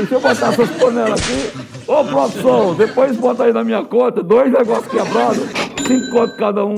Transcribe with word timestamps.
Deixa 0.00 0.14
eu 0.14 0.20
botar 0.20 0.48
essas 0.48 0.70
panelas 0.70 1.20
aqui. 1.20 1.52
Ô, 1.86 2.04
produção, 2.04 2.74
depois 2.74 3.16
bota 3.16 3.44
aí 3.44 3.52
na 3.52 3.62
minha 3.62 3.82
conta, 3.84 4.22
dois 4.22 4.50
negócios 4.50 4.88
quebrados, 4.88 5.38
cinco 5.86 6.10
contos 6.10 6.36
cada 6.36 6.64
um. 6.64 6.74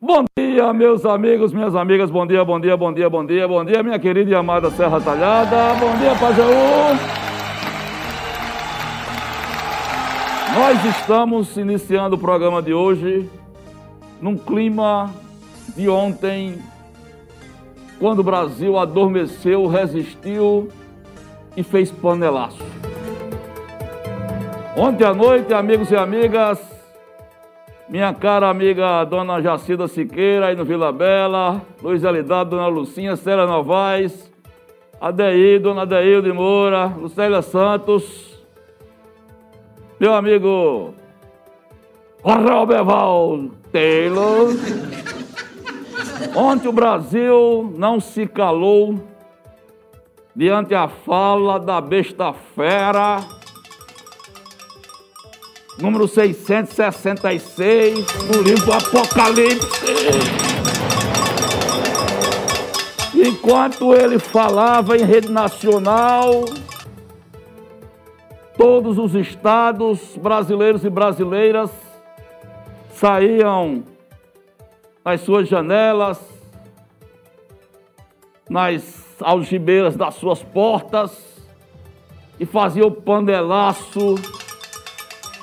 Bom 0.00 0.24
dia, 0.38 0.72
meus 0.72 1.04
amigos, 1.04 1.52
minhas 1.52 1.74
amigas, 1.74 2.10
bom 2.10 2.26
dia, 2.26 2.44
bom 2.44 2.60
dia, 2.60 2.76
bom 2.76 2.92
dia, 2.92 3.08
bom 3.08 3.24
dia, 3.24 3.48
bom 3.48 3.64
dia, 3.64 3.82
minha 3.82 3.98
querida 3.98 4.30
e 4.30 4.34
amada 4.34 4.70
Serra 4.70 5.00
Talhada, 5.00 5.74
bom 5.80 5.96
dia, 5.96 6.14
Pajaú. 6.14 7.16
Nós 10.54 10.84
estamos 10.96 11.56
iniciando 11.56 12.16
o 12.16 12.18
programa 12.18 12.62
de 12.62 12.72
hoje 12.72 13.28
num 14.20 14.36
clima 14.36 15.12
de 15.76 15.88
ontem, 15.88 16.58
quando 17.98 18.20
o 18.20 18.24
Brasil 18.24 18.78
adormeceu, 18.78 19.66
resistiu 19.66 20.68
e 21.56 21.62
fez 21.62 21.90
panelaço. 21.90 22.62
Ontem 24.76 25.04
à 25.04 25.14
noite, 25.14 25.54
amigos 25.54 25.90
e 25.90 25.96
amigas, 25.96 26.75
minha 27.88 28.12
cara 28.12 28.48
amiga 28.48 29.04
Dona 29.04 29.40
Jacida 29.40 29.86
Siqueira, 29.86 30.46
aí 30.46 30.56
no 30.56 30.64
Vila 30.64 30.90
Bela, 30.92 31.62
Luiz 31.82 32.04
Alidade, 32.04 32.50
Dona 32.50 32.66
Lucinha, 32.66 33.14
Célia 33.16 33.46
Novaes, 33.46 34.30
Adeir, 35.00 35.60
Dona 35.60 35.82
Adeir 35.82 36.22
de 36.22 36.32
Moura, 36.32 36.86
Lucélia 36.86 37.42
Santos, 37.42 38.42
meu 40.00 40.14
amigo 40.14 40.94
Roberval 42.22 43.50
Taylor. 43.70 44.48
Ontem 46.34 46.68
o 46.68 46.72
Brasil 46.72 47.72
não 47.76 48.00
se 48.00 48.26
calou 48.26 49.00
diante 50.34 50.74
a 50.74 50.88
fala 50.88 51.58
da 51.58 51.80
besta 51.80 52.32
fera, 52.32 53.20
número 55.78 56.08
666, 56.08 58.06
do 58.30 58.42
livro 58.42 58.72
Apocalipse. 58.72 59.66
Enquanto 63.14 63.94
ele 63.94 64.18
falava 64.18 64.96
em 64.96 65.04
rede 65.04 65.30
nacional, 65.30 66.44
todos 68.56 68.98
os 68.98 69.14
estados 69.14 70.16
brasileiros 70.16 70.84
e 70.84 70.90
brasileiras 70.90 71.70
saíam 72.94 73.84
nas 75.04 75.20
suas 75.20 75.48
janelas, 75.48 76.18
nas 78.48 79.04
algibeiras 79.20 79.96
das 79.96 80.14
suas 80.14 80.42
portas 80.42 81.36
e 82.38 82.46
faziam 82.46 82.90
panelaço 82.90 84.14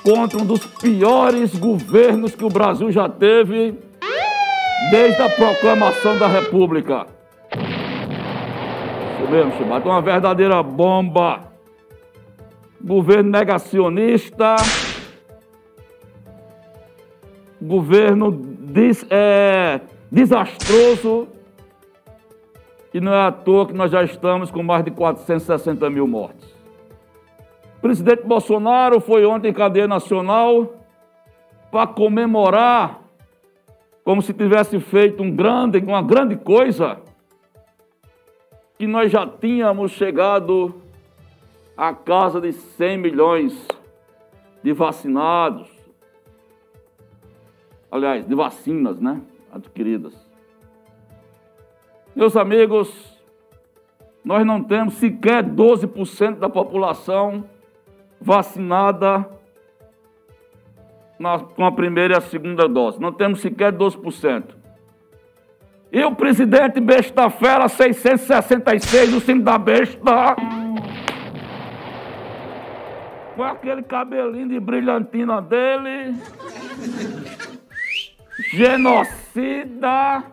contra 0.04 0.38
um 0.38 0.44
dos 0.44 0.66
piores 0.66 1.56
governos 1.56 2.34
que 2.34 2.44
o 2.44 2.50
Brasil 2.50 2.92
já 2.92 3.08
teve 3.08 3.74
desde 4.90 5.22
a 5.22 5.30
proclamação 5.30 6.18
da 6.18 6.28
República. 6.28 7.06
Isso 7.52 9.30
mesmo, 9.30 9.52
Chibata, 9.56 9.88
uma 9.88 10.02
verdadeira 10.02 10.62
bomba. 10.62 11.52
Governo 12.78 13.30
negacionista, 13.30 14.56
governo 17.62 18.30
des, 18.30 19.06
é, 19.08 19.80
desastroso, 20.12 21.28
e 22.92 23.00
não 23.00 23.14
é 23.14 23.26
à 23.26 23.32
toa 23.32 23.66
que 23.66 23.72
nós 23.72 23.90
já 23.90 24.04
estamos 24.04 24.50
com 24.50 24.62
mais 24.62 24.84
de 24.84 24.90
460 24.90 25.88
mil 25.88 26.06
mortes. 26.06 26.53
Presidente 27.84 28.22
Bolsonaro 28.22 28.98
foi 28.98 29.26
ontem 29.26 29.48
em 29.48 29.52
cadeia 29.52 29.86
nacional 29.86 30.74
para 31.70 31.86
comemorar, 31.86 33.02
como 34.02 34.22
se 34.22 34.32
tivesse 34.32 34.80
feito 34.80 35.22
um 35.22 35.30
grande, 35.30 35.80
uma 35.80 36.00
grande 36.00 36.34
coisa, 36.34 36.98
que 38.78 38.86
nós 38.86 39.12
já 39.12 39.26
tínhamos 39.26 39.90
chegado 39.92 40.80
à 41.76 41.92
casa 41.92 42.40
de 42.40 42.54
100 42.54 42.96
milhões 42.96 43.68
de 44.62 44.72
vacinados, 44.72 45.68
aliás, 47.90 48.26
de 48.26 48.34
vacinas, 48.34 48.98
né, 48.98 49.20
adquiridas. 49.52 50.14
Meus 52.16 52.34
amigos, 52.34 53.20
nós 54.24 54.46
não 54.46 54.64
temos 54.64 54.94
sequer 54.94 55.44
12% 55.44 56.38
da 56.38 56.48
população 56.48 57.44
vacinada 58.24 59.28
na, 61.18 61.38
com 61.38 61.64
a 61.64 61.70
primeira 61.70 62.14
e 62.14 62.16
a 62.16 62.20
segunda 62.22 62.66
dose. 62.66 62.98
Não 62.98 63.12
temos 63.12 63.40
sequer 63.40 63.72
12%. 63.72 64.44
E 65.92 66.02
o 66.02 66.14
presidente 66.14 66.80
besta 66.80 67.28
fera 67.30 67.68
666, 67.68 69.14
o 69.14 69.20
cimo 69.20 69.42
da 69.42 69.58
besta. 69.58 70.34
Com 73.36 73.42
aquele 73.42 73.82
cabelinho 73.82 74.48
de 74.48 74.58
brilhantina 74.58 75.42
dele. 75.42 76.16
Genocida. 78.52 80.24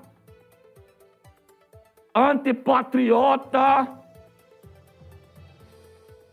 Antipatriota. 2.16 3.88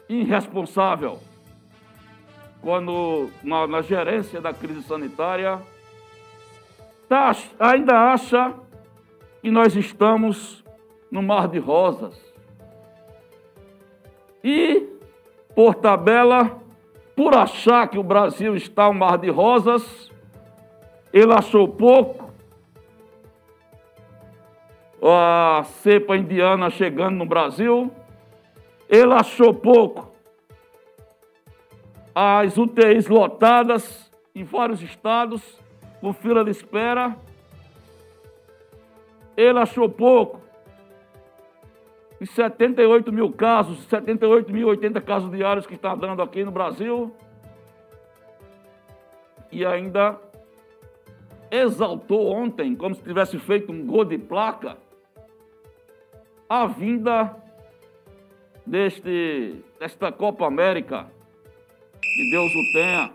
Irresponsável 0.08 1.27
quando 2.60 3.30
na, 3.42 3.66
na, 3.66 3.82
gerência 3.82 4.40
da 4.40 4.52
crise 4.52 4.82
sanitária, 4.82 5.60
tá, 7.08 7.34
ainda 7.58 8.12
acha 8.12 8.54
que 9.40 9.50
nós 9.50 9.76
estamos 9.76 10.64
no 11.10 11.22
mar 11.22 11.48
de 11.48 11.58
rosas. 11.58 12.18
E, 14.42 14.86
por 15.54 15.74
tabela, 15.74 16.60
por 17.16 17.34
achar 17.34 17.88
que 17.88 17.98
o 17.98 18.02
Brasil 18.02 18.54
está 18.56 18.88
um 18.88 18.94
mar 18.94 19.18
de 19.18 19.30
rosas, 19.30 20.10
ele 21.12 21.32
achou 21.32 21.66
pouco 21.66 22.28
a 25.02 25.62
cepa 25.64 26.16
indiana 26.16 26.70
chegando 26.70 27.16
no 27.16 27.26
Brasil, 27.26 27.90
ele 28.88 29.12
achou 29.12 29.54
pouco 29.54 30.07
as 32.20 32.58
UTIs 32.58 33.06
lotadas 33.06 34.10
em 34.34 34.42
vários 34.42 34.82
estados, 34.82 35.40
com 36.00 36.12
fila 36.12 36.44
de 36.44 36.50
espera. 36.50 37.16
Ele 39.36 39.56
achou 39.56 39.88
pouco. 39.88 40.40
E 42.20 42.26
78 42.26 43.12
mil 43.12 43.32
casos, 43.32 43.84
78 43.84 44.52
mil 44.52 44.66
80 44.66 45.00
casos 45.00 45.30
diários 45.30 45.64
que 45.64 45.76
está 45.76 45.94
dando 45.94 46.20
aqui 46.20 46.42
no 46.42 46.50
Brasil. 46.50 47.14
E 49.52 49.64
ainda 49.64 50.18
exaltou 51.52 52.32
ontem, 52.32 52.74
como 52.74 52.96
se 52.96 53.02
tivesse 53.02 53.38
feito 53.38 53.70
um 53.70 53.86
gol 53.86 54.04
de 54.04 54.18
placa, 54.18 54.76
a 56.48 56.66
vinda 56.66 57.36
deste, 58.66 59.62
desta 59.78 60.10
Copa 60.10 60.46
América 60.46 61.16
que 62.18 62.28
Deus 62.28 62.52
o 62.52 62.72
tenha, 62.72 63.12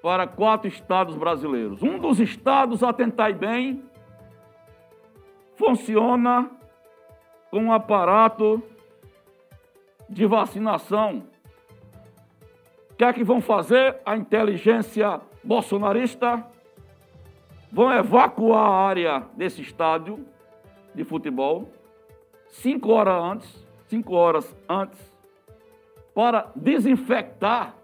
para 0.00 0.24
quatro 0.24 0.68
estados 0.68 1.16
brasileiros. 1.16 1.82
Um 1.82 1.98
dos 1.98 2.20
estados, 2.20 2.84
atentai 2.84 3.32
bem, 3.32 3.82
funciona 5.56 6.48
com 7.50 7.58
um 7.58 7.72
aparato 7.72 8.62
de 10.08 10.24
vacinação. 10.26 11.24
O 12.92 12.94
que 12.94 13.02
é 13.02 13.12
que 13.12 13.24
vão 13.24 13.40
fazer? 13.40 14.00
A 14.06 14.16
inteligência 14.16 15.20
bolsonarista 15.42 16.46
vão 17.72 17.92
evacuar 17.92 18.64
a 18.64 18.76
área 18.76 19.26
desse 19.34 19.60
estádio 19.60 20.24
de 20.94 21.02
futebol 21.02 21.68
cinco 22.48 22.92
horas 22.92 23.24
antes, 23.24 23.66
cinco 23.88 24.14
horas 24.14 24.56
antes, 24.68 25.15
para 26.16 26.50
desinfectar 26.56 27.74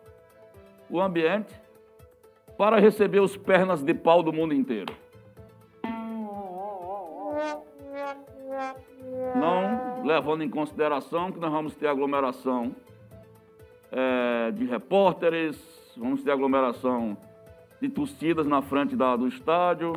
o 0.88 0.98
ambiente, 0.98 1.54
para 2.56 2.80
receber 2.80 3.20
os 3.20 3.36
pernas 3.36 3.82
de 3.82 3.92
pau 3.92 4.22
do 4.22 4.32
mundo 4.32 4.54
inteiro. 4.54 4.96
Não 9.36 10.02
levando 10.02 10.42
em 10.42 10.48
consideração 10.48 11.30
que 11.30 11.38
nós 11.38 11.52
vamos 11.52 11.76
ter 11.76 11.88
aglomeração 11.88 12.74
é, 13.90 14.50
de 14.52 14.64
repórteres, 14.64 15.62
vamos 15.94 16.22
ter 16.24 16.30
aglomeração 16.30 17.14
de 17.82 17.90
torcidas 17.90 18.46
na 18.46 18.62
frente 18.62 18.96
da, 18.96 19.14
do 19.14 19.28
estádio, 19.28 19.92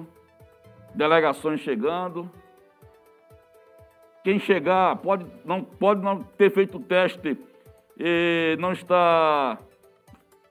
delegações 0.94 1.62
chegando. 1.62 2.30
Quem 4.26 4.40
chegar 4.40 4.98
pode 4.98 5.26
não, 5.46 5.64
pode 5.64 6.02
não 6.02 6.22
ter 6.22 6.52
feito 6.52 6.80
o 6.80 6.82
teste 6.82 7.38
e 7.98 8.58
não 8.60 8.72
estar 8.72 9.60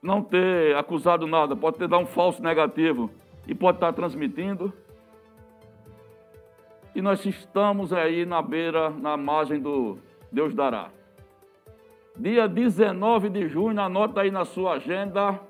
não 0.03 0.23
ter 0.23 0.77
acusado 0.77 1.27
nada, 1.27 1.57
pode 1.57 1.79
ter 1.79 1.89
dado 1.89 2.03
um 2.03 2.07
falso 2.07 2.43
negativo 2.43 3.11
e 3.49 3.55
pode 3.55 3.79
estar 3.79 3.93
transmitindo. 3.93 4.73
E 6.95 7.01
nós 7.01 7.25
estamos 7.25 7.93
aí 7.93 8.27
na 8.27 8.43
beira, 8.43 8.91
na 8.91 9.17
margem 9.17 9.61
do 9.61 9.99
Deus 10.31 10.55
dará. 10.55 10.91
Dia 12.17 12.47
19 12.47 13.31
de 13.31 13.49
junho, 13.49 13.81
anota 13.81 14.21
aí 14.21 14.31
na 14.31 14.45
sua 14.45 14.75
agenda, 14.75 15.41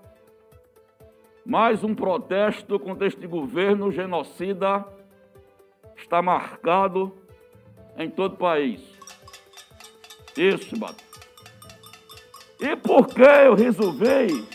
mais 1.45 1.85
um 1.85 1.95
protesto 1.95 2.79
contra 2.79 3.07
este 3.07 3.27
governo 3.27 3.91
genocida 3.91 4.87
está 5.97 6.23
marcado 6.23 7.13
em 7.99 8.09
todo 8.09 8.35
o 8.35 8.39
país. 8.39 8.81
Isso, 10.37 10.79
Bato. 10.79 11.14
E 12.61 12.77
por 12.77 13.07
que 13.09 13.23
eu 13.23 13.55
resolvi? 13.55 14.47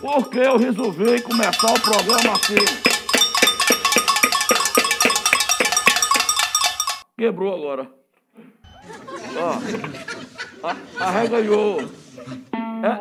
Por 0.00 0.30
que 0.30 0.38
eu 0.38 0.56
resolvi 0.56 1.22
começar 1.22 1.72
o 1.72 1.80
programa 1.80 2.32
assim? 2.34 2.94
Quebrou 7.16 7.54
agora. 7.54 7.90
Ó, 9.36 11.02
arreganhou. 11.02 11.80
É, 12.82 13.00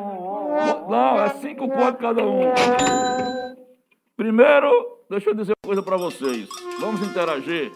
não, 0.89 1.21
é 1.21 1.29
cinco 1.41 1.67
pontos 1.67 1.99
cada 1.99 2.23
um. 2.23 2.53
Primeiro, 4.15 4.99
deixa 5.09 5.31
eu 5.31 5.35
dizer 5.35 5.51
uma 5.51 5.67
coisa 5.67 5.83
para 5.83 5.97
vocês. 5.97 6.47
Vamos 6.79 7.01
interagir. 7.05 7.71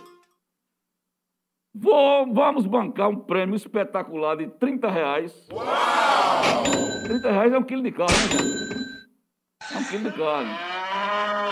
Vou, 1.80 2.34
vamos 2.34 2.66
bancar 2.66 3.08
um 3.08 3.16
prêmio 3.16 3.56
espetacular 3.56 4.36
de 4.36 4.48
30 4.48 4.90
reais. 4.90 5.48
Uau! 5.52 6.64
30 7.04 7.32
reais 7.32 7.54
é 7.54 7.58
um 7.58 7.64
quilo 7.64 7.84
de 7.84 7.92
carne, 7.92 8.16
né, 8.16 8.30
gente? 8.30 9.76
É 9.76 9.78
um 9.78 9.84
quilo 9.84 10.12
de 10.12 10.18
carne. 10.18 10.50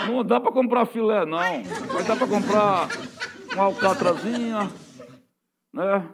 Não 0.08 0.24
dá 0.24 0.40
para 0.40 0.50
comprar 0.50 0.84
filé, 0.86 1.24
não. 1.24 1.38
Mas 1.38 2.06
dá 2.06 2.16
para 2.16 2.26
comprar 2.26 2.88
uma 3.52 3.64
alcatrazinha, 3.64 4.68
né? 5.72 6.08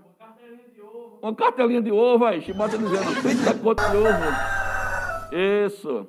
Uma 1.23 1.35
cartelinha 1.35 1.81
de 1.81 1.91
ovo, 1.91 2.26
aí, 2.26 2.43
Chibata 2.43 2.76
dizendo, 2.76 3.23
30 3.23 3.58
conto 3.61 3.82
de 3.91 3.97
ovo. 3.97 5.67
Isso. 5.67 6.08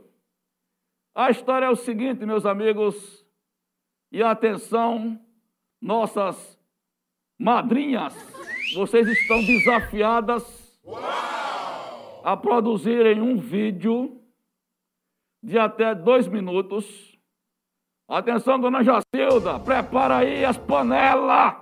A 1.16 1.30
história 1.30 1.68
é 1.68 1.70
o 1.70 1.76
seguinte, 1.76 2.26
meus 2.26 2.46
amigos, 2.46 3.26
e 4.12 4.22
atenção, 4.22 5.18
nossas 5.82 6.60
madrinhas, 7.44 8.16
vocês 8.74 9.06
estão 9.06 9.44
desafiadas 9.44 10.82
a 12.24 12.38
produzirem 12.38 13.22
um 13.22 13.38
vídeo 13.38 14.22
de 15.44 15.60
até 15.60 15.94
dois 15.94 16.26
minutos. 16.26 16.86
Atenção, 18.08 18.58
dona 18.58 18.82
Jacilda, 18.82 19.60
prepara 19.60 20.18
aí 20.18 20.46
as 20.46 20.58
panelas. 20.58 21.56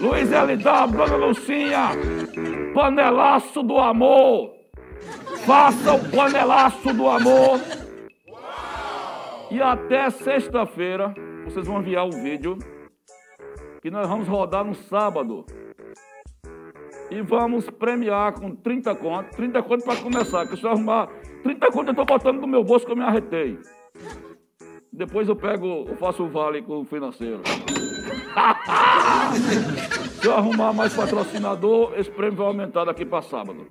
Luiz 0.00 0.32
LW, 0.32 0.96
dona 0.96 1.16
Lucinha, 1.16 1.90
panelaço 2.74 3.62
do 3.62 3.78
amor. 3.78 4.52
Faça 5.46 5.94
o 5.94 6.10
panelaço 6.10 6.92
do 6.92 7.08
amor. 7.08 7.60
E 9.50 9.62
até 9.62 10.10
sexta-feira 10.10 11.14
vocês 11.44 11.66
vão 11.66 11.80
enviar 11.80 12.06
o 12.06 12.10
vídeo 12.10 12.58
que 13.84 13.90
nós 13.90 14.08
vamos 14.08 14.26
rodar 14.26 14.64
no 14.64 14.74
sábado. 14.74 15.44
E 17.10 17.20
vamos 17.20 17.68
premiar 17.68 18.32
com 18.32 18.56
30 18.56 18.94
contos. 18.94 19.36
30 19.36 19.62
contos 19.62 19.84
para 19.84 20.00
começar. 20.00 20.46
Que 20.46 20.56
se 20.56 20.64
eu 20.64 20.70
arrumar 20.70 21.08
30 21.42 21.66
contos, 21.66 21.88
eu 21.88 21.90
estou 21.90 22.06
botando 22.06 22.40
no 22.40 22.46
meu 22.46 22.64
bolso 22.64 22.86
que 22.86 22.92
eu 22.92 22.96
me 22.96 23.02
arretei. 23.02 23.58
Depois 24.90 25.28
eu 25.28 25.36
pego, 25.36 25.84
eu 25.86 25.96
faço 25.96 26.24
o 26.24 26.30
vale 26.30 26.62
com 26.62 26.80
o 26.80 26.84
financeiro. 26.86 27.42
se 30.18 30.26
eu 30.26 30.32
arrumar 30.32 30.72
mais 30.72 30.96
patrocinador, 30.96 31.92
esse 31.98 32.10
prêmio 32.10 32.38
vai 32.38 32.46
aumentar 32.46 32.86
daqui 32.86 33.04
para 33.04 33.20
sábado. 33.20 33.66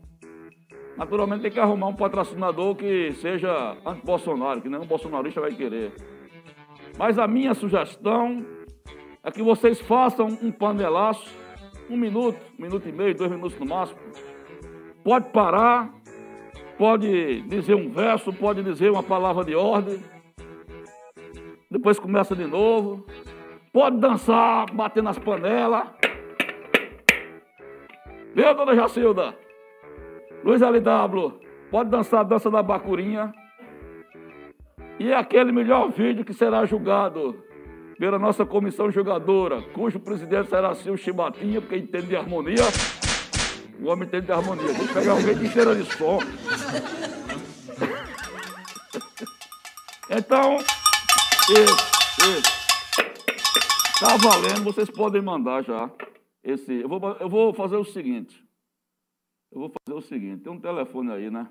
Naturalmente 0.95 1.41
tem 1.41 1.49
que 1.49 1.59
arrumar 1.59 1.87
um 1.87 1.95
patrocinador 1.95 2.75
que 2.75 3.13
seja 3.13 3.75
anti-Bolsonaro, 3.83 4.61
que 4.61 4.69
nenhum 4.69 4.85
bolsonarista 4.85 5.41
vai 5.41 5.53
querer. 5.53 5.91
Mas 6.99 7.17
a 7.17 7.27
minha 7.27 7.55
sugestão 7.55 8.45
é 9.23 9.31
que 9.31 9.41
vocês 9.41 9.79
façam 9.79 10.27
um 10.41 10.51
panelaço, 10.51 11.33
um 11.89 11.95
minuto, 11.95 12.37
um 12.59 12.61
minuto 12.61 12.89
e 12.89 12.91
meio, 12.91 13.15
dois 13.15 13.31
minutos 13.31 13.57
no 13.57 13.65
máximo. 13.65 13.99
Pode 15.03 15.29
parar, 15.29 15.93
pode 16.77 17.41
dizer 17.43 17.75
um 17.75 17.89
verso, 17.89 18.33
pode 18.33 18.61
dizer 18.61 18.91
uma 18.91 19.03
palavra 19.03 19.45
de 19.45 19.55
ordem. 19.55 20.03
Depois 21.71 21.97
começa 21.97 22.35
de 22.35 22.45
novo. 22.45 23.05
Pode 23.71 23.97
dançar, 23.97 24.71
bater 24.71 25.01
nas 25.01 25.17
panelas. 25.17 25.87
Viu, 28.35 28.53
dona 28.53 28.75
Jacilda? 28.75 29.35
Luiz 30.43 30.61
LW, 30.61 31.39
pode 31.71 31.89
dançar 31.89 32.19
a 32.19 32.23
dança 32.23 32.51
da 32.51 32.61
bacurinha. 32.61 33.33
E 34.99 35.13
aquele 35.13 35.51
melhor 35.51 35.89
vídeo 35.89 36.25
que 36.25 36.33
será 36.33 36.65
julgado 36.65 37.41
pela 37.97 38.19
nossa 38.19 38.45
comissão 38.45 38.91
julgadora, 38.91 39.61
cujo 39.73 39.99
presidente 39.99 40.49
será 40.49 40.73
Silvio 40.75 40.97
Chibatinha, 40.97 41.61
porque 41.61 41.77
entende 41.77 42.07
de 42.07 42.15
harmonia. 42.15 42.63
O 43.79 43.87
homem 43.87 44.07
entende 44.07 44.27
de 44.27 44.31
harmonia. 44.31 44.73
Vou 44.73 44.87
pegar 44.87 45.11
alguém 45.13 45.37
de 45.37 45.45
inteira 45.45 45.75
de 45.75 45.85
som. 45.85 46.19
então, 50.09 50.57
isso, 50.57 51.93
isso. 52.37 52.63
Tá 53.99 54.17
valendo, 54.17 54.63
vocês 54.63 54.89
podem 54.89 55.21
mandar 55.21 55.63
já. 55.63 55.89
Esse, 56.43 56.73
eu, 56.73 56.89
vou, 56.89 57.17
eu 57.19 57.29
vou 57.29 57.53
fazer 57.53 57.77
o 57.77 57.85
seguinte. 57.85 58.43
Eu 59.51 59.59
vou 59.59 59.71
fazer 59.85 59.97
o 59.97 60.01
seguinte, 60.01 60.43
tem 60.43 60.51
um 60.51 60.59
telefone 60.59 61.11
aí, 61.11 61.29
né? 61.29 61.47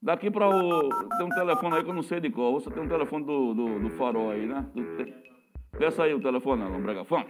Daqui 0.00 0.30
para 0.30 0.48
o. 0.48 0.88
Tem 1.16 1.26
um 1.26 1.30
telefone 1.30 1.76
aí 1.76 1.82
que 1.82 1.90
eu 1.90 1.94
não 1.94 2.02
sei 2.02 2.20
de 2.20 2.30
qual. 2.30 2.52
Você 2.52 2.70
tem 2.70 2.82
um 2.82 2.88
telefone 2.88 3.24
do, 3.24 3.52
do, 3.52 3.80
do 3.80 3.90
farol 3.90 4.30
aí, 4.30 4.46
né? 4.46 4.64
Do, 4.72 4.82
Peça 5.78 6.02
aí 6.02 6.12
o 6.12 6.20
telefone, 6.20 6.64
Lombrega 6.64 7.04
Funk. 7.04 7.28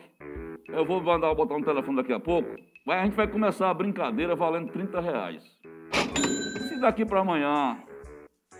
Eu 0.69 0.83
vou 0.83 1.03
mandar 1.03 1.35
botar 1.35 1.55
um 1.55 1.63
telefone 1.63 1.99
daqui 1.99 2.15
a 2.15 2.19
pouco. 2.19 2.49
Mas 2.87 3.01
a 3.01 3.05
gente 3.05 3.15
vai 3.15 3.29
começar 3.29 3.69
a 3.69 3.75
brincadeira 3.75 4.35
valendo 4.35 4.73
30 4.73 5.01
reais. 5.03 5.45
Se 6.69 6.81
daqui 6.81 7.05
para 7.05 7.21
amanhã 7.21 7.77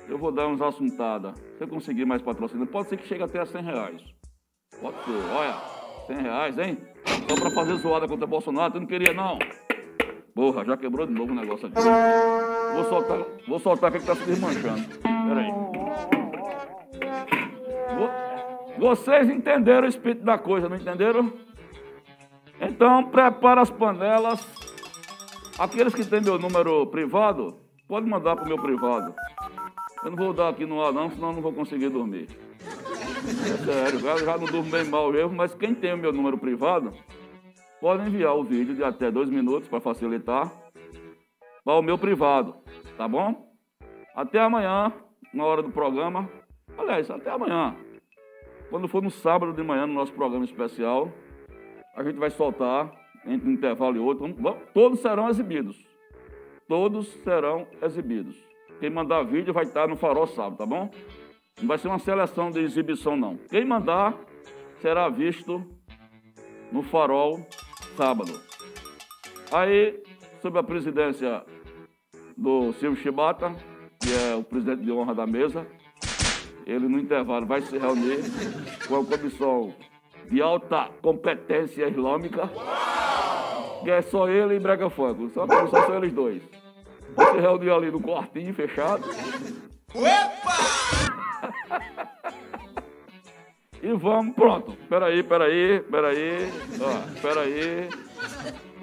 eu 0.07 0.19
vou 0.19 0.31
dar 0.31 0.47
uns 0.47 0.61
assuntadas, 0.61 1.33
se 1.57 1.65
eu 1.65 1.69
conseguir 1.69 2.05
mais 2.05 2.21
patrocínio, 2.21 2.67
pode 2.67 2.89
ser 2.91 2.99
que 2.99 3.07
chegue 3.07 3.23
até 3.23 3.41
a 3.41 3.47
100 3.47 3.63
reais. 3.63 4.03
Pode 4.79 4.97
ser, 5.05 5.11
olha, 5.33 5.57
100 6.07 6.17
reais, 6.19 6.59
hein? 6.59 6.79
Só 7.27 7.35
para 7.41 7.51
fazer 7.51 7.77
zoada 7.77 8.07
contra 8.07 8.27
Bolsonaro, 8.27 8.75
tu 8.75 8.81
não 8.81 8.87
queria 8.87 9.15
não. 9.15 9.39
Porra, 10.35 10.67
já 10.67 10.77
quebrou 10.77 11.07
de 11.07 11.15
novo 11.15 11.33
o 11.33 11.35
negócio 11.35 11.67
aqui. 11.67 11.77
Vou 12.75 12.85
soltar, 12.85 13.19
vou 13.47 13.59
soltar 13.59 13.91
que 13.91 13.97
está 13.97 14.15
se 14.15 14.25
desmanchando. 14.27 14.87
Pera 15.01 15.41
aí. 15.41 15.68
Vocês 18.79 19.29
entenderam 19.29 19.87
o 19.87 19.91
espírito 19.91 20.25
da 20.25 20.39
coisa, 20.39 20.69
não 20.69 20.77
entenderam? 20.77 21.33
Então, 22.61 23.05
prepara 23.11 23.61
as 23.61 23.71
panelas. 23.71 24.47
Aqueles 25.59 25.95
que 25.95 26.05
têm 26.05 26.21
meu 26.21 26.39
número 26.39 26.87
privado, 26.87 27.59
pode 27.89 28.07
mandar 28.07 28.37
para 28.37 28.45
o 28.45 28.49
meu 28.49 28.59
privado. 28.59 29.13
Eu 30.05 30.11
não 30.11 30.17
vou 30.17 30.33
dar 30.33 30.51
aqui 30.51 30.65
no 30.65 30.81
ar 30.81 30.93
não, 30.93 31.11
senão 31.11 31.31
eu 31.31 31.35
não 31.35 31.43
vou 31.43 31.53
conseguir 31.53 31.89
dormir. 31.89 32.29
É 32.61 33.65
sério, 33.65 34.07
eu 34.07 34.25
já 34.25 34.39
não 34.39 34.47
durmo 34.47 34.71
bem 34.71 34.85
mal 34.85 35.11
mesmo, 35.11 35.35
mas 35.35 35.55
quem 35.55 35.75
tem 35.75 35.93
o 35.93 35.99
meu 35.99 36.13
número 36.13 36.39
privado, 36.39 36.93
pode 37.81 38.07
enviar 38.07 38.37
o 38.37 38.45
vídeo 38.45 38.75
de 38.75 38.85
até 38.85 39.11
dois 39.11 39.29
minutos 39.29 39.69
para 39.69 39.81
facilitar 39.81 40.53
para 41.65 41.75
o 41.75 41.83
meu 41.83 41.99
privado, 41.99 42.55
tá 42.97 43.09
bom? 43.09 43.53
Até 44.15 44.41
amanhã, 44.41 44.93
na 45.35 45.45
hora 45.45 45.63
do 45.63 45.71
programa. 45.71 46.29
Aliás, 46.77 47.11
até 47.11 47.31
amanhã. 47.31 47.75
Quando 48.71 48.87
for 48.87 49.03
no 49.03 49.11
sábado 49.11 49.53
de 49.53 49.63
manhã, 49.63 49.87
no 49.87 49.95
nosso 49.95 50.13
programa 50.13 50.45
especial, 50.45 51.11
a 51.97 52.03
gente 52.03 52.19
vai 52.19 52.31
soltar, 52.31 52.93
entre 53.27 53.49
um 53.49 53.53
intervalo 53.53 53.97
e 53.97 53.99
outro, 53.99 54.27
todos 54.75 55.01
serão 55.01 55.29
exibidos. 55.29 55.85
Todos 56.69 57.09
serão 57.25 57.67
exibidos. 57.83 58.37
Quem 58.79 58.91
mandar 58.91 59.23
vídeo 59.23 59.55
vai 59.55 59.65
estar 59.65 59.89
no 59.89 59.97
farol 59.97 60.27
sábado, 60.27 60.59
tá 60.59 60.67
bom? 60.67 60.91
Não 61.61 61.67
vai 61.67 61.79
ser 61.79 61.89
uma 61.89 61.99
seleção 61.99 62.51
de 62.51 62.61
exibição, 62.61 63.17
não. 63.17 63.37
Quem 63.49 63.65
mandar 63.65 64.15
será 64.81 65.09
visto 65.09 65.65
no 66.71 66.83
farol 66.83 67.47
sábado. 67.97 68.33
Aí, 69.51 70.01
sob 70.43 70.59
a 70.59 70.63
presidência 70.63 71.43
do 72.37 72.73
Silvio 72.75 73.03
Chibata, 73.03 73.53
que 74.01 74.13
é 74.13 74.37
o 74.37 74.45
presidente 74.45 74.85
de 74.85 74.93
honra 74.93 75.15
da 75.15 75.27
mesa, 75.27 75.67
ele 76.69 76.87
no 76.87 77.01
intervalo 77.01 77.47
vai 77.47 77.63
se 77.63 77.79
reunir 77.79 78.19
com 78.87 78.97
a 78.97 79.05
comissão 79.05 79.75
de 80.31 80.43
alta 80.43 80.91
competência 81.01 81.89
islâmica, 81.89 82.51
que 83.83 83.91
é 83.91 84.03
só 84.03 84.29
ele 84.29 84.57
e 84.57 84.61
Brega 84.61 84.91
Funk, 84.91 85.31
só, 85.33 85.47
só 85.47 85.87
são 85.87 85.97
eles 85.97 86.13
dois. 86.13 86.43
Se 86.43 87.41
reuniu 87.41 87.75
ali 87.75 87.91
no 87.91 88.03
quartinho 88.03 88.53
fechado. 88.53 89.03
Opa! 89.95 90.59
e 93.83 93.93
vamos, 93.95 94.35
pronto. 94.35 94.77
Peraí, 94.91 95.23
peraí, 95.23 95.81
peraí. 95.81 96.53
Ó, 96.81 97.21
peraí. 97.23 97.89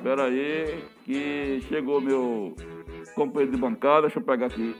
Peraí, 0.01 0.84
que 1.06 1.62
chegou 1.70 2.01
meu 2.01 2.56
companheiro 3.13 3.56
de 3.56 3.62
bancada. 3.62 4.01
Deixa 4.01 4.20
eu 4.20 4.24
pegar 4.24 4.48
aqui. 4.48 4.75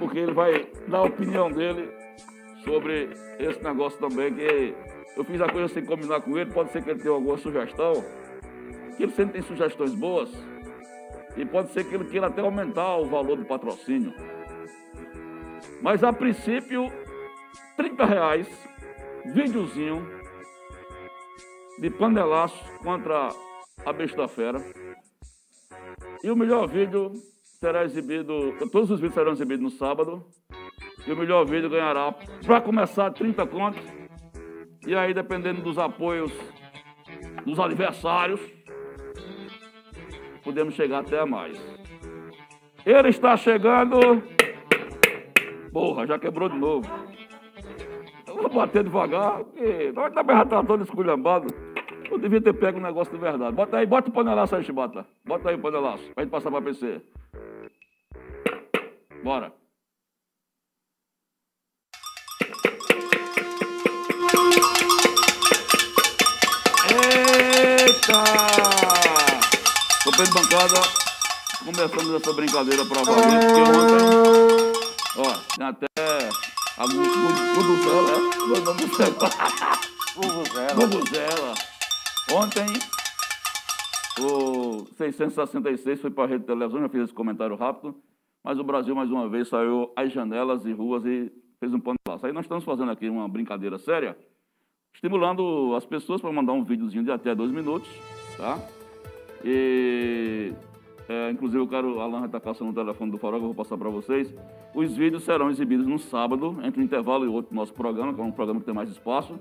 Porque 0.00 0.18
ele 0.18 0.32
vai 0.32 0.68
dar 0.88 0.98
a 0.98 1.04
opinião 1.04 1.50
dele 1.50 1.97
sobre 2.68 3.08
esse 3.38 3.62
negócio 3.64 3.98
também. 3.98 4.34
Que 4.34 4.74
eu 5.16 5.24
fiz 5.24 5.40
a 5.40 5.48
coisa 5.48 5.68
sem 5.68 5.84
combinar 5.84 6.20
com 6.20 6.36
ele. 6.36 6.50
Pode 6.52 6.70
ser 6.70 6.82
que 6.82 6.90
ele 6.90 7.00
tenha 7.00 7.14
alguma 7.14 7.38
sugestão. 7.38 8.04
Que 8.96 9.04
ele 9.04 9.12
sempre 9.12 9.34
tem 9.34 9.42
sugestões 9.42 9.94
boas. 9.94 10.30
E 11.36 11.46
pode 11.46 11.72
ser 11.72 11.84
que 11.84 11.94
ele 11.94 12.04
queira 12.04 12.26
até 12.26 12.42
aumentar 12.42 12.96
o 12.98 13.06
valor 13.06 13.36
do 13.36 13.44
patrocínio. 13.44 14.12
Mas 15.80 16.04
a 16.04 16.12
princípio, 16.12 16.92
30 17.76 18.04
reais, 18.04 18.48
videozinho 19.26 20.06
de 21.78 21.88
panelaço 21.90 22.62
contra 22.82 23.28
a 23.86 23.92
besta 23.92 24.26
fera. 24.28 24.60
E 26.22 26.30
o 26.30 26.36
melhor 26.36 26.66
vídeo 26.66 27.12
será 27.60 27.84
exibido, 27.84 28.52
todos 28.72 28.90
os 28.90 28.98
vídeos 28.98 29.14
serão 29.14 29.32
exibidos 29.32 29.62
no 29.62 29.70
sábado. 29.70 30.26
E 31.08 31.12
o 31.12 31.16
melhor 31.16 31.46
vídeo 31.46 31.70
ganhará, 31.70 32.14
para 32.44 32.60
começar, 32.60 33.10
30 33.10 33.46
contos. 33.46 33.82
E 34.86 34.94
aí, 34.94 35.14
dependendo 35.14 35.62
dos 35.62 35.78
apoios 35.78 36.30
dos 37.46 37.58
adversários, 37.58 38.38
podemos 40.44 40.74
chegar 40.74 40.98
até 40.98 41.24
mais. 41.24 41.58
Ele 42.84 43.08
está 43.08 43.38
chegando. 43.38 44.22
Porra, 45.72 46.06
já 46.06 46.18
quebrou 46.18 46.50
de 46.50 46.58
novo. 46.58 46.86
Eu 48.26 48.36
vou 48.42 48.50
bater 48.50 48.84
devagar, 48.84 49.44
porque 49.44 49.90
nós 49.92 50.12
também 50.12 50.36
já 50.36 50.44
tá 50.44 50.62
todo 50.62 50.84
esculhambado. 50.84 51.46
Eu 52.10 52.18
devia 52.18 52.42
ter 52.42 52.52
pego 52.52 52.78
um 52.78 52.82
negócio 52.82 53.14
de 53.14 53.18
verdade. 53.18 53.56
Bota 53.56 53.78
aí, 53.78 53.86
bota 53.86 54.10
o 54.10 54.12
panelaço 54.12 54.54
aí, 54.54 54.62
Chibata. 54.62 55.06
Bota 55.24 55.48
aí 55.48 55.54
o 55.54 55.58
panelaço, 55.58 56.04
pra 56.12 56.22
gente 56.22 56.30
passar 56.30 56.50
pra 56.50 56.60
PC. 56.60 57.00
Bora. 59.24 59.57
Eita! 67.88 68.22
Tô 70.04 70.10
de 70.10 70.30
bancada, 70.30 70.80
começando 71.64 72.16
essa 72.16 72.32
brincadeira 72.34 72.84
valer, 72.84 73.40
porque 73.46 73.62
ontem, 73.62 74.04
ó, 75.16 75.32
tem 75.56 75.66
até 75.66 75.86
a 76.76 76.82
Guduzela, 76.84 78.12
é? 80.54 80.74
Guduzela. 80.74 81.54
Ontem, 82.30 82.66
o 84.20 84.84
666 84.98 86.02
foi 86.02 86.10
para 86.10 86.24
a 86.24 86.26
rede 86.26 86.40
de 86.40 86.46
televisão, 86.46 86.82
já 86.82 86.90
fiz 86.90 87.04
esse 87.04 87.14
comentário 87.14 87.56
rápido, 87.56 87.96
mas 88.44 88.58
o 88.58 88.64
Brasil, 88.64 88.94
mais 88.94 89.10
uma 89.10 89.30
vez, 89.30 89.48
saiu 89.48 89.90
às 89.96 90.12
janelas 90.12 90.66
e 90.66 90.72
ruas 90.74 91.06
e 91.06 91.32
fez 91.58 91.72
um 91.72 91.80
pano 91.80 91.96
lá. 92.06 92.18
Aí 92.22 92.32
nós 92.34 92.44
estamos 92.44 92.64
fazendo 92.64 92.90
aqui 92.90 93.08
uma 93.08 93.26
brincadeira 93.26 93.78
séria, 93.78 94.14
estimulando 94.94 95.74
as 95.76 95.84
pessoas 95.84 96.20
para 96.20 96.32
mandar 96.32 96.52
um 96.52 96.64
videozinho 96.64 97.04
de 97.04 97.10
até 97.10 97.34
dois 97.34 97.50
minutos, 97.50 97.88
tá? 98.36 98.58
E, 99.44 100.52
é, 101.08 101.30
inclusive, 101.30 101.62
eu 101.62 101.68
quero, 101.68 102.00
Alan 102.00 102.26
está 102.26 102.40
caçando 102.40 102.70
o 102.70 102.74
telefone 102.74 103.10
do 103.10 103.18
Farol, 103.18 103.38
que 103.38 103.44
eu 103.44 103.52
vou 103.52 103.64
passar 103.64 103.76
para 103.78 103.88
vocês. 103.88 104.34
Os 104.74 104.96
vídeos 104.96 105.24
serão 105.24 105.50
exibidos 105.50 105.86
no 105.86 105.98
sábado, 105.98 106.56
entre 106.62 106.80
um 106.80 106.84
intervalo 106.84 107.24
e 107.24 107.28
outro, 107.28 107.54
no 107.54 107.60
nosso 107.60 107.72
programa, 107.72 108.12
que 108.12 108.20
é 108.20 108.24
um 108.24 108.32
programa 108.32 108.60
que 108.60 108.66
tem 108.66 108.74
mais 108.74 108.90
espaço. 108.90 109.38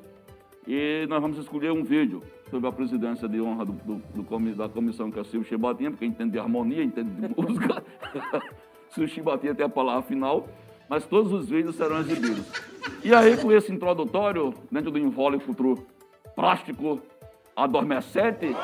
E 0.68 1.06
nós 1.08 1.22
vamos 1.22 1.38
escolher 1.38 1.72
um 1.72 1.84
vídeo 1.84 2.22
sobre 2.50 2.68
a 2.68 2.72
presidência 2.72 3.28
de 3.28 3.40
honra 3.42 3.66
do, 3.66 3.72
do, 3.74 4.22
do 4.22 4.56
da 4.56 4.68
comissão, 4.68 5.10
que 5.10 5.18
é 5.18 5.22
o 5.22 5.26
Silvio 5.26 5.48
Chibatinha, 5.48 5.90
porque 5.90 6.06
entende 6.06 6.32
de 6.32 6.40
harmonia, 6.40 6.84
entende 6.84 7.10
de 7.10 7.22
música. 7.42 7.84
Silvio 8.90 9.14
Chibatinha 9.14 9.56
tem 9.56 9.66
a 9.66 9.70
palavra 9.70 10.02
final, 10.04 10.48
mas 10.90 11.06
todos 11.06 11.32
os 11.32 11.50
vídeos 11.50 11.76
serão 11.76 12.00
exibidos. 12.00 12.46
E 13.04 13.14
aí, 13.14 13.38
com 13.38 13.52
esse 13.52 13.72
introdutório, 13.72 14.54
dentro 14.72 14.92
do 14.92 14.98
invólucro 14.98 15.86
plástico 16.36 17.02
adormecente, 17.56 18.56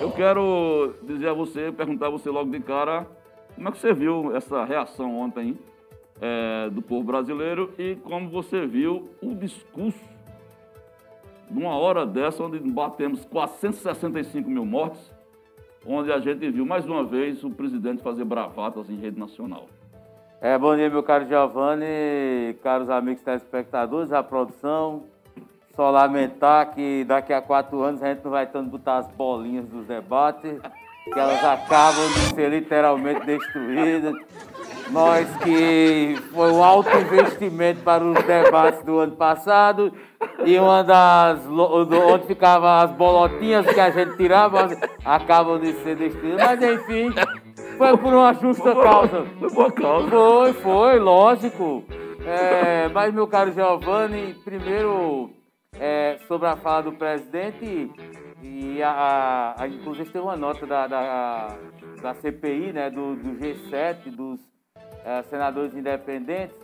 eu 0.00 0.10
quero 0.12 0.94
dizer 1.02 1.28
a 1.28 1.32
você, 1.32 1.72
perguntar 1.72 2.06
a 2.06 2.10
você 2.10 2.30
logo 2.30 2.50
de 2.50 2.60
cara, 2.60 3.06
como 3.54 3.68
é 3.68 3.72
que 3.72 3.78
você 3.78 3.92
viu 3.92 4.34
essa 4.36 4.64
reação 4.64 5.16
ontem 5.18 5.58
é, 6.20 6.68
do 6.70 6.82
povo 6.82 7.04
brasileiro 7.04 7.72
e 7.78 7.96
como 7.96 8.28
você 8.28 8.66
viu 8.66 9.08
o 9.22 9.34
discurso 9.34 10.14
numa 11.50 11.76
hora 11.76 12.04
dessa, 12.04 12.42
onde 12.42 12.58
batemos 12.58 13.24
465 13.24 14.48
mil 14.48 14.64
mortes, 14.64 15.12
onde 15.86 16.10
a 16.10 16.18
gente 16.18 16.50
viu 16.50 16.66
mais 16.66 16.86
uma 16.86 17.04
vez 17.04 17.44
o 17.44 17.50
presidente 17.50 18.02
fazer 18.02 18.24
bravatas 18.24 18.88
em 18.88 18.96
rede 18.96 19.18
nacional. 19.18 19.68
É, 20.44 20.58
bom 20.58 20.76
dia, 20.76 20.90
meu 20.90 21.02
caro 21.02 21.26
Giovanni, 21.26 22.54
caros 22.62 22.90
amigos 22.90 23.22
telespectadores, 23.22 24.12
a 24.12 24.22
produção, 24.22 25.04
só 25.74 25.90
lamentar 25.90 26.74
que 26.74 27.02
daqui 27.04 27.32
a 27.32 27.40
quatro 27.40 27.82
anos 27.82 28.02
a 28.02 28.08
gente 28.08 28.22
não 28.22 28.30
vai 28.30 28.44
tanto 28.44 28.68
botar 28.68 28.98
as 28.98 29.06
bolinhas 29.12 29.64
dos 29.64 29.86
debates, 29.86 30.60
que 31.02 31.18
elas 31.18 31.42
acabam 31.42 32.06
de 32.08 32.34
ser 32.34 32.50
literalmente 32.50 33.24
destruídas. 33.24 34.14
Nós 34.90 35.34
que 35.38 36.18
foi 36.34 36.52
um 36.52 36.62
alto 36.62 36.90
investimento 36.94 37.80
para 37.80 38.04
os 38.04 38.22
debates 38.24 38.84
do 38.84 38.98
ano 38.98 39.16
passado 39.16 39.94
e 40.44 40.58
uma 40.58 40.84
das 40.84 41.38
onde 41.46 42.26
ficavam 42.26 42.68
as 42.68 42.90
bolotinhas 42.90 43.64
que 43.64 43.80
a 43.80 43.88
gente 43.90 44.14
tirava 44.18 44.68
acabam 45.06 45.58
de 45.58 45.72
ser 45.82 45.96
destruídas. 45.96 46.44
Mas 46.44 46.62
enfim, 46.62 47.14
foi 47.76 47.98
por 47.98 48.12
uma 48.12 48.32
justa 48.34 48.74
causa. 48.74 49.26
Foi 49.38 49.50
por 49.50 49.72
causa. 49.72 50.08
Foi, 50.08 50.52
foi, 50.54 50.98
lógico. 50.98 51.84
É, 52.26 52.88
mas 52.88 53.12
meu 53.12 53.26
caro 53.26 53.52
Giovanni, 53.52 54.34
primeiro 54.44 55.30
é, 55.78 56.18
sobre 56.26 56.48
a 56.48 56.56
fala 56.56 56.84
do 56.84 56.92
presidente 56.92 57.90
e 58.42 58.82
a, 58.82 59.54
a, 59.58 59.68
inclusive 59.68 60.10
tem 60.10 60.20
uma 60.20 60.36
nota 60.36 60.66
da, 60.66 60.86
da, 60.86 61.56
da 62.00 62.14
CPI, 62.14 62.72
né, 62.72 62.90
do, 62.90 63.14
do 63.16 63.38
G7, 63.38 64.10
dos 64.10 64.40
é, 65.04 65.22
senadores 65.24 65.74
independentes, 65.74 66.56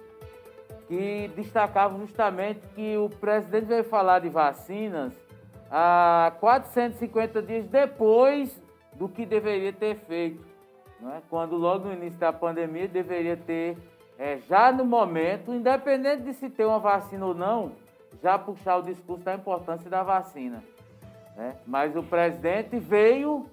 que 0.89 1.31
destacavam 1.37 2.01
justamente 2.01 2.61
que 2.75 2.97
o 2.97 3.09
presidente 3.09 3.67
veio 3.67 3.85
falar 3.85 4.19
de 4.21 4.29
vacinas 4.29 5.13
há 5.71 6.33
450 6.41 7.43
dias 7.43 7.67
depois 7.67 8.61
do 8.95 9.09
que 9.09 9.25
deveria 9.25 9.73
ter 9.73 9.97
feito. 9.97 10.50
Né? 11.01 11.23
Quando 11.29 11.57
logo 11.57 11.89
no 11.89 11.95
início 11.95 12.19
da 12.19 12.33
pandemia 12.33 12.87
deveria 12.89 13.37
ter, 13.37 13.77
é, 14.19 14.39
já 14.49 14.71
no 14.71 14.85
momento, 14.85 15.53
independente 15.53 16.23
de 16.23 16.35
se 16.35 16.51
ter 16.51 16.65
uma 16.65 16.79
vacina 16.79 17.25
ou 17.27 17.35
não, 17.35 17.73
já 18.23 18.39
puxar 18.39 18.77
o 18.77 18.83
discurso 18.83 19.25
da 19.25 19.35
importância 19.35 19.89
da 19.89 20.03
vacina. 20.03 20.63
Né? 21.37 21.57
Mas 21.67 21.97
o 21.97 22.03
presidente 22.03 22.79
veio 22.79 23.47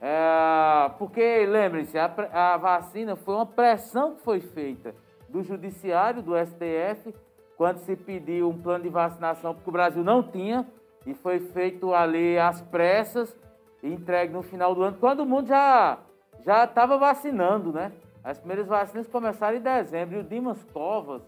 É, 0.00 0.90
porque, 0.98 1.46
lembrem-se, 1.46 1.98
a, 1.98 2.12
a, 2.32 2.56
vacina 2.58 3.16
foi 3.16 3.34
uma 3.34 3.46
pressão 3.46 4.14
que 4.14 4.22
foi 4.22 4.40
feita 4.40 4.94
do 5.28 5.42
Judiciário, 5.42 6.22
do 6.22 6.32
STF, 6.36 7.14
quando 7.56 7.78
se 7.78 7.96
pediu 7.96 8.50
um 8.50 8.60
plano 8.60 8.84
de 8.84 8.90
vacinação, 8.90 9.54
porque 9.54 9.70
o 9.70 9.72
Brasil 9.72 10.04
não 10.04 10.22
tinha, 10.22 10.66
e 11.06 11.14
foi 11.14 11.40
feito 11.40 11.94
ali 11.94 12.38
às 12.38 12.60
pressas, 12.60 13.34
entregue 13.82 14.32
no 14.34 14.42
final 14.42 14.74
do 14.74 14.82
ano, 14.82 14.98
quando 14.98 15.20
o 15.20 15.26
mundo 15.26 15.48
já 15.48 15.98
já 16.46 16.64
estava 16.64 16.96
vacinando, 16.96 17.72
né? 17.72 17.90
As 18.22 18.38
primeiras 18.38 18.68
vacinas 18.68 19.08
começaram 19.08 19.56
em 19.56 19.60
dezembro. 19.60 20.16
E 20.16 20.20
o 20.20 20.24
Dimas 20.24 20.62
Covas, 20.72 21.22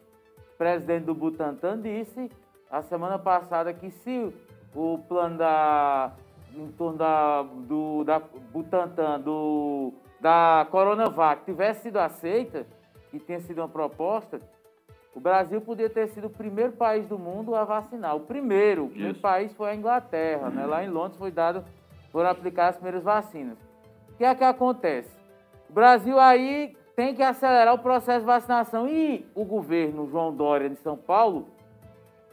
presidente 0.56 1.04
do 1.04 1.14
Butantan, 1.14 1.80
disse 1.80 2.30
a 2.70 2.80
semana 2.82 3.18
passada 3.18 3.74
que 3.74 3.90
se 3.90 4.32
o 4.74 4.98
plano 5.08 5.38
da 5.38 6.12
em 6.54 6.72
torno 6.72 6.96
da, 6.96 7.42
do, 7.42 8.04
da 8.04 8.18
Butantan, 8.20 9.20
do, 9.20 9.92
da 10.18 10.66
Coronavac, 10.70 11.44
tivesse 11.44 11.82
sido 11.82 11.98
aceita, 11.98 12.66
e 13.12 13.18
tenha 13.18 13.40
sido 13.40 13.58
uma 13.58 13.68
proposta, 13.68 14.40
o 15.14 15.20
Brasil 15.20 15.60
poderia 15.60 15.90
ter 15.90 16.08
sido 16.08 16.26
o 16.26 16.30
primeiro 16.30 16.72
país 16.72 17.06
do 17.06 17.18
mundo 17.18 17.54
a 17.54 17.64
vacinar. 17.64 18.16
O 18.16 18.20
primeiro, 18.20 18.86
o 18.86 18.88
primeiro 18.88 19.18
país 19.18 19.52
foi 19.52 19.70
a 19.70 19.74
Inglaterra, 19.74 20.48
né? 20.48 20.64
Lá 20.64 20.82
em 20.82 20.88
Londres 20.88 21.18
foi 21.18 21.30
dado, 21.30 21.64
foram 22.10 22.30
aplicar 22.30 22.68
as 22.68 22.76
primeiras 22.76 23.02
vacinas. 23.02 23.67
Que 24.18 24.24
é 24.24 24.34
que 24.34 24.44
acontece? 24.44 25.16
O 25.70 25.72
Brasil 25.72 26.18
aí 26.18 26.76
tem 26.96 27.14
que 27.14 27.22
acelerar 27.22 27.72
o 27.72 27.78
processo 27.78 28.20
de 28.20 28.26
vacinação. 28.26 28.88
E 28.88 29.24
o 29.32 29.44
governo 29.44 30.08
João 30.10 30.34
Dória 30.34 30.68
de 30.68 30.76
São 30.76 30.96
Paulo 30.96 31.46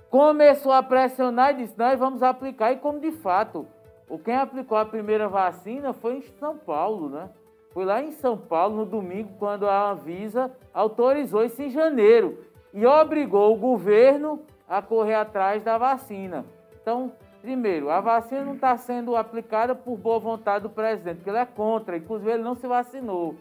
começou 0.10 0.72
a 0.72 0.82
pressionar 0.82 1.52
e 1.52 1.64
disse: 1.64 1.78
nós 1.78 2.00
vamos 2.00 2.24
aplicar. 2.24 2.72
E 2.72 2.78
como 2.78 3.00
de 3.00 3.12
fato 3.12 3.68
o 4.10 4.18
quem 4.18 4.36
aplicou 4.36 4.78
a 4.78 4.86
primeira 4.86 5.30
vacina 5.30 5.94
foi 5.94 6.18
em 6.18 6.22
São 6.40 6.58
Paulo, 6.58 7.08
né? 7.08 7.30
Foi 7.72 7.86
lá 7.86 8.02
em 8.02 8.12
São 8.12 8.38
Paulo, 8.38 8.78
no 8.78 8.86
domingo, 8.86 9.34
quando 9.38 9.68
a 9.68 9.92
Anvisa 9.92 10.52
autorizou 10.74 11.44
isso 11.44 11.62
em 11.62 11.70
janeiro 11.70 12.40
e 12.74 12.86
obrigou 12.86 13.54
o 13.54 13.58
governo 13.58 14.42
a 14.68 14.82
correr 14.82 15.16
atrás 15.16 15.62
da 15.62 15.78
vacina. 15.78 16.46
Então, 16.82 17.12
primeiro, 17.46 17.92
a 17.92 18.02
vacina 18.02 18.44
não 18.44 18.56
está 18.56 18.76
sendo 18.76 19.16
aplicada 19.16 19.76
por 19.76 19.96
boa 19.96 20.18
vontade 20.18 20.64
do 20.64 20.70
presidente, 20.70 21.18
porque 21.18 21.30
ele 21.30 21.38
é 21.38 21.46
contra, 21.46 21.96
inclusive 21.96 22.32
ele 22.32 22.42
não 22.42 22.56
se 22.56 22.66
vacinou. 22.66 23.36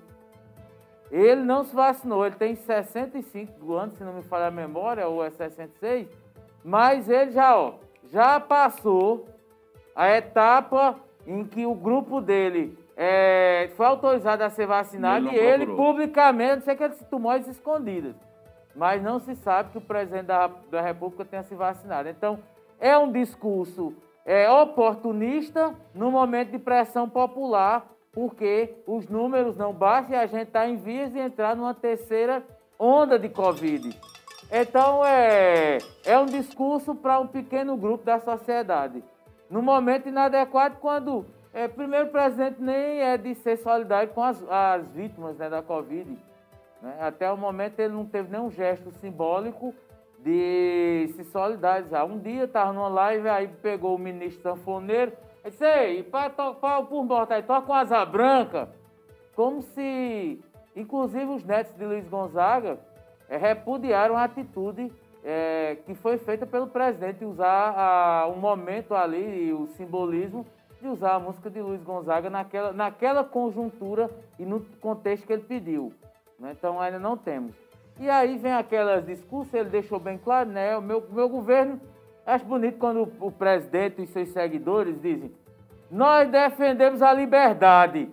Ele 1.10 1.42
não 1.42 1.64
se 1.64 1.74
vacinou, 1.74 2.26
ele 2.26 2.34
tem 2.34 2.54
65 2.54 3.72
anos, 3.72 3.94
se 3.94 4.04
não 4.04 4.12
me 4.12 4.22
falha 4.22 4.48
a 4.48 4.50
memória, 4.50 5.08
ou 5.08 5.24
é 5.24 5.30
66, 5.30 6.06
mas 6.62 7.08
ele 7.08 7.30
já, 7.30 7.56
ó, 7.56 7.76
já 8.12 8.38
passou 8.38 9.26
a 9.96 10.10
etapa 10.10 10.96
em 11.26 11.42
que 11.42 11.64
o 11.64 11.74
grupo 11.74 12.20
dele 12.20 12.78
é, 12.94 13.70
foi 13.74 13.86
autorizado 13.86 14.44
a 14.44 14.50
ser 14.50 14.66
vacinado 14.66 15.30
e 15.30 15.34
ele, 15.34 15.66
publicamente, 15.66 16.64
sei 16.64 16.76
que 16.76 16.84
ele 16.84 16.94
se 16.94 17.04
tomou 17.06 17.32
as 17.32 17.48
escondidas, 17.48 18.14
mas 18.76 19.02
não 19.02 19.18
se 19.18 19.34
sabe 19.36 19.70
que 19.70 19.78
o 19.78 19.80
presidente 19.80 20.26
da, 20.26 20.50
da 20.70 20.82
República 20.82 21.24
tenha 21.24 21.42
se 21.42 21.54
vacinado. 21.54 22.06
Então, 22.10 22.38
é 22.84 22.98
um 22.98 23.10
discurso 23.10 23.94
é, 24.26 24.50
oportunista 24.50 25.74
no 25.94 26.10
momento 26.10 26.50
de 26.50 26.58
pressão 26.58 27.08
popular, 27.08 27.90
porque 28.12 28.74
os 28.86 29.08
números 29.08 29.56
não 29.56 29.72
baixam 29.72 30.12
e 30.12 30.16
a 30.16 30.26
gente 30.26 30.48
está 30.48 30.68
em 30.68 30.76
vias 30.76 31.10
de 31.10 31.18
entrar 31.18 31.56
numa 31.56 31.72
terceira 31.72 32.44
onda 32.78 33.18
de 33.18 33.30
Covid. 33.30 33.98
Então, 34.52 35.02
é, 35.02 35.78
é 36.04 36.18
um 36.18 36.26
discurso 36.26 36.94
para 36.94 37.18
um 37.18 37.26
pequeno 37.26 37.74
grupo 37.74 38.04
da 38.04 38.20
sociedade 38.20 39.02
no 39.48 39.62
momento 39.62 40.10
inadequado, 40.10 40.76
quando 40.78 41.24
é, 41.54 41.66
primeiro 41.66 42.08
o 42.08 42.10
presidente 42.10 42.60
nem 42.60 43.00
é 43.00 43.16
de 43.16 43.34
ser 43.36 43.56
solidário 43.56 44.10
com 44.10 44.22
as, 44.22 44.44
as 44.46 44.86
vítimas 44.88 45.38
né, 45.38 45.48
da 45.48 45.62
Covid. 45.62 46.18
Né? 46.82 46.96
Até 47.00 47.32
o 47.32 47.36
momento 47.38 47.80
ele 47.80 47.94
não 47.94 48.04
teve 48.04 48.30
nenhum 48.30 48.50
gesto 48.50 48.90
simbólico 49.00 49.74
de 50.24 51.12
se 51.14 51.24
solidarizar. 51.24 52.06
Um 52.06 52.18
dia 52.18 52.44
estava 52.44 52.72
numa 52.72 52.88
live, 52.88 53.28
aí 53.28 53.46
pegou 53.46 53.94
o 53.94 53.98
ministro 53.98 54.42
sanfoneiro, 54.42 55.12
e 55.44 55.50
disse, 55.50 55.64
ei, 55.64 56.02
para 56.02 56.30
por 56.30 57.04
morto 57.04 57.32
aí, 57.32 57.42
toca 57.42 57.66
com 57.66 57.74
asa 57.74 58.02
branca, 58.06 58.70
como 59.36 59.60
se, 59.60 60.42
inclusive 60.74 61.26
os 61.26 61.44
netos 61.44 61.74
de 61.74 61.84
Luiz 61.84 62.08
Gonzaga, 62.08 62.78
é, 63.28 63.36
repudiaram 63.36 64.16
a 64.16 64.24
atitude 64.24 64.90
é, 65.22 65.76
que 65.84 65.94
foi 65.94 66.16
feita 66.16 66.46
pelo 66.46 66.68
presidente 66.68 67.24
usar 67.24 67.74
a, 67.76 68.26
um 68.28 68.36
momento 68.36 68.94
ali, 68.94 69.52
o 69.52 69.66
simbolismo 69.68 70.46
de 70.80 70.88
usar 70.88 71.14
a 71.14 71.20
música 71.20 71.50
de 71.50 71.60
Luiz 71.60 71.82
Gonzaga 71.82 72.30
naquela, 72.30 72.72
naquela 72.72 73.24
conjuntura 73.24 74.10
e 74.38 74.44
no 74.46 74.60
contexto 74.80 75.26
que 75.26 75.32
ele 75.32 75.42
pediu. 75.42 75.92
Né? 76.38 76.54
Então 76.56 76.80
ainda 76.80 76.98
não 76.98 77.16
temos. 77.16 77.63
E 77.98 78.10
aí 78.10 78.36
vem 78.36 78.52
aquelas 78.52 79.04
discursos, 79.06 79.54
ele 79.54 79.68
deixou 79.68 80.00
bem 80.00 80.18
claro, 80.18 80.50
né? 80.50 80.76
O 80.76 80.82
meu, 80.82 81.04
meu 81.10 81.28
governo, 81.28 81.80
acho 82.26 82.44
bonito 82.44 82.78
quando 82.78 83.02
o, 83.02 83.26
o 83.26 83.30
presidente 83.30 84.02
e 84.02 84.06
seus 84.06 84.30
seguidores 84.30 85.00
dizem, 85.00 85.32
nós 85.90 86.28
defendemos 86.28 87.02
a 87.02 87.12
liberdade. 87.12 88.10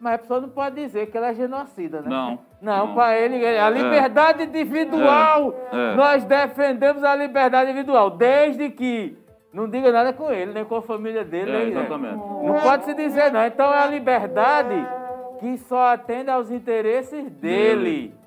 Mas 0.00 0.14
a 0.14 0.18
pessoa 0.18 0.40
não 0.40 0.48
pode 0.48 0.76
dizer 0.76 1.10
que 1.10 1.16
ela 1.16 1.28
é 1.28 1.34
genocida, 1.34 2.02
né? 2.02 2.08
Não. 2.08 2.38
Não, 2.60 2.86
não. 2.88 2.94
para 2.94 3.18
ele, 3.18 3.44
a 3.44 3.66
é. 3.66 3.70
liberdade 3.70 4.42
é. 4.42 4.44
individual. 4.44 5.54
É. 5.72 5.94
Nós 5.94 6.24
defendemos 6.24 7.02
a 7.02 7.14
liberdade 7.16 7.70
individual, 7.70 8.10
desde 8.10 8.70
que 8.70 9.16
não 9.52 9.68
diga 9.68 9.92
nada 9.92 10.12
com 10.12 10.30
ele, 10.32 10.52
nem 10.52 10.64
com 10.64 10.76
a 10.76 10.82
família 10.82 11.24
dele. 11.24 11.50
É, 11.50 11.68
exatamente. 11.68 12.16
Não 12.16 12.60
pode 12.62 12.84
se 12.84 12.94
dizer, 12.94 13.30
não. 13.32 13.44
Então 13.46 13.72
é 13.72 13.78
a 13.78 13.86
liberdade 13.86 14.74
que 15.38 15.56
só 15.58 15.92
atende 15.92 16.30
aos 16.30 16.50
interesses 16.50 17.30
dele. 17.30 18.10
Dele. 18.10 18.23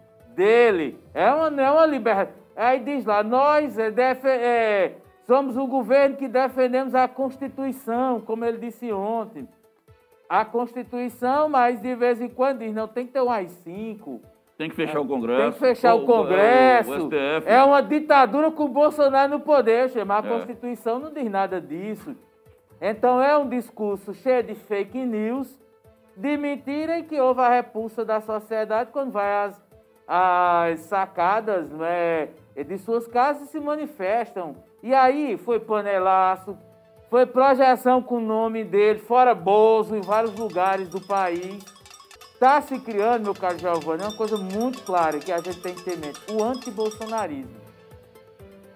É 1.14 1.32
uma, 1.32 1.62
é 1.62 1.72
uma 1.72 1.86
liberdade. 1.86 2.32
Aí 2.56 2.80
diz 2.80 3.06
lá, 3.06 3.24
nós 3.24 3.78
é, 3.78 3.92
defe, 3.92 4.28
é, 4.28 4.98
somos 5.26 5.58
o 5.58 5.68
governo 5.68 6.16
que 6.16 6.28
defendemos 6.28 6.96
a 6.96 7.08
Constituição, 7.08 8.22
como 8.22 8.46
ele 8.46 8.58
disse 8.58 8.92
ontem 8.92 9.48
a 10.30 10.44
Constituição, 10.44 11.48
mas 11.48 11.82
de 11.82 11.96
vez 11.96 12.22
em 12.22 12.30
quando 12.30 12.60
diz, 12.60 12.74
não, 12.74 12.88
tem 12.88 13.06
que 13.06 13.14
ter 13.14 13.22
um 13.22 13.30
AI-5. 13.30 14.20
Tem 14.58 14.70
que 14.70 14.76
fechar 14.76 14.98
é, 14.98 15.02
o 15.02 15.06
Congresso. 15.06 15.42
Tem 15.42 15.52
que 15.52 15.60
fechar 15.60 15.96
o, 15.96 16.04
o 16.04 16.06
Congresso. 16.06 16.92
O, 16.92 17.08
o 17.08 17.16
é 17.46 17.64
uma 17.64 17.82
ditadura 17.82 18.52
com 18.52 18.66
o 18.66 18.70
Bolsonaro 18.70 19.32
no 19.32 19.40
poder, 19.40 19.90
mas 20.06 20.26
a 20.26 20.28
é. 20.28 20.32
Constituição 20.32 21.00
não 21.00 21.14
diz 21.14 21.30
nada 21.30 21.62
disso. 21.62 22.16
Então 22.82 23.22
é 23.22 23.38
um 23.38 23.48
discurso 23.48 24.14
cheio 24.14 24.44
de 24.44 24.56
fake 24.56 24.98
news, 24.98 25.60
de 26.16 26.38
mentira 26.38 27.00
e 27.00 27.04
que 27.04 27.20
houve 27.20 27.42
a 27.42 27.50
repulsa 27.50 28.04
da 28.04 28.20
sociedade 28.20 28.92
quando 28.92 29.12
vai 29.12 29.46
às, 29.46 29.62
às 30.08 30.80
sacadas 30.82 31.70
né, 31.70 32.30
de 32.56 32.78
suas 32.78 33.08
casas 33.08 33.50
se 33.50 33.60
manifestam. 33.60 34.56
E 34.82 34.94
aí 34.94 35.38
foi 35.38 35.60
panelaço, 35.60 36.58
foi 37.10 37.26
projeção 37.26 38.02
com 38.02 38.18
o 38.18 38.22
nome 38.22 38.64
dele, 38.64 39.00
fora 39.00 39.36
Bozo, 39.36 39.96
em 39.96 40.02
vários 40.02 40.34
lugares 40.36 40.88
do 40.88 41.02
país. 41.02 41.64
Está 42.34 42.62
se 42.62 42.80
criando, 42.80 43.24
meu 43.24 43.34
caro 43.34 43.58
Giovanni, 43.58 44.04
é 44.04 44.06
uma 44.06 44.16
coisa 44.16 44.38
muito 44.38 44.84
clara 44.84 45.18
que 45.18 45.32
a 45.32 45.38
gente 45.38 45.60
tem 45.60 45.74
que 45.74 45.84
ter 45.84 45.96
em 45.96 45.98
mente: 45.98 46.22
o 46.32 46.44
antibolsonarismo. 46.44 47.58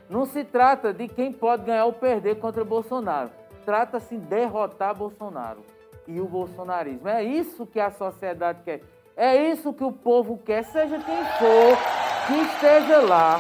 Não 0.10 0.26
se 0.26 0.44
trata 0.44 0.92
de 0.92 1.08
quem 1.08 1.32
pode 1.32 1.64
ganhar 1.64 1.86
ou 1.86 1.94
perder 1.94 2.40
contra 2.40 2.66
Bolsonaro. 2.66 3.30
Trata-se 3.64 4.18
de 4.18 4.26
derrotar 4.26 4.96
Bolsonaro 4.96 5.60
e 6.08 6.20
o 6.20 6.26
bolsonarismo. 6.26 7.08
É 7.08 7.24
isso 7.24 7.66
que 7.66 7.80
a 7.80 7.92
sociedade 7.92 8.60
quer. 8.64 8.82
É 9.22 9.52
isso 9.52 9.72
que 9.72 9.84
o 9.84 9.92
povo 9.92 10.40
quer, 10.44 10.64
seja 10.64 10.98
quem 10.98 11.24
for 11.38 11.78
que 12.26 12.42
esteja 12.42 13.02
lá 13.02 13.40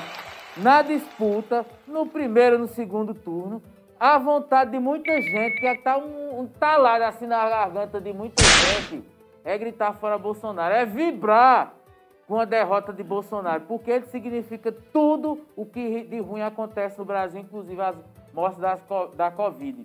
na 0.56 0.84
disputa, 0.84 1.66
no 1.88 2.06
primeiro, 2.06 2.60
no 2.60 2.68
segundo 2.68 3.16
turno, 3.16 3.64
a 4.00 4.20
vontade 4.20 4.70
de 4.70 4.78
muita 4.78 5.12
gente, 5.20 5.60
que 5.60 5.66
está 5.66 5.98
um, 5.98 6.42
um 6.42 6.46
talado 6.46 7.02
assim 7.02 7.26
na 7.26 7.50
garganta 7.50 8.00
de 8.00 8.14
muita 8.14 8.44
gente, 8.44 9.04
é 9.44 9.58
gritar 9.58 9.94
fora 9.94 10.20
Bolsonaro, 10.20 10.72
é 10.72 10.86
vibrar 10.86 11.74
com 12.28 12.40
a 12.40 12.46
derrota 12.46 12.94
de 12.94 13.02
Bolsonaro, 13.02 13.62
porque 13.62 13.90
ele 13.90 14.06
significa 14.06 14.72
tudo 14.72 15.42
o 15.56 15.66
que 15.66 16.04
de 16.04 16.20
ruim 16.20 16.44
acontece 16.44 17.00
no 17.00 17.06
Brasil, 17.06 17.42
inclusive 17.42 17.82
as 17.82 17.96
mortes 18.32 18.60
das, 18.60 18.80
da 19.16 19.32
Covid. 19.32 19.84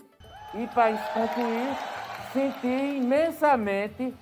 E 0.56 0.66
para 0.66 0.94
concluir, 1.14 1.74
senti 2.34 2.98
imensamente 2.98 4.14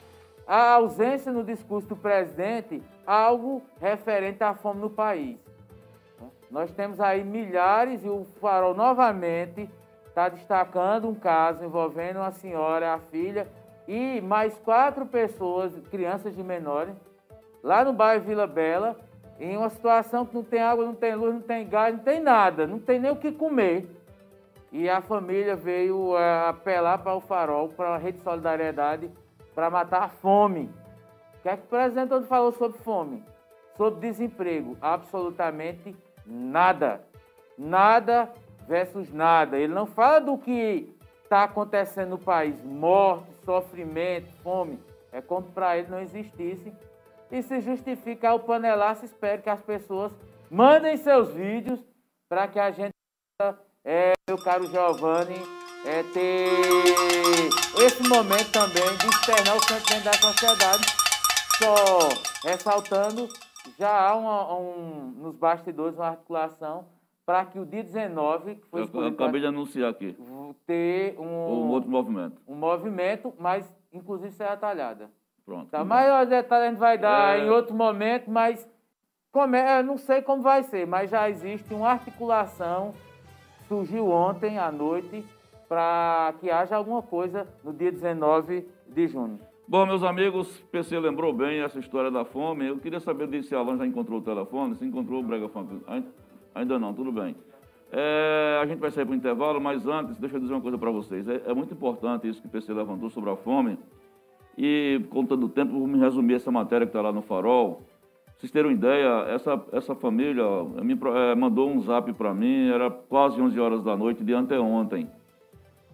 a 0.46 0.72
ausência 0.72 1.32
no 1.32 1.42
discurso 1.42 1.88
do 1.88 1.96
presidente 1.96 2.82
algo 3.06 3.62
referente 3.80 4.42
à 4.42 4.54
fome 4.54 4.80
no 4.80 4.90
país. 4.90 5.38
Nós 6.50 6.70
temos 6.72 7.00
aí 7.00 7.24
milhares 7.24 8.04
e 8.04 8.08
o 8.08 8.24
farol 8.40 8.74
novamente 8.74 9.68
está 10.06 10.28
destacando 10.28 11.08
um 11.08 11.14
caso 11.14 11.64
envolvendo 11.64 12.18
uma 12.18 12.30
senhora, 12.30 12.94
a 12.94 12.98
filha 12.98 13.48
e 13.88 14.20
mais 14.20 14.56
quatro 14.58 15.04
pessoas, 15.06 15.72
crianças 15.90 16.34
de 16.34 16.42
menores, 16.42 16.94
lá 17.62 17.84
no 17.84 17.92
bairro 17.92 18.24
Vila 18.24 18.46
Bela, 18.46 18.96
em 19.40 19.56
uma 19.56 19.68
situação 19.68 20.24
que 20.24 20.34
não 20.34 20.44
tem 20.44 20.62
água, 20.62 20.84
não 20.84 20.94
tem 20.94 21.14
luz, 21.14 21.34
não 21.34 21.40
tem 21.40 21.68
gás, 21.68 21.96
não 21.96 22.04
tem 22.04 22.20
nada, 22.20 22.66
não 22.66 22.78
tem 22.78 23.00
nem 23.00 23.10
o 23.10 23.16
que 23.16 23.32
comer. 23.32 23.88
E 24.70 24.88
a 24.88 25.00
família 25.00 25.56
veio 25.56 26.16
é, 26.16 26.48
apelar 26.48 26.98
para 26.98 27.14
o 27.14 27.20
Farol, 27.20 27.68
para 27.68 27.94
a 27.94 27.98
Rede 27.98 28.20
Solidariedade, 28.20 29.10
para 29.54 29.70
matar 29.70 30.02
a 30.02 30.08
fome. 30.08 30.70
O 31.38 31.42
que 31.42 31.48
é 31.48 31.56
que 31.56 31.64
o 31.64 31.68
presidente 31.68 32.08
todo 32.08 32.26
falou 32.26 32.52
sobre 32.52 32.78
fome? 32.78 33.24
Sobre 33.76 34.00
desemprego? 34.00 34.76
Absolutamente 34.80 35.96
nada. 36.26 37.02
Nada 37.56 38.32
versus 38.66 39.12
nada. 39.12 39.58
Ele 39.58 39.72
não 39.72 39.86
fala 39.86 40.20
do 40.20 40.38
que 40.38 40.94
está 41.22 41.44
acontecendo 41.44 42.10
no 42.10 42.18
país: 42.18 42.62
morte, 42.62 43.32
sofrimento, 43.44 44.32
fome. 44.42 44.78
É 45.12 45.20
como 45.20 45.46
para 45.48 45.78
ele 45.78 45.88
não 45.88 46.00
existisse. 46.00 46.72
E 47.30 47.42
se 47.42 47.60
justificar 47.60 48.34
o 48.34 48.40
panelaço, 48.40 49.04
espero 49.04 49.42
que 49.42 49.50
as 49.50 49.60
pessoas 49.60 50.12
mandem 50.50 50.96
seus 50.96 51.32
vídeos 51.32 51.80
para 52.28 52.46
que 52.48 52.58
a 52.58 52.70
gente, 52.70 52.92
é, 53.84 54.12
meu 54.28 54.38
caro 54.42 54.66
Giovanni, 54.66 55.36
é, 55.84 56.02
ter 56.02 56.48
esse 57.84 58.02
momento 58.08 58.50
também 58.50 58.96
de 58.96 59.06
externar 59.06 59.56
o 59.56 59.62
sentimento 59.64 60.04
da 60.04 60.12
sociedade. 60.14 60.84
Só 61.58 62.48
ressaltando, 62.48 63.28
já 63.78 64.08
há 64.08 64.16
uma, 64.16 64.58
um, 64.58 65.14
nos 65.16 65.36
bastidores 65.36 65.96
uma 65.96 66.08
articulação 66.08 66.86
para 67.24 67.44
que 67.44 67.58
o 67.58 67.64
dia 67.64 67.82
19, 67.82 68.56
que 68.56 68.66
foi 68.66 68.82
eu, 68.82 68.90
eu 68.92 69.06
acabei 69.08 69.40
de 69.40 69.46
anunciar 69.46 69.90
aqui. 69.90 70.16
Ter 70.66 71.18
um, 71.18 71.24
um 71.24 71.68
outro 71.70 71.90
movimento. 71.90 72.40
Um 72.46 72.56
movimento, 72.56 73.32
mas 73.38 73.64
inclusive 73.92 74.32
Serra 74.32 74.56
Talhada. 74.56 75.10
Pronto. 75.44 75.68
Tá, 75.70 75.84
maior 75.84 76.26
detalhe 76.26 76.66
a 76.66 76.70
gente 76.70 76.78
vai 76.78 76.98
dar 76.98 77.38
é... 77.38 77.44
em 77.44 77.50
outro 77.50 77.74
momento, 77.74 78.30
mas 78.30 78.66
como 79.30 79.56
é, 79.56 79.80
eu 79.80 79.84
não 79.84 79.98
sei 79.98 80.22
como 80.22 80.42
vai 80.42 80.62
ser, 80.62 80.86
mas 80.86 81.10
já 81.10 81.28
existe 81.28 81.72
uma 81.74 81.90
articulação, 81.90 82.94
surgiu 83.68 84.10
ontem 84.10 84.58
à 84.58 84.70
noite, 84.70 85.24
para 85.68 86.34
que 86.40 86.50
haja 86.50 86.76
alguma 86.76 87.02
coisa 87.02 87.46
no 87.62 87.72
dia 87.72 87.90
19 87.90 88.66
de 88.88 89.08
junho. 89.08 89.38
Bom, 89.66 89.86
meus 89.86 90.02
amigos, 90.02 90.60
PC 90.70 90.98
lembrou 90.98 91.32
bem 91.32 91.60
essa 91.60 91.78
história 91.78 92.10
da 92.10 92.24
fome. 92.24 92.68
Eu 92.68 92.78
queria 92.78 93.00
saber 93.00 93.42
se 93.42 93.54
Alan 93.54 93.78
já 93.78 93.86
encontrou 93.86 94.18
o 94.18 94.22
telefone, 94.22 94.74
se 94.74 94.84
encontrou 94.84 95.20
o 95.20 95.22
Brega 95.22 95.48
Funk. 95.48 95.80
Ainda 96.54 96.78
não, 96.78 96.92
tudo 96.92 97.10
bem. 97.10 97.34
É, 97.90 98.58
a 98.62 98.66
gente 98.66 98.78
vai 98.78 98.90
sair 98.90 99.06
para 99.06 99.12
o 99.12 99.16
intervalo, 99.16 99.60
mas 99.60 99.86
antes, 99.86 100.18
deixa 100.18 100.36
eu 100.36 100.40
dizer 100.40 100.52
uma 100.52 100.60
coisa 100.60 100.76
para 100.76 100.90
vocês. 100.90 101.26
É, 101.28 101.42
é, 101.46 101.54
muito 101.54 101.72
importante 101.72 102.28
isso 102.28 102.42
que 102.42 102.46
o 102.46 102.50
PC 102.50 102.74
levantou 102.74 103.08
sobre 103.08 103.30
a 103.30 103.36
fome. 103.36 103.78
E, 104.58 105.00
contando 105.10 105.46
o 105.46 105.48
tempo, 105.48 105.72
vou 105.72 105.86
me 105.86 105.98
resumir 105.98 106.34
essa 106.34 106.50
matéria 106.50 106.86
que 106.86 106.90
está 106.90 107.00
lá 107.00 107.12
no 107.12 107.22
Farol. 107.22 107.82
Vocês 108.36 108.52
terem 108.52 108.70
uma 108.70 108.76
ideia, 108.76 109.26
essa, 109.28 109.64
essa 109.72 109.94
família 109.94 110.44
me, 110.82 110.98
é, 111.14 111.34
mandou 111.34 111.70
um 111.70 111.80
zap 111.80 112.12
para 112.12 112.34
mim, 112.34 112.68
era 112.68 112.90
quase 112.90 113.40
11 113.40 113.58
horas 113.58 113.82
da 113.82 113.96
noite 113.96 114.22
de 114.22 114.34
anteontem. 114.34 115.08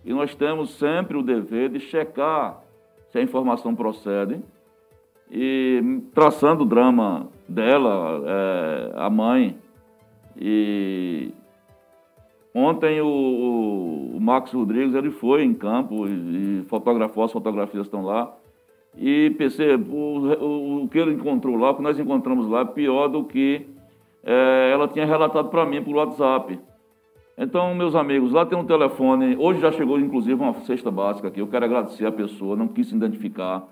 E 0.04 0.12
nós 0.12 0.34
temos 0.34 0.70
sempre 0.78 1.16
o 1.16 1.22
dever 1.22 1.68
de 1.68 1.80
checar 1.80 2.62
se 3.10 3.18
a 3.18 3.22
informação 3.22 3.74
procede. 3.74 4.40
E 5.30 6.02
traçando 6.14 6.64
o 6.64 6.66
drama 6.66 7.28
dela, 7.48 8.22
é, 8.26 8.92
a 8.96 9.08
mãe, 9.08 9.56
e 10.36 11.32
ontem 12.54 13.00
o, 13.00 14.16
o, 14.16 14.20
Max 14.20 14.52
Rodrigues 14.52 14.94
ele 14.94 15.10
foi 15.10 15.44
em 15.44 15.54
campo 15.54 16.06
e, 16.08 16.60
e 16.60 16.64
fotografou, 16.64 17.22
as 17.22 17.32
fotografias 17.32 17.86
estão 17.86 18.02
lá. 18.02 18.34
E 18.96 19.30
PC, 19.38 19.76
o, 19.76 20.82
o, 20.82 20.88
que 20.88 20.98
ele 20.98 21.12
encontrou 21.12 21.56
lá, 21.56 21.70
o 21.70 21.76
que 21.76 21.82
nós 21.82 21.98
encontramos 21.98 22.48
lá, 22.48 22.62
é 22.62 22.64
pior 22.64 23.06
do 23.06 23.22
que 23.22 23.66
é, 24.24 24.70
ela 24.72 24.88
tinha 24.88 25.06
relatado 25.06 25.48
para 25.48 25.64
mim 25.64 25.82
por 25.82 25.94
WhatsApp. 25.94 26.58
Então, 27.42 27.74
meus 27.74 27.94
amigos, 27.94 28.33
lá 28.33 28.44
tem 28.44 28.59
um 28.59 28.66
telefone. 28.66 29.35
Hoje 29.38 29.62
já 29.62 29.72
chegou, 29.72 29.98
inclusive, 29.98 30.35
uma 30.35 30.53
cesta 30.61 30.90
básica 30.90 31.29
aqui. 31.29 31.40
Eu 31.40 31.46
quero 31.46 31.64
agradecer 31.64 32.05
a 32.05 32.12
pessoa, 32.12 32.55
não 32.55 32.68
quis 32.68 32.88
se 32.88 32.94
identificar, 32.94 33.66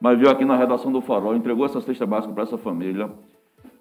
mas 0.00 0.16
veio 0.16 0.30
aqui 0.30 0.44
na 0.44 0.54
redação 0.54 0.92
do 0.92 1.00
Farol, 1.00 1.34
entregou 1.34 1.66
essa 1.66 1.80
cesta 1.80 2.06
básica 2.06 2.32
para 2.32 2.44
essa 2.44 2.56
família. 2.56 3.10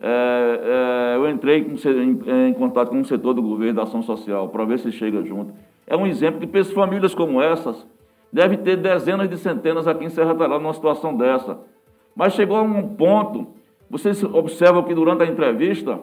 É, 0.02 1.14
é, 1.14 1.18
eu 1.18 1.30
entrei 1.30 1.60
em, 1.60 2.50
em, 2.50 2.54
contato 2.54 2.90
com 2.90 3.00
o 3.00 3.06
setor 3.06 3.36
do 3.36 3.42
governo 3.44 3.76
da 3.76 3.84
ação 3.84 4.02
social 4.02 4.50
para 4.50 4.66
ver 4.66 4.80
se 4.80 4.92
chega 4.92 5.24
junto. 5.24 5.54
É 5.86 5.96
um 5.96 6.08
exemplo 6.08 6.40
que 6.40 6.64
famílias 6.64 7.14
como 7.14 7.40
essas 7.40 7.86
devem 8.34 8.58
ter 8.58 8.76
dezenas 8.78 9.30
de 9.30 9.38
centenas 9.38 9.88
aqui 9.88 10.04
em 10.04 10.10
Serra 10.10 10.34
Talhada 10.34 10.60
numa 10.60 10.74
situação 10.74 11.16
dessa. 11.16 11.60
Mas 12.16 12.34
chegou 12.34 12.58
a 12.58 12.64
um 12.64 12.96
ponto, 12.96 13.50
vocês 13.88 14.24
observam 14.24 14.82
que 14.82 14.96
durante 14.96 15.22
a 15.22 15.28
entrevista, 15.28 16.00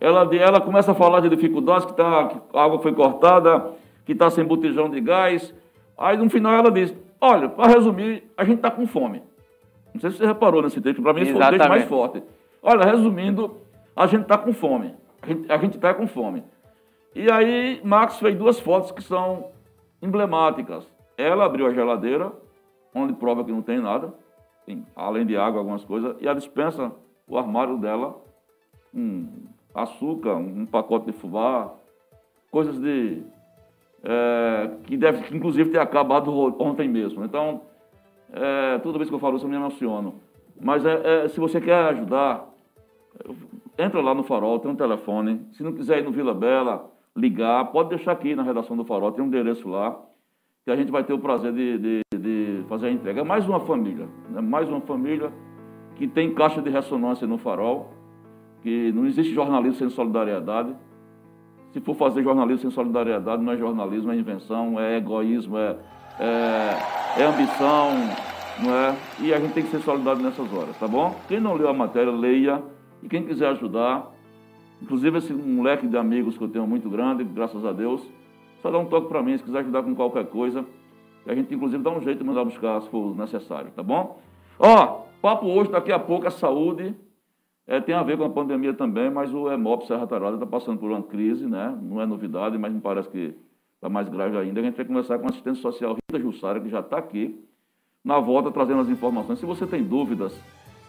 ela, 0.00 0.28
ela 0.34 0.60
começa 0.60 0.92
a 0.92 0.94
falar 0.94 1.20
de 1.20 1.28
dificuldades, 1.28 1.86
que, 1.86 1.94
tá, 1.94 2.28
que 2.28 2.40
a 2.56 2.64
água 2.64 2.78
foi 2.78 2.92
cortada, 2.92 3.72
que 4.04 4.12
está 4.12 4.30
sem 4.30 4.44
botijão 4.44 4.88
de 4.90 5.00
gás. 5.00 5.54
Aí 5.96 6.16
no 6.16 6.28
final 6.28 6.52
ela 6.52 6.70
diz, 6.70 6.94
olha, 7.20 7.48
para 7.48 7.72
resumir, 7.72 8.30
a 8.36 8.44
gente 8.44 8.56
está 8.56 8.70
com 8.70 8.86
fome. 8.86 9.22
Não 9.94 10.00
sei 10.00 10.10
se 10.10 10.18
você 10.18 10.26
reparou 10.26 10.62
nesse 10.62 10.80
texto, 10.80 11.02
para 11.02 11.14
mim 11.14 11.22
esse 11.22 11.32
foi 11.32 11.42
o 11.42 11.50
texto 11.50 11.68
mais 11.68 11.84
forte. 11.84 12.22
Olha, 12.62 12.84
resumindo, 12.84 13.56
a 13.94 14.06
gente 14.06 14.22
está 14.22 14.36
com 14.36 14.52
fome. 14.52 14.94
A 15.48 15.56
gente 15.56 15.76
está 15.76 15.94
com 15.94 16.06
fome. 16.06 16.44
E 17.14 17.30
aí, 17.30 17.80
Max 17.82 18.18
fez 18.18 18.36
duas 18.36 18.60
fotos 18.60 18.92
que 18.92 19.02
são 19.02 19.48
emblemáticas. 20.02 20.86
Ela 21.16 21.46
abriu 21.46 21.66
a 21.66 21.72
geladeira, 21.72 22.30
onde 22.94 23.14
prova 23.14 23.42
que 23.42 23.50
não 23.50 23.62
tem 23.62 23.80
nada, 23.80 24.12
tem, 24.66 24.86
além 24.94 25.24
de 25.24 25.36
água, 25.36 25.60
algumas 25.60 25.84
coisas, 25.84 26.14
e 26.20 26.28
a 26.28 26.34
dispensa, 26.34 26.92
o 27.26 27.38
armário 27.38 27.78
dela, 27.78 28.20
um 28.94 29.46
açúcar, 29.76 30.34
um 30.36 30.66
pacote 30.66 31.06
de 31.06 31.12
fubá, 31.12 31.72
coisas 32.50 32.80
de. 32.80 33.22
É, 34.02 34.70
que 34.84 34.96
deve, 34.96 35.36
inclusive 35.36 35.70
ter 35.70 35.78
acabado 35.78 36.32
ontem 36.60 36.88
mesmo. 36.88 37.24
Então, 37.24 37.62
é, 38.32 38.78
toda 38.78 38.98
vez 38.98 39.08
que 39.08 39.14
eu 39.14 39.18
falo 39.18 39.36
isso, 39.36 39.44
eu 39.44 39.50
me 39.50 39.56
emociono. 39.56 40.20
Mas 40.60 40.84
é, 40.86 41.24
é, 41.24 41.28
se 41.28 41.38
você 41.38 41.60
quer 41.60 41.74
ajudar, 41.90 42.48
entra 43.78 44.00
lá 44.00 44.14
no 44.14 44.22
Farol, 44.22 44.58
tem 44.58 44.70
um 44.70 44.76
telefone. 44.76 45.46
Se 45.52 45.62
não 45.62 45.72
quiser 45.72 45.98
ir 45.98 46.04
no 46.04 46.12
Vila 46.12 46.34
Bela, 46.34 46.90
ligar, 47.16 47.64
pode 47.72 47.90
deixar 47.90 48.12
aqui 48.12 48.34
na 48.34 48.42
redação 48.42 48.76
do 48.76 48.84
Farol, 48.84 49.12
tem 49.12 49.24
um 49.24 49.28
endereço 49.28 49.68
lá, 49.68 49.98
que 50.64 50.70
a 50.70 50.76
gente 50.76 50.90
vai 50.90 51.04
ter 51.04 51.12
o 51.12 51.18
prazer 51.18 51.52
de, 51.52 51.78
de, 51.78 52.00
de 52.18 52.64
fazer 52.68 52.88
a 52.88 52.90
entrega. 52.90 53.20
É 53.20 53.24
mais 53.24 53.48
uma 53.48 53.60
família, 53.60 54.08
né? 54.30 54.40
mais 54.40 54.68
uma 54.68 54.80
família 54.80 55.32
que 55.96 56.06
tem 56.06 56.34
caixa 56.34 56.60
de 56.60 56.70
ressonância 56.70 57.26
no 57.26 57.38
Farol, 57.38 57.90
que 58.66 58.90
não 58.90 59.06
existe 59.06 59.32
jornalismo 59.32 59.78
sem 59.78 59.88
solidariedade. 59.90 60.74
Se 61.70 61.80
for 61.80 61.94
fazer 61.94 62.24
jornalismo 62.24 62.62
sem 62.62 62.70
solidariedade, 62.72 63.40
não 63.40 63.52
é 63.52 63.56
jornalismo, 63.56 64.10
é 64.10 64.16
invenção, 64.16 64.80
é 64.80 64.96
egoísmo, 64.96 65.56
é, 65.56 65.76
é, 66.18 67.20
é 67.20 67.24
ambição, 67.24 67.90
não 68.60 68.74
é? 68.74 68.96
E 69.20 69.32
a 69.32 69.38
gente 69.38 69.52
tem 69.52 69.62
que 69.62 69.70
ser 69.70 69.80
solidário 69.82 70.20
nessas 70.20 70.52
horas, 70.52 70.76
tá 70.78 70.88
bom? 70.88 71.14
Quem 71.28 71.38
não 71.38 71.54
leu 71.54 71.68
a 71.68 71.72
matéria, 71.72 72.10
leia. 72.10 72.60
E 73.04 73.08
quem 73.08 73.22
quiser 73.22 73.50
ajudar, 73.50 74.10
inclusive 74.82 75.18
esse 75.18 75.32
moleque 75.32 75.86
de 75.86 75.96
amigos 75.96 76.36
que 76.36 76.42
eu 76.42 76.48
tenho 76.48 76.66
muito 76.66 76.90
grande, 76.90 77.22
graças 77.22 77.64
a 77.64 77.70
Deus, 77.70 78.02
só 78.62 78.68
dá 78.68 78.78
um 78.78 78.86
toque 78.86 79.08
para 79.08 79.22
mim, 79.22 79.38
se 79.38 79.44
quiser 79.44 79.60
ajudar 79.60 79.84
com 79.84 79.94
qualquer 79.94 80.26
coisa. 80.26 80.66
a 81.24 81.34
gente, 81.36 81.54
inclusive, 81.54 81.80
dá 81.84 81.90
um 81.92 82.00
jeito 82.00 82.18
de 82.18 82.24
mandar 82.24 82.44
buscar 82.44 82.80
se 82.80 82.88
for 82.90 83.16
necessário, 83.16 83.70
tá 83.76 83.82
bom? 83.84 84.18
Ó, 84.58 85.02
papo 85.22 85.46
hoje, 85.46 85.70
daqui 85.70 85.92
a 85.92 86.00
pouco, 86.00 86.26
a 86.26 86.32
saúde. 86.32 86.96
É, 87.66 87.80
tem 87.80 87.94
a 87.94 88.02
ver 88.02 88.16
com 88.16 88.24
a 88.24 88.30
pandemia 88.30 88.72
também, 88.72 89.10
mas 89.10 89.34
o 89.34 89.50
EMOP 89.50 89.86
Serra 89.86 90.06
Tarada 90.06 90.36
está 90.36 90.46
passando 90.46 90.78
por 90.78 90.90
uma 90.90 91.02
crise, 91.02 91.46
né? 91.46 91.76
Não 91.82 92.00
é 92.00 92.06
novidade, 92.06 92.56
mas 92.56 92.72
me 92.72 92.80
parece 92.80 93.08
que 93.08 93.34
está 93.74 93.88
mais 93.88 94.08
grave 94.08 94.36
ainda. 94.38 94.60
A 94.60 94.62
gente 94.62 94.76
vai 94.76 94.84
começar 94.84 95.18
com 95.18 95.26
a 95.26 95.30
assistente 95.30 95.58
social 95.58 95.94
Rita 95.94 96.22
Jussara, 96.22 96.60
que 96.60 96.68
já 96.68 96.80
está 96.80 96.98
aqui 96.98 97.44
na 98.04 98.20
volta 98.20 98.52
trazendo 98.52 98.82
as 98.82 98.88
informações. 98.88 99.40
Se 99.40 99.46
você 99.46 99.66
tem 99.66 99.82
dúvidas 99.82 100.40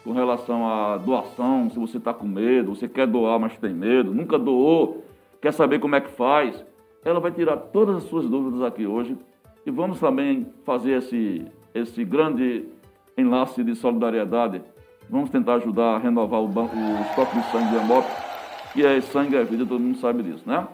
com 0.04 0.12
relação 0.12 0.68
à 0.68 0.98
doação, 0.98 1.68
se 1.72 1.80
você 1.80 1.98
está 1.98 2.14
com 2.14 2.28
medo, 2.28 2.76
você 2.76 2.88
quer 2.88 3.08
doar, 3.08 3.40
mas 3.40 3.58
tem 3.58 3.74
medo, 3.74 4.14
nunca 4.14 4.38
doou, 4.38 5.04
quer 5.42 5.52
saber 5.52 5.80
como 5.80 5.96
é 5.96 6.02
que 6.02 6.12
faz, 6.12 6.64
ela 7.04 7.20
vai 7.20 7.32
tirar 7.32 7.58
todas 7.58 7.98
as 7.98 8.04
suas 8.04 8.30
dúvidas 8.30 8.62
aqui 8.62 8.86
hoje. 8.86 9.18
E 9.66 9.72
vamos 9.72 10.00
também 10.00 10.48
fazer 10.64 10.92
esse, 10.94 11.46
esse 11.74 12.06
grande 12.06 12.66
enlace 13.18 13.64
de 13.64 13.76
solidariedade. 13.76 14.62
Vamos 15.10 15.30
tentar 15.30 15.56
ajudar 15.56 15.96
a 15.96 15.98
renovar 15.98 16.42
o, 16.42 16.48
banco, 16.48 16.76
o 16.76 17.02
estoque 17.02 17.38
de 17.38 17.52
sangue 17.52 17.70
de 17.70 17.78
Amop, 17.78 18.06
que 18.74 18.86
é 18.86 19.02
sangue 19.02 19.36
é 19.36 19.44
vida, 19.44 19.66
todo 19.66 19.80
mundo 19.80 19.98
sabe 19.98 20.24
disso, 20.24 20.44
né? 20.46 20.68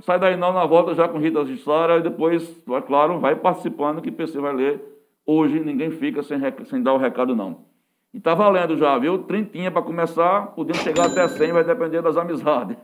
Sai 0.00 0.18
daí 0.18 0.36
não 0.36 0.52
na 0.52 0.66
volta 0.66 0.94
já 0.94 1.08
com 1.08 1.18
Rita 1.18 1.44
Gissara 1.44 1.98
e 1.98 2.02
depois, 2.02 2.42
é 2.70 2.80
claro, 2.80 3.20
vai 3.20 3.36
participando 3.36 4.02
que 4.02 4.10
PC 4.10 4.38
vai 4.40 4.52
ler 4.52 4.94
Hoje 5.26 5.58
ninguém 5.58 5.90
fica 5.90 6.22
sem, 6.22 6.38
sem 6.66 6.82
dar 6.82 6.92
o 6.92 6.98
recado, 6.98 7.34
não. 7.34 7.64
E 8.12 8.20
tá 8.20 8.34
valendo 8.34 8.76
já, 8.76 8.96
viu? 8.98 9.18
Trintinha 9.18 9.70
para 9.70 9.82
começar, 9.82 10.48
podendo 10.48 10.78
chegar 10.78 11.06
até 11.06 11.26
100, 11.26 11.52
vai 11.52 11.64
depender 11.64 12.02
das 12.02 12.16
amizades. 12.16 12.76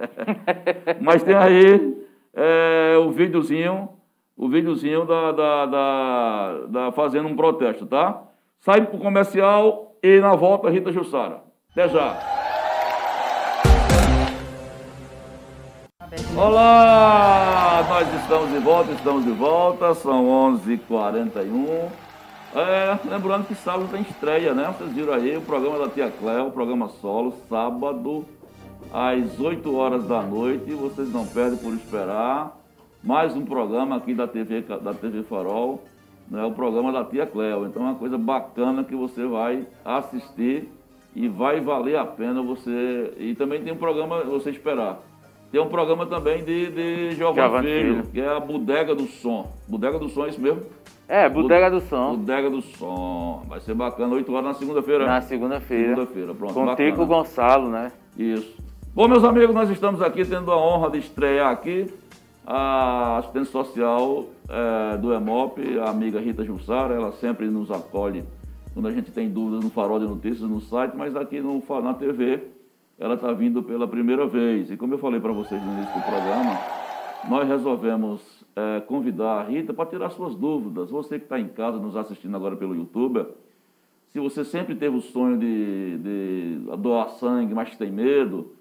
Mas 1.01 1.23
tem 1.23 1.35
aí 1.35 1.97
é, 2.35 2.97
o 2.99 3.11
videozinho, 3.11 3.91
o 4.37 4.49
videozinho 4.49 5.05
da, 5.05 5.33
da, 5.33 5.67
da, 5.67 6.59
da, 6.67 6.93
fazendo 6.93 7.29
um 7.29 7.37
protesto, 7.37 7.87
tá? 7.87 8.23
Sai 8.59 8.87
pro 8.87 8.99
comercial 8.99 9.90
e 10.03 10.21
na 10.21 10.35
volta 10.35 10.71
Rita 10.71 10.93
Jussara. 10.93 11.43
Até 11.73 11.89
já. 11.89 12.19
Olá, 16.37 17.87
nós 17.89 18.23
estamos 18.23 18.51
de 18.51 18.59
volta, 18.59 18.93
estamos 18.93 19.25
de 19.25 19.31
volta, 19.31 19.95
são 19.95 20.27
11h41. 20.57 21.89
É, 22.53 22.99
lembrando 23.09 23.47
que 23.47 23.55
sábado 23.55 23.89
tem 23.93 24.03
estreia, 24.03 24.53
né? 24.53 24.75
Vocês 24.77 24.93
viram 24.93 25.13
aí 25.13 25.37
o 25.37 25.43
programa 25.43 25.79
da 25.79 25.89
Tia 25.89 26.11
Cléo, 26.11 26.49
o 26.49 26.51
programa 26.51 26.89
solo, 27.01 27.33
sábado, 27.49 28.25
às 28.93 29.39
8 29.39 29.77
horas 29.77 30.05
da 30.05 30.21
noite. 30.23 30.73
Vocês 30.73 31.13
não 31.13 31.25
perdem 31.27 31.59
por 31.59 31.73
esperar. 31.75 32.57
Mais 33.03 33.35
um 33.37 33.45
programa 33.45 33.97
aqui 33.97 34.15
da 34.15 34.27
TV, 34.27 34.63
da 34.63 34.93
TV 34.93 35.23
Farol, 35.23 35.83
né? 36.31 36.45
o 36.45 36.53
programa 36.53 36.93
da 36.93 37.05
Tia 37.05 37.27
Cléo. 37.27 37.67
Então 37.67 37.83
é 37.83 37.87
uma 37.87 37.95
coisa 37.97 38.17
bacana 38.17 38.85
que 38.85 38.95
você 38.95 39.27
vai 39.27 39.67
assistir 39.85 40.69
e 41.15 41.29
vai 41.29 41.61
valer 41.61 41.97
a 41.99 42.05
pena 42.05 42.41
você. 42.43 43.13
E 43.19 43.35
também 43.35 43.63
tem 43.63 43.73
um 43.73 43.77
programa 43.77 44.23
você 44.23 44.51
esperar. 44.51 45.01
Tem 45.51 45.61
um 45.61 45.69
programa 45.69 46.07
também 46.07 46.45
de, 46.45 46.71
de 46.71 47.11
Giovanni 47.17 47.67
Filho, 47.67 48.03
que 48.05 48.21
é 48.21 48.29
a 48.29 48.39
Bodega 48.39 48.95
do 48.95 49.07
Som. 49.07 49.51
Bodega 49.67 49.99
do 49.99 50.09
Som, 50.09 50.27
é 50.27 50.29
isso 50.29 50.41
mesmo? 50.41 50.63
É, 51.09 51.29
Bodega 51.29 51.69
do 51.69 51.81
Som. 51.81 52.15
Bodega 52.19 52.49
do 52.49 52.63
Som. 52.63 53.43
Vai 53.49 53.59
ser 53.59 53.75
bacana, 53.75 54.15
8 54.15 54.33
horas 54.33 54.45
na 54.45 54.55
segunda-feira. 54.55 55.07
Na 55.07 55.21
segunda-feira. 55.21 55.89
Segunda-feira, 55.97 56.35
pronto. 56.35 56.55
Com 56.55 56.75
Tico 56.77 57.05
Gonçalo, 57.05 57.69
né? 57.69 57.91
Isso. 58.17 58.57
Bom, 58.95 59.09
meus 59.09 59.25
amigos, 59.25 59.53
nós 59.53 59.69
estamos 59.71 60.01
aqui 60.01 60.25
tendo 60.25 60.53
a 60.53 60.57
honra 60.57 60.91
de 60.91 60.99
estrear 60.99 61.51
aqui 61.51 61.93
a 62.47 63.19
assistente 63.19 63.49
social 63.49 64.27
é, 64.49 64.97
do 64.99 65.13
EMOP, 65.15 65.79
a 65.79 65.91
amiga 65.91 66.21
Rita 66.21 66.45
Jussara. 66.45 66.95
Ela 66.95 67.13
sempre 67.13 67.47
nos 67.47 67.71
acolhe 67.71 68.25
quando 68.73 68.87
a 68.87 68.93
gente 68.93 69.11
tem 69.11 69.29
dúvidas 69.29 69.65
no 69.65 69.71
Farol 69.71 69.99
de 69.99 70.07
Notícias 70.07 70.49
no 70.49 70.61
site, 70.61 70.97
mas 70.97 71.17
aqui 71.17 71.41
no, 71.41 71.63
na 71.83 71.95
TV 71.95 72.41
ela 72.99 73.15
está 73.15 73.33
vindo 73.33 73.63
pela 73.63 73.89
primeira 73.89 74.27
vez. 74.27 74.71
E 74.71 74.77
como 74.77 74.95
eu 74.95 74.99
falei 74.99 75.21
para 75.21 75.33
vocês 75.33 75.63
no 75.63 75.73
início 75.73 75.95
do 75.95 76.05
programa, 76.05 76.59
nós 77.29 77.49
resolvemos 77.49 78.21
é, 78.55 78.81
convidar 78.81 79.41
a 79.41 79.43
Rita 79.45 79.73
para 79.73 79.87
tirar 79.87 80.11
suas 80.11 80.35
dúvidas. 80.35 80.91
Você 80.91 81.19
que 81.19 81.25
está 81.25 81.39
em 81.39 81.49
casa 81.49 81.79
nos 81.79 81.97
assistindo 81.97 82.37
agora 82.37 82.57
pelo 82.57 82.75
YouTube, 82.75 83.27
se 84.13 84.19
você 84.19 84.45
sempre 84.45 84.75
teve 84.75 84.97
o 84.97 85.01
sonho 85.01 85.39
de, 85.39 85.99
de 85.99 86.77
doar 86.79 87.11
sangue, 87.11 87.55
mas 87.55 87.77
tem 87.77 87.91
medo, 87.91 88.53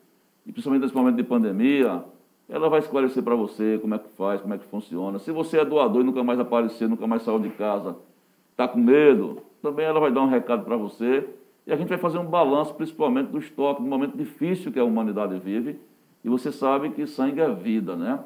e 0.46 0.52
principalmente 0.52 0.84
nesse 0.84 0.96
momento 0.96 1.16
de 1.16 1.24
pandemia, 1.24 2.04
ela 2.50 2.68
vai 2.68 2.80
esclarecer 2.80 3.22
para 3.22 3.36
você 3.36 3.78
como 3.80 3.94
é 3.94 4.00
que 4.00 4.10
faz, 4.10 4.42
como 4.42 4.54
é 4.54 4.58
que 4.58 4.66
funciona. 4.66 5.20
Se 5.20 5.32
você 5.32 5.60
é 5.60 5.66
doador 5.66 6.02
e 6.02 6.04
nunca 6.04 6.24
mais 6.24 6.40
aparecer, 6.40 6.90
nunca 6.90 7.06
mais 7.06 7.22
saiu 7.22 7.40
de 7.40 7.50
casa, 7.52 7.96
está 8.52 8.68
com 8.68 8.80
medo, 8.80 9.44
também 9.62 9.86
ela 9.86 10.00
vai 10.00 10.12
dar 10.12 10.22
um 10.22 10.30
recado 10.30 10.66
para 10.66 10.76
você. 10.76 11.30
E 11.68 11.72
a 11.72 11.76
gente 11.76 11.90
vai 11.90 12.00
fazer 12.00 12.18
um 12.18 12.26
balanço, 12.26 12.74
principalmente 12.74 13.28
do 13.28 13.38
estoque, 13.38 13.84
do 13.84 13.88
momento 13.88 14.18
difícil 14.18 14.72
que 14.72 14.80
a 14.80 14.84
humanidade 14.84 15.38
vive. 15.38 15.80
E 16.24 16.30
você 16.30 16.52
sabe 16.52 16.90
que 16.90 17.06
sangue 17.06 17.40
é 17.40 17.54
vida, 17.54 17.96
né? 17.96 18.20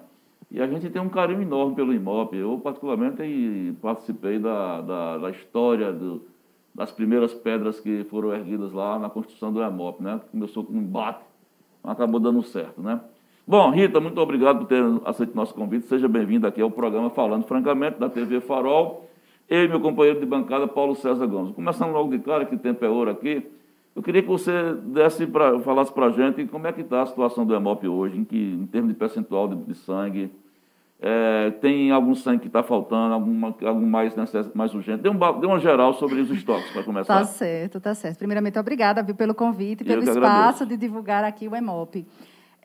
E 0.50 0.62
a 0.62 0.68
gente 0.68 0.90
tem 0.90 1.02
um 1.02 1.10
carinho 1.10 1.42
enorme 1.42 1.76
pelo 1.76 1.94
IMOP. 1.94 2.38
Eu, 2.38 2.58
particularmente, 2.64 3.76
participei 3.82 4.40
da, 4.40 4.82
da, 4.82 5.18
da 5.18 5.30
história 5.32 5.92
do, 5.92 6.22
das 6.74 6.92
primeiras 6.92 7.34
pedras 7.34 7.80
que 7.80 8.06
foram 8.06 8.34
erguidas 8.34 8.72
lá 8.72 8.98
na 8.98 9.10
construção 9.10 9.52
do 9.52 9.62
IMOP, 9.62 10.02
né? 10.02 10.22
Começou 10.32 10.64
com 10.64 10.74
um 10.74 10.78
embate, 10.78 11.24
acabou 11.84 12.20
dando 12.20 12.42
certo, 12.44 12.82
né? 12.82 13.02
Bom, 13.46 13.72
Rita, 13.72 14.00
muito 14.00 14.20
obrigado 14.22 14.60
por 14.60 14.68
ter 14.68 14.82
aceito 15.04 15.36
nosso 15.36 15.54
convite. 15.54 15.86
Seja 15.86 16.08
bem-vinda 16.08 16.48
aqui 16.48 16.62
ao 16.62 16.72
programa 16.72 17.10
Falando 17.10 17.44
Francamente, 17.44 18.00
da 18.00 18.10
TV 18.10 18.40
Farol. 18.40 19.10
Eu 19.50 19.66
e 19.66 19.68
meu 19.68 19.82
companheiro 19.82 20.18
de 20.18 20.26
bancada, 20.26 20.66
Paulo 20.66 20.96
César 20.96 21.28
Gomes. 21.28 21.54
Começando 21.54 21.92
logo 21.92 22.10
de 22.10 22.20
cara, 22.20 22.46
que 22.46 22.56
tempo 22.56 22.86
é 22.86 22.90
ouro 22.90 23.12
aqui. 23.12 23.46
Eu 23.94 24.02
queria 24.02 24.22
que 24.22 24.30
você 24.30 24.74
desse 24.86 25.28
pra, 25.28 25.60
falasse 25.60 25.92
para 25.92 26.06
a 26.06 26.10
gente 26.12 26.46
como 26.46 26.68
é 26.68 26.72
que 26.72 26.82
está 26.82 27.02
a 27.02 27.06
situação 27.06 27.46
do 27.46 27.54
EMOP 27.54 27.86
hoje, 27.86 28.18
em, 28.18 28.24
que, 28.24 28.38
em 28.38 28.66
termos 28.66 28.94
de 28.94 28.98
percentual 28.98 29.50
de, 29.50 29.56
de 29.58 29.76
sangue. 29.76 30.32
É, 31.02 31.52
tem 31.60 31.92
algum 31.92 32.16
sangue 32.16 32.40
que 32.40 32.48
está 32.48 32.64
faltando, 32.64 33.14
alguma, 33.14 33.54
algum 33.66 33.86
mais, 33.86 34.16
mais 34.56 34.74
urgente? 34.74 35.02
Dê, 35.02 35.10
um, 35.10 35.18
dê 35.18 35.46
uma 35.46 35.60
geral 35.60 35.94
sobre 35.96 36.22
os 36.22 36.32
estoques, 36.32 36.72
para 36.72 36.82
começar. 36.82 37.20
Tá 37.20 37.26
certo, 37.26 37.82
tá 37.82 37.94
certo. 37.94 38.20
Primeiramente, 38.20 38.58
obrigada 38.58 39.04
viu, 39.04 39.14
pelo 39.14 39.36
convite, 39.36 39.84
pelo 39.84 40.02
espaço 40.02 40.18
agradeço. 40.18 40.66
de 40.66 40.78
divulgar 40.78 41.26
aqui 41.26 41.46
o 41.50 41.54
EMOP. 41.54 42.06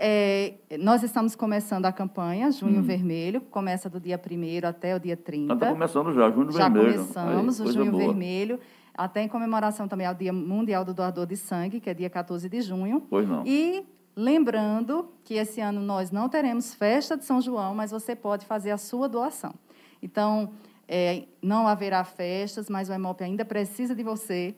É, 0.00 0.54
nós 0.78 1.02
estamos 1.02 1.34
começando 1.34 1.84
a 1.86 1.92
campanha 1.92 2.52
Junho 2.52 2.78
hum. 2.78 2.82
Vermelho, 2.82 3.40
começa 3.40 3.90
do 3.90 3.98
dia 3.98 4.18
1 4.18 4.68
até 4.68 4.94
o 4.94 5.00
dia 5.00 5.16
30. 5.16 5.54
Está 5.54 5.70
começando 5.70 6.12
já, 6.12 6.30
Junho 6.30 6.52
já 6.52 6.68
Vermelho. 6.68 6.92
Já 6.92 6.98
começamos 6.98 7.60
Aí, 7.60 7.66
o 7.66 7.72
Junho 7.72 7.90
boa. 7.90 8.04
Vermelho 8.04 8.60
até 8.98 9.22
em 9.22 9.28
comemoração 9.28 9.86
também 9.86 10.06
ao 10.06 10.14
Dia 10.14 10.32
Mundial 10.32 10.84
do 10.84 10.92
Doador 10.92 11.24
de 11.24 11.36
Sangue, 11.36 11.78
que 11.78 11.88
é 11.88 11.94
dia 11.94 12.10
14 12.10 12.48
de 12.48 12.60
junho. 12.60 13.00
Pois 13.08 13.28
não. 13.28 13.44
E 13.46 13.86
lembrando 14.16 15.08
que 15.22 15.34
esse 15.34 15.60
ano 15.60 15.80
nós 15.80 16.10
não 16.10 16.28
teremos 16.28 16.74
festa 16.74 17.16
de 17.16 17.24
São 17.24 17.40
João, 17.40 17.76
mas 17.76 17.92
você 17.92 18.16
pode 18.16 18.44
fazer 18.44 18.72
a 18.72 18.76
sua 18.76 19.08
doação. 19.08 19.54
Então, 20.02 20.50
é, 20.88 21.26
não 21.40 21.68
haverá 21.68 22.02
festas, 22.02 22.68
mas 22.68 22.88
o 22.88 22.92
EMOP 22.92 23.22
ainda 23.22 23.44
precisa 23.44 23.94
de 23.94 24.02
você 24.02 24.56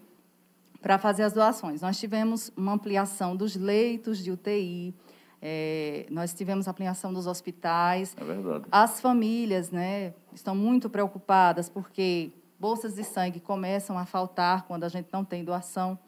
para 0.81 0.96
fazer 0.96 1.24
as 1.24 1.35
doações. 1.35 1.83
Nós 1.83 1.98
tivemos 2.00 2.50
uma 2.57 2.72
ampliação 2.72 3.37
dos 3.37 3.55
leitos 3.57 4.24
de 4.24 4.31
UTI, 4.31 4.94
é, 5.42 6.07
nós 6.11 6.35
tivemos 6.35 6.68
ampliação 6.68 7.12
dos 7.12 7.26
hospitais. 7.26 8.14
É 8.20 8.24
verdade. 8.24 8.64
As 8.70 9.00
famílias 9.00 9.70
né, 9.70 10.12
estão 10.35 10.55
muito 10.55 10.90
preocupadas 10.90 11.68
porque 11.68 12.31
bolsas 12.59 12.94
de 12.94 13.05
sangue 13.05 13.40
começam 13.40 13.98
a 13.98 14.05
faltar 14.05 14.66
quando 14.66 14.85
a 14.85 14.88
gente 14.88 15.09
não 15.12 15.24
tem 15.24 15.42
doação. 15.42 15.98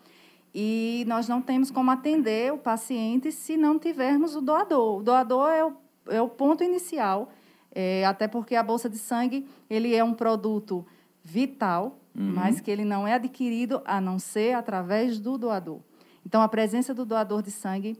E 0.54 1.04
nós 1.06 1.26
não 1.26 1.40
temos 1.40 1.70
como 1.70 1.90
atender 1.90 2.52
o 2.52 2.58
paciente 2.58 3.32
se 3.32 3.56
não 3.56 3.78
tivermos 3.78 4.36
o 4.36 4.42
doador. 4.42 4.98
O 4.98 5.02
doador 5.02 5.48
é 5.48 5.64
o, 5.64 5.72
é 6.08 6.20
o 6.20 6.28
ponto 6.28 6.62
inicial, 6.62 7.32
é, 7.74 8.04
até 8.04 8.28
porque 8.28 8.54
a 8.54 8.62
bolsa 8.62 8.90
de 8.90 8.98
sangue 8.98 9.48
ele 9.70 9.94
é 9.94 10.04
um 10.04 10.12
produto 10.12 10.84
vital, 11.24 11.98
uhum. 12.14 12.34
mas 12.34 12.60
que 12.60 12.70
ele 12.70 12.84
não 12.84 13.08
é 13.08 13.14
adquirido 13.14 13.80
a 13.86 13.98
não 13.98 14.18
ser 14.18 14.54
através 14.54 15.18
do 15.18 15.38
doador. 15.38 15.80
Então, 16.26 16.42
a 16.42 16.48
presença 16.48 16.94
do 16.94 17.04
doador 17.04 17.42
de 17.42 17.50
sangue 17.50 17.98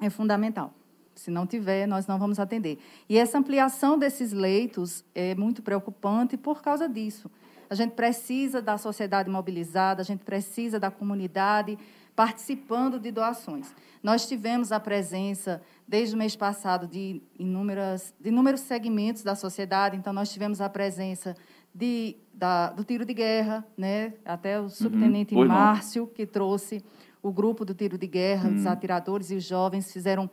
é 0.00 0.10
fundamental. 0.10 0.72
Se 1.14 1.30
não 1.30 1.46
tiver, 1.46 1.86
nós 1.86 2.06
não 2.06 2.18
vamos 2.18 2.38
atender. 2.38 2.78
E 3.08 3.18
essa 3.18 3.38
ampliação 3.38 3.98
desses 3.98 4.32
leitos 4.32 5.04
é 5.14 5.34
muito 5.34 5.62
preocupante 5.62 6.36
por 6.36 6.62
causa 6.62 6.88
disso. 6.88 7.30
A 7.68 7.74
gente 7.74 7.92
precisa 7.92 8.62
da 8.62 8.78
sociedade 8.78 9.28
mobilizada, 9.30 10.02
a 10.02 10.04
gente 10.04 10.24
precisa 10.24 10.80
da 10.80 10.90
comunidade 10.90 11.78
participando 12.16 12.98
de 12.98 13.10
doações. 13.10 13.74
Nós 14.02 14.26
tivemos 14.26 14.72
a 14.72 14.80
presença, 14.80 15.62
desde 15.86 16.14
o 16.14 16.18
mês 16.18 16.34
passado, 16.34 16.86
de, 16.86 17.22
inúmeras, 17.38 18.14
de 18.18 18.28
inúmeros 18.28 18.60
segmentos 18.60 19.22
da 19.22 19.34
sociedade, 19.34 19.96
então, 19.96 20.12
nós 20.12 20.32
tivemos 20.32 20.60
a 20.60 20.68
presença 20.68 21.36
de, 21.74 22.16
da, 22.32 22.70
do 22.70 22.82
tiro 22.82 23.04
de 23.04 23.14
guerra, 23.14 23.64
né? 23.76 24.14
até 24.24 24.58
o 24.58 24.64
uhum. 24.64 24.68
subtenente 24.68 25.34
uhum. 25.34 25.46
Márcio, 25.46 26.06
que 26.06 26.26
trouxe 26.26 26.82
o 27.22 27.32
grupo 27.32 27.64
do 27.64 27.74
tiro 27.74 27.98
de 27.98 28.06
guerra, 28.06 28.48
uhum. 28.48 28.56
os 28.56 28.66
atiradores 28.66 29.30
e 29.30 29.36
os 29.36 29.44
jovens 29.44 29.92
fizeram 29.92 30.30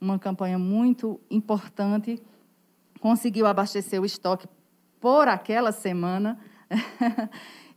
uma 0.00 0.18
campanha 0.18 0.58
muito 0.58 1.20
importante, 1.30 2.20
conseguiu 3.00 3.46
abastecer 3.46 4.00
o 4.00 4.04
estoque 4.04 4.48
por 5.00 5.28
aquela 5.28 5.72
semana, 5.72 6.38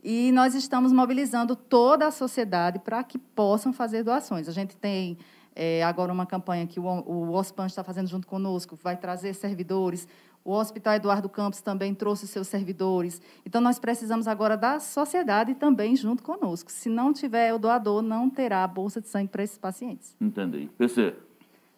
e 0.04 0.32
nós 0.32 0.56
estamos 0.56 0.91
mobilizando 0.91 1.56
toda 1.56 2.08
a 2.08 2.12
sociedade 2.12 2.80
para 2.80 3.04
que 3.04 3.17
possam 3.17 3.73
fazer 3.73 4.04
doações. 4.04 4.47
A 4.47 4.52
gente 4.52 4.76
tem 4.76 5.17
é, 5.56 5.84
agora 5.84 6.12
uma 6.12 6.26
campanha 6.26 6.65
que 6.65 6.80
o, 6.80 6.84
o 6.84 7.32
OSPAN 7.32 7.65
está 7.65 7.84
fazendo 7.84 8.08
junto 8.08 8.28
conosco, 8.28 8.78
vai 8.82 8.97
trazer 8.97 9.34
servidores. 9.34 10.08
O 10.45 10.53
Hospital 10.53 10.95
Eduardo 10.95 11.29
Campos 11.29 11.62
também 11.62 11.93
trouxe 11.93 12.27
seus 12.27 12.47
servidores. 12.47 13.21
Então, 13.45 13.62
nós 13.62 13.79
precisamos 13.79 14.27
agora 14.27 14.58
da 14.58 14.79
sociedade 14.79 15.56
também 15.56 15.95
junto 15.95 16.21
conosco. 16.21 16.71
Se 16.71 16.89
não 16.89 17.13
tiver 17.13 17.53
o 17.53 17.60
doador, 17.60 18.01
não 18.01 18.29
terá 18.29 18.63
a 18.63 18.67
bolsa 18.67 18.99
de 18.99 19.08
sangue 19.08 19.29
para 19.29 19.43
esses 19.43 19.58
pacientes. 19.58 20.15
Entendi. 20.19 20.69
PC. 20.77 21.13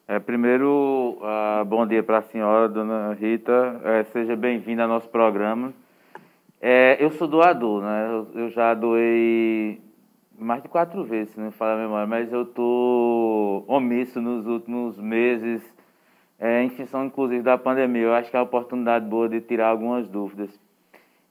É, 0.07 0.19
primeiro, 0.19 1.17
uh, 1.19 1.65
bom 1.65 1.85
dia 1.85 2.03
para 2.03 2.19
a 2.19 2.21
senhora, 2.21 2.69
dona 2.69 3.13
Rita. 3.13 3.81
É, 3.83 4.03
seja 4.05 4.35
bem-vinda 4.35 4.83
ao 4.83 4.89
nosso 4.89 5.09
programa. 5.09 5.73
É, 6.61 7.03
eu 7.03 7.11
sou 7.11 7.27
doador, 7.27 7.81
né? 7.83 8.07
Eu, 8.09 8.27
eu, 8.41 8.49
já 8.49 8.73
doei 8.73 9.81
mais 10.37 10.61
de 10.61 10.69
quatro 10.69 11.03
vezes, 11.03 11.33
se 11.33 11.39
não 11.39 11.47
me 11.47 11.51
falar 11.51 11.73
a 11.73 11.83
memória, 11.83 12.07
mas 12.07 12.31
eu 12.31 12.43
estou 12.43 13.65
omisso 13.67 14.21
nos 14.21 14.45
últimos 14.45 14.99
meses, 14.99 15.61
é, 16.39 16.63
em 16.63 16.69
função, 16.69 17.05
inclusive, 17.05 17.41
da 17.41 17.57
pandemia. 17.57 18.03
Eu 18.03 18.13
acho 18.13 18.29
que 18.29 18.35
é 18.35 18.39
uma 18.39 18.45
oportunidade 18.45 19.05
boa 19.05 19.29
de 19.29 19.41
tirar 19.41 19.69
algumas 19.69 20.07
dúvidas. 20.07 20.49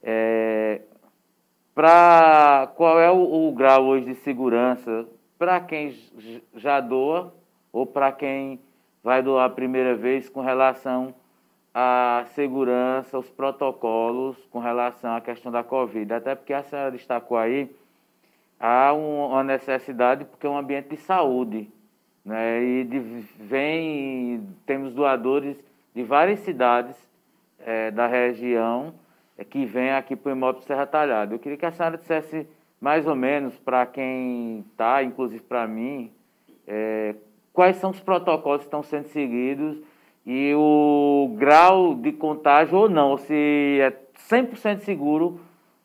É, 0.03 0.81
qual 2.77 3.01
é 3.01 3.11
o, 3.11 3.49
o 3.49 3.53
grau 3.53 3.85
hoje 3.85 4.07
de 4.07 4.15
segurança 4.17 5.07
para 5.39 5.61
quem 5.61 5.95
já 6.55 6.81
doa 6.81 7.35
ou 7.73 7.85
para 7.85 8.13
quem 8.13 8.61
vai 9.03 9.23
doar 9.23 9.47
a 9.47 9.51
primeira 9.51 9.95
vez 9.95 10.29
com 10.29 10.41
relação 10.41 11.15
a 11.75 12.25
segurança, 12.35 13.19
os 13.19 13.29
protocolos 13.29 14.37
com 14.47 14.61
relação 14.61 15.17
à 15.17 15.21
questão 15.21 15.51
da 15.51 15.65
Covid. 15.65 16.15
Até 16.15 16.37
porque 16.37 16.53
a 16.53 16.63
senhora 16.63 16.93
destacou 16.93 17.37
aí, 17.37 17.69
há 18.61 18.93
uma 18.93 19.43
necessidade, 19.43 20.25
porque 20.25 20.47
é 20.47 20.51
um 20.51 20.57
ambiente 20.57 20.91
de 20.91 20.97
saúde. 20.99 21.69
Né? 22.25 22.63
E 22.63 22.85
de, 22.85 22.99
vem, 23.39 24.47
temos 24.65 24.95
doadores 24.95 25.57
de 25.95 26.03
várias 26.03 26.41
cidades 26.41 26.97
é, 27.59 27.91
da 27.91 28.07
região 28.07 28.95
é, 29.37 29.45
que 29.45 29.65
vem 29.65 29.93
aqui 29.93 30.17
para 30.17 30.33
o 30.33 30.37
imóvel 30.37 30.63
Serra 30.63 30.87
Talhada. 30.87 31.35
Eu 31.35 31.39
queria 31.39 31.59
que 31.59 31.67
a 31.67 31.73
senhora 31.73 31.99
dissesse 31.99 32.47
mais 32.81 33.07
ou 33.07 33.15
menos 33.15 33.59
para 33.59 33.87
quem 33.87 34.65
está, 34.71 35.03
inclusive 35.03 35.43
para 35.43 35.67
mim, 35.67 36.11
é, 36.67 37.15
quais 37.53 37.77
são 37.77 37.91
os 37.91 38.01
protocolos 38.01 38.61
que 38.61 38.67
estão 38.67 38.83
sendo 38.83 39.09
seguidos 39.09 39.79
e 40.27 40.55
o 40.55 41.35
grau 41.37 41.95
de 41.95 42.13
contágio 42.13 42.79
ou 42.79 42.89
não, 42.89 43.17
se 43.17 43.79
é 43.81 43.91
100% 44.29 44.81
seguro 44.81 45.41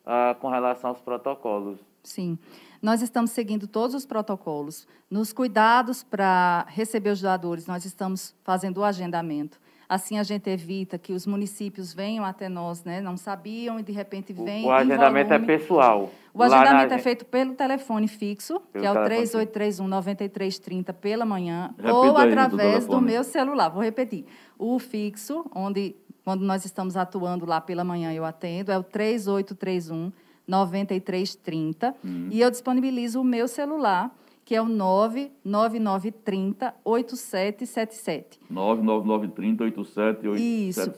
ah, 0.06 0.36
com 0.39 0.49
relação 0.49 0.91
aos 0.91 1.02
protocolos. 1.02 1.80
Sim. 2.04 2.38
Nós 2.82 3.02
estamos 3.02 3.32
seguindo 3.32 3.68
todos 3.68 3.96
os 3.96 4.06
protocolos. 4.06 4.88
Nos 5.10 5.34
cuidados 5.34 6.04
para 6.04 6.65
receber 6.70 7.10
os 7.10 7.22
doadores, 7.22 7.68
nós 7.68 7.84
estamos 7.86 8.34
fazendo 8.44 8.78
o 8.80 8.84
agendamento. 8.84 9.60
Assim 9.88 10.20
a 10.20 10.24
gente 10.24 10.48
evita 10.48 11.00
que 11.00 11.13
os 11.13 11.26
municípios 11.26 11.94
venham 11.94 12.24
até 12.24 12.48
nós, 12.48 12.84
né? 12.84 13.02
Não 13.02 13.18
sabiam 13.18 13.80
e 13.80 13.84
de 13.84 13.92
repente 13.92 14.32
vêm. 14.32 14.63
O 14.63 14.72
agendamento 14.72 15.34
é 15.34 15.39
pessoal. 15.39 16.12
O 16.32 16.44
agendamento 16.44 16.94
é 16.94 17.00
feito 17.00 17.26
pelo 17.26 17.56
telefone 17.56 18.08
fixo, 18.08 18.60
pelo 18.72 18.84
que 18.84 18.88
é 18.88 18.92
o 18.92 19.04
3831 19.04 19.88
9330 19.88 20.94
pela 20.94 21.26
manhã, 21.26 21.74
Repita 21.76 21.94
ou 21.94 22.18
através 22.18 22.86
do, 22.86 22.92
do 22.98 23.02
meu 23.02 23.24
celular. 23.24 23.70
Vou 23.70 23.82
repetir. 23.82 24.26
O 24.60 24.78
fixo, 24.78 25.44
onde 25.56 25.96
quando 26.24 26.42
nós 26.42 26.63
estamos 26.65 26.96
atuando 26.96 27.44
lá 27.48 27.60
pela 27.60 27.84
manhã 27.84 28.13
eu 28.13 28.24
atendo, 28.24 28.72
é 28.72 28.78
o 28.78 28.84
3831 28.84 30.12
9330 30.49 31.95
uhum. 32.03 32.27
e 32.31 32.41
eu 32.41 32.51
disponibilizo 32.51 33.21
o 33.21 33.23
meu 33.23 33.47
celular 33.47 34.13
que 34.49 34.55
é 34.55 34.62
o 34.62 34.65
99930 34.65 36.73
8777. 36.83 38.39
99930 38.49 39.63
8777. 39.63 40.69
Isso. 40.69 40.91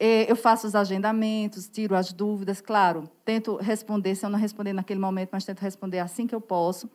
É, 0.00 0.28
eu 0.28 0.34
faço 0.34 0.66
os 0.66 0.74
agendamentos, 0.74 1.68
tiro 1.68 1.94
as 1.94 2.12
dúvidas, 2.12 2.60
claro, 2.60 3.08
tento 3.24 3.54
responder, 3.54 4.16
se 4.16 4.26
eu 4.26 4.30
não 4.30 4.38
responder 4.38 4.72
naquele 4.72 4.98
momento, 4.98 5.28
mas 5.30 5.44
tento 5.44 5.60
responder 5.60 6.00
assim 6.00 6.26
que 6.26 6.34
eu 6.34 6.40
posso 6.40 6.90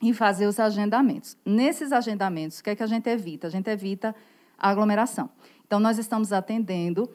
e 0.00 0.14
fazer 0.14 0.46
os 0.46 0.60
agendamentos. 0.60 1.36
Nesses 1.44 1.90
agendamentos, 1.90 2.60
o 2.60 2.64
que 2.64 2.70
é 2.70 2.76
que 2.76 2.84
a 2.84 2.86
gente 2.86 3.10
evita? 3.10 3.48
A 3.48 3.50
gente 3.50 3.68
evita 3.68 4.14
a 4.56 4.70
aglomeração. 4.70 5.28
Então, 5.66 5.80
nós 5.80 5.98
estamos 5.98 6.32
atendendo 6.32 7.10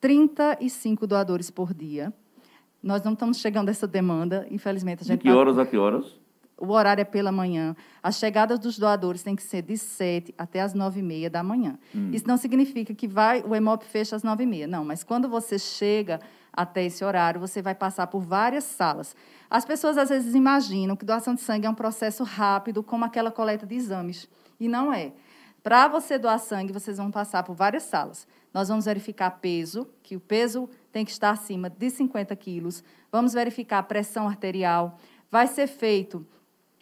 35 0.00 1.04
doadores 1.04 1.50
por 1.50 1.74
dia. 1.74 2.14
Nós 2.86 3.02
não 3.02 3.14
estamos 3.14 3.38
chegando 3.38 3.68
a 3.68 3.72
essa 3.72 3.86
demanda, 3.86 4.46
infelizmente. 4.48 5.02
A 5.02 5.04
gente 5.04 5.18
De 5.18 5.24
que 5.24 5.30
horas 5.30 5.58
a 5.58 5.66
que 5.66 5.76
horas? 5.76 6.14
o 6.56 6.70
horário 6.72 7.02
é 7.02 7.04
pela 7.04 7.32
manhã. 7.32 7.74
As 8.00 8.16
chegadas 8.16 8.60
dos 8.60 8.78
doadores 8.78 9.24
têm 9.24 9.34
que 9.34 9.42
ser 9.42 9.60
de 9.62 9.76
7 9.76 10.32
até 10.38 10.60
as 10.60 10.72
9 10.72 11.00
e 11.00 11.02
meia 11.02 11.28
da 11.28 11.42
manhã. 11.42 11.78
Hum. 11.92 12.10
Isso 12.12 12.26
não 12.28 12.36
significa 12.36 12.94
que 12.94 13.08
vai, 13.08 13.42
o 13.42 13.56
EMOP 13.56 13.84
fecha 13.84 14.14
às 14.14 14.22
9 14.22 14.44
e 14.44 14.46
meia. 14.46 14.66
Não, 14.68 14.84
mas 14.84 15.02
quando 15.02 15.28
você 15.28 15.58
chega 15.58 16.20
até 16.52 16.84
esse 16.84 17.04
horário, 17.04 17.40
você 17.40 17.60
vai 17.60 17.74
passar 17.74 18.06
por 18.06 18.20
várias 18.20 18.62
salas. 18.62 19.16
As 19.50 19.64
pessoas 19.64 19.98
às 19.98 20.08
vezes 20.08 20.34
imaginam 20.34 20.94
que 20.94 21.04
doação 21.04 21.34
de 21.34 21.40
sangue 21.40 21.66
é 21.66 21.70
um 21.70 21.74
processo 21.74 22.22
rápido, 22.22 22.84
como 22.84 23.04
aquela 23.04 23.32
coleta 23.32 23.66
de 23.66 23.74
exames. 23.74 24.28
E 24.60 24.68
não 24.68 24.92
é. 24.92 25.12
Para 25.60 25.88
você 25.88 26.16
doar 26.16 26.38
sangue, 26.38 26.72
vocês 26.72 26.96
vão 26.96 27.10
passar 27.10 27.42
por 27.42 27.52
várias 27.52 27.82
salas. 27.82 28.26
Nós 28.54 28.68
vamos 28.68 28.84
verificar 28.86 29.32
peso, 29.32 29.86
que 30.02 30.16
o 30.16 30.20
peso 30.20 30.70
tem 30.96 31.04
que 31.04 31.10
estar 31.10 31.28
acima 31.28 31.68
de 31.68 31.90
50 31.90 32.34
quilos. 32.36 32.82
Vamos 33.12 33.34
verificar 33.34 33.80
a 33.80 33.82
pressão 33.82 34.26
arterial. 34.26 34.98
Vai 35.30 35.46
ser 35.46 35.66
feito 35.66 36.26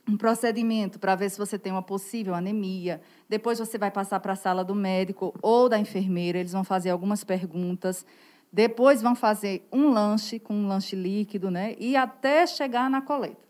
um 0.08 0.16
procedimento 0.16 1.00
para 1.00 1.16
ver 1.16 1.30
se 1.30 1.36
você 1.36 1.58
tem 1.58 1.72
uma 1.72 1.82
possível 1.82 2.32
anemia. 2.32 3.00
Depois 3.28 3.58
você 3.58 3.76
vai 3.76 3.90
passar 3.90 4.20
para 4.20 4.34
a 4.34 4.36
sala 4.36 4.62
do 4.62 4.72
médico 4.72 5.34
ou 5.42 5.68
da 5.68 5.80
enfermeira, 5.80 6.38
eles 6.38 6.52
vão 6.52 6.62
fazer 6.62 6.90
algumas 6.90 7.24
perguntas. 7.24 8.06
Depois 8.52 9.02
vão 9.02 9.16
fazer 9.16 9.66
um 9.72 9.90
lanche 9.90 10.38
com 10.38 10.54
um 10.54 10.68
lanche 10.68 10.94
líquido, 10.94 11.50
né? 11.50 11.74
E 11.76 11.96
até 11.96 12.46
chegar 12.46 12.88
na 12.88 13.02
coleta. 13.02 13.44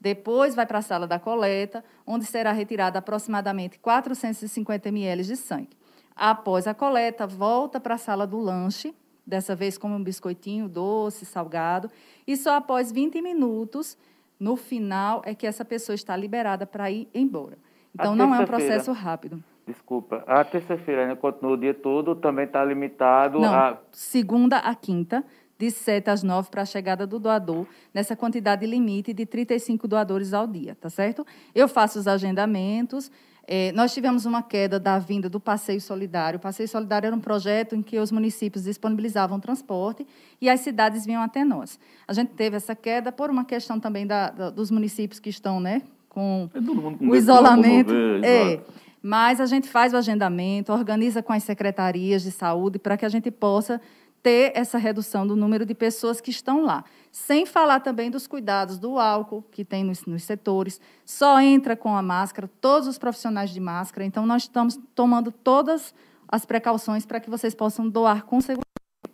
Depois 0.00 0.56
vai 0.56 0.66
para 0.66 0.78
a 0.78 0.82
sala 0.82 1.06
da 1.06 1.20
coleta, 1.20 1.84
onde 2.04 2.24
será 2.24 2.50
retirada 2.50 2.98
aproximadamente 2.98 3.78
450 3.78 4.88
ml 4.88 5.22
de 5.22 5.36
sangue. 5.36 5.78
Após 6.16 6.66
a 6.66 6.74
coleta, 6.74 7.28
volta 7.28 7.78
para 7.78 7.94
a 7.94 7.98
sala 7.98 8.26
do 8.26 8.40
lanche, 8.40 8.92
dessa 9.30 9.54
vez 9.54 9.78
com 9.78 9.88
um 9.88 10.02
biscoitinho 10.02 10.68
doce, 10.68 11.24
salgado, 11.24 11.88
e 12.26 12.36
só 12.36 12.56
após 12.56 12.90
20 12.90 13.22
minutos 13.22 13.96
no 14.38 14.56
final 14.56 15.22
é 15.24 15.34
que 15.34 15.46
essa 15.46 15.64
pessoa 15.64 15.94
está 15.94 16.16
liberada 16.16 16.66
para 16.66 16.90
ir 16.90 17.08
embora. 17.14 17.56
Então, 17.94 18.14
não 18.14 18.34
é 18.34 18.40
um 18.40 18.44
processo 18.44 18.92
rápido. 18.92 19.42
Desculpa, 19.66 20.24
a 20.26 20.42
terça-feira 20.44 21.02
ainda 21.02 21.14
continua 21.14 21.52
o 21.52 21.56
dia 21.56 21.72
todo, 21.72 22.16
também 22.16 22.44
está 22.44 22.64
limitado 22.64 23.38
não, 23.38 23.54
a... 23.54 23.78
segunda 23.92 24.56
a 24.58 24.74
quinta, 24.74 25.24
de 25.56 25.70
7 25.70 26.08
às 26.10 26.22
9 26.22 26.50
para 26.50 26.62
a 26.62 26.64
chegada 26.64 27.06
do 27.06 27.18
doador, 27.20 27.66
nessa 27.92 28.16
quantidade 28.16 28.66
limite 28.66 29.12
de 29.12 29.26
35 29.26 29.86
doadores 29.86 30.32
ao 30.32 30.46
dia, 30.46 30.74
tá 30.74 30.88
certo? 30.88 31.24
Eu 31.54 31.68
faço 31.68 31.98
os 31.98 32.08
agendamentos, 32.08 33.12
é, 33.46 33.72
nós 33.72 33.92
tivemos 33.92 34.26
uma 34.26 34.42
queda 34.42 34.78
da 34.78 34.98
vinda 34.98 35.28
do 35.28 35.40
Passeio 35.40 35.80
Solidário. 35.80 36.36
O 36.36 36.40
Passeio 36.40 36.68
Solidário 36.68 37.06
era 37.08 37.16
um 37.16 37.20
projeto 37.20 37.74
em 37.74 37.82
que 37.82 37.98
os 37.98 38.12
municípios 38.12 38.64
disponibilizavam 38.64 39.40
transporte 39.40 40.06
e 40.40 40.48
as 40.48 40.60
cidades 40.60 41.04
vinham 41.04 41.22
até 41.22 41.44
nós. 41.44 41.78
A 42.06 42.12
gente 42.12 42.28
teve 42.28 42.56
essa 42.56 42.74
queda 42.74 43.10
por 43.10 43.30
uma 43.30 43.44
questão 43.44 43.80
também 43.80 44.06
da, 44.06 44.30
da, 44.30 44.50
dos 44.50 44.70
municípios 44.70 45.18
que 45.18 45.30
estão 45.30 45.58
né, 45.58 45.82
com, 46.08 46.48
é 46.54 46.60
com 46.60 47.08
o 47.08 47.16
isolamento. 47.16 47.92
é, 48.22 48.60
mas 49.02 49.40
a 49.40 49.46
gente 49.46 49.68
faz 49.68 49.94
o 49.94 49.96
agendamento, 49.96 50.72
organiza 50.72 51.22
com 51.22 51.32
as 51.32 51.42
secretarias 51.42 52.22
de 52.22 52.30
saúde 52.30 52.78
para 52.78 52.96
que 52.96 53.04
a 53.04 53.08
gente 53.08 53.30
possa 53.30 53.80
ter 54.22 54.52
essa 54.54 54.78
redução 54.78 55.26
do 55.26 55.34
número 55.34 55.64
de 55.64 55.74
pessoas 55.74 56.20
que 56.20 56.30
estão 56.30 56.62
lá. 56.62 56.84
Sem 57.10 57.44
falar 57.44 57.80
também 57.80 58.10
dos 58.10 58.26
cuidados 58.26 58.78
do 58.78 58.98
álcool 58.98 59.42
que 59.50 59.64
tem 59.64 59.82
nos, 59.82 60.04
nos, 60.04 60.22
setores. 60.22 60.80
Só 61.04 61.40
entra 61.40 61.76
com 61.76 61.96
a 61.96 62.02
máscara, 62.02 62.48
todos 62.60 62.86
os 62.86 62.98
profissionais 62.98 63.50
de 63.50 63.60
máscara. 63.60 64.04
Então, 64.04 64.24
nós 64.26 64.42
estamos 64.42 64.78
tomando 64.94 65.32
todas 65.32 65.94
as 66.28 66.44
precauções 66.44 67.04
para 67.04 67.18
que 67.18 67.28
vocês 67.28 67.54
possam 67.54 67.88
doar 67.88 68.24
com 68.24 68.40
segurança. 68.40 68.69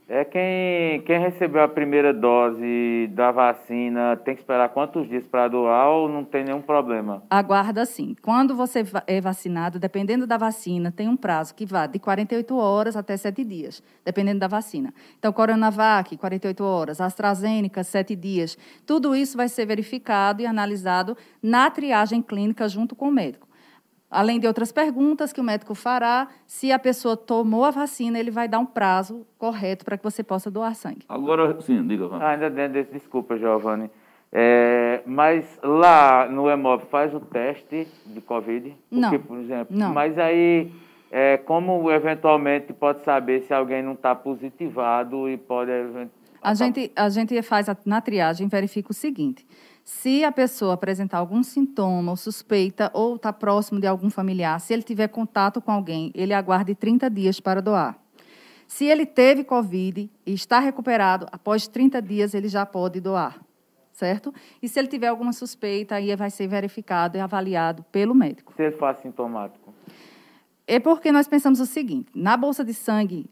É 0.08 0.24
quem, 0.24 1.00
quem 1.02 1.18
recebeu 1.18 1.64
a 1.64 1.68
primeira 1.68 2.14
dose 2.14 3.08
da 3.10 3.32
vacina 3.32 4.16
tem 4.16 4.36
que 4.36 4.40
esperar 4.40 4.68
quantos 4.68 5.08
dias 5.08 5.26
para 5.26 5.48
doar 5.48 5.88
ou 5.88 6.08
não 6.08 6.24
tem 6.24 6.44
nenhum 6.44 6.62
problema? 6.62 7.24
Aguarda 7.28 7.84
sim. 7.84 8.14
Quando 8.22 8.54
você 8.54 8.84
é 9.08 9.20
vacinado, 9.20 9.80
dependendo 9.80 10.24
da 10.24 10.36
vacina, 10.36 10.92
tem 10.92 11.08
um 11.08 11.16
prazo 11.16 11.56
que 11.56 11.66
vai 11.66 11.88
de 11.88 11.98
48 11.98 12.56
horas 12.56 12.96
até 12.96 13.16
7 13.16 13.44
dias, 13.44 13.82
dependendo 14.04 14.38
da 14.38 14.46
vacina. 14.46 14.94
Então, 15.18 15.32
Coronavac, 15.32 16.16
48 16.16 16.62
horas, 16.62 17.00
AstraZeneca, 17.00 17.82
7 17.82 18.14
dias. 18.14 18.56
Tudo 18.86 19.16
isso 19.16 19.36
vai 19.36 19.48
ser 19.48 19.66
verificado 19.66 20.40
e 20.40 20.46
analisado 20.46 21.16
na 21.42 21.68
triagem 21.68 22.22
clínica 22.22 22.68
junto 22.68 22.94
com 22.94 23.08
o 23.08 23.12
médico. 23.12 23.45
Além 24.16 24.40
de 24.40 24.46
outras 24.46 24.72
perguntas 24.72 25.30
que 25.30 25.42
o 25.42 25.44
médico 25.44 25.74
fará, 25.74 26.28
se 26.46 26.72
a 26.72 26.78
pessoa 26.78 27.18
tomou 27.18 27.66
a 27.66 27.70
vacina, 27.70 28.18
ele 28.18 28.30
vai 28.30 28.48
dar 28.48 28.58
um 28.58 28.64
prazo 28.64 29.26
correto 29.36 29.84
para 29.84 29.98
que 29.98 30.02
você 30.02 30.22
possa 30.22 30.50
doar 30.50 30.74
sangue. 30.74 31.02
Agora, 31.06 31.60
sim, 31.60 31.86
diga. 31.86 32.08
Ah, 32.12 32.30
ainda 32.30 32.48
dentro 32.48 32.72
desse, 32.72 32.90
desculpa, 32.90 33.36
Giovanni. 33.36 33.90
É, 34.32 35.02
mas 35.04 35.58
lá 35.62 36.26
no 36.30 36.48
EMOB 36.48 36.84
faz 36.86 37.12
o 37.12 37.20
teste 37.20 37.86
de 38.06 38.20
Covid? 38.22 38.74
Porque, 38.88 39.00
não, 39.00 39.18
por 39.18 39.36
exemplo, 39.36 39.76
não. 39.76 39.92
Mas 39.92 40.18
aí, 40.18 40.72
é, 41.10 41.36
como 41.36 41.90
eventualmente 41.90 42.72
pode 42.72 43.04
saber 43.04 43.42
se 43.42 43.52
alguém 43.52 43.82
não 43.82 43.92
está 43.92 44.14
positivado 44.14 45.28
e 45.28 45.36
pode... 45.36 45.70
A 46.40 46.54
gente, 46.54 46.90
a 46.96 47.10
gente 47.10 47.42
faz 47.42 47.68
a, 47.68 47.76
na 47.84 48.00
triagem, 48.00 48.48
verifica 48.48 48.92
o 48.92 48.94
seguinte 48.94 49.46
se 49.86 50.24
a 50.24 50.32
pessoa 50.32 50.74
apresentar 50.74 51.18
algum 51.18 51.44
sintoma 51.44 52.10
ou 52.10 52.16
suspeita 52.16 52.90
ou 52.92 53.14
está 53.14 53.32
próximo 53.32 53.78
de 53.78 53.86
algum 53.86 54.10
familiar, 54.10 54.58
se 54.60 54.74
ele 54.74 54.82
tiver 54.82 55.06
contato 55.06 55.60
com 55.62 55.70
alguém, 55.70 56.10
ele 56.12 56.34
aguarde 56.34 56.74
30 56.74 57.08
dias 57.08 57.38
para 57.38 57.62
doar. 57.62 57.96
Se 58.66 58.84
ele 58.84 59.06
teve 59.06 59.44
Covid 59.44 60.10
e 60.26 60.34
está 60.34 60.58
recuperado, 60.58 61.28
após 61.30 61.68
30 61.68 62.02
dias 62.02 62.34
ele 62.34 62.48
já 62.48 62.66
pode 62.66 63.00
doar, 63.00 63.40
certo? 63.92 64.34
E 64.60 64.68
se 64.68 64.76
ele 64.76 64.88
tiver 64.88 65.06
alguma 65.06 65.32
suspeita, 65.32 65.94
aí 65.94 66.16
vai 66.16 66.30
ser 66.30 66.48
verificado 66.48 67.16
e 67.16 67.20
avaliado 67.20 67.84
pelo 67.92 68.12
médico. 68.12 68.54
Se 68.56 68.64
ele 68.64 68.72
for 68.74 68.86
assintomático? 68.86 69.72
É 70.66 70.80
porque 70.80 71.12
nós 71.12 71.28
pensamos 71.28 71.60
o 71.60 71.66
seguinte: 71.66 72.10
na 72.12 72.36
bolsa 72.36 72.64
de 72.64 72.74
sangue, 72.74 73.30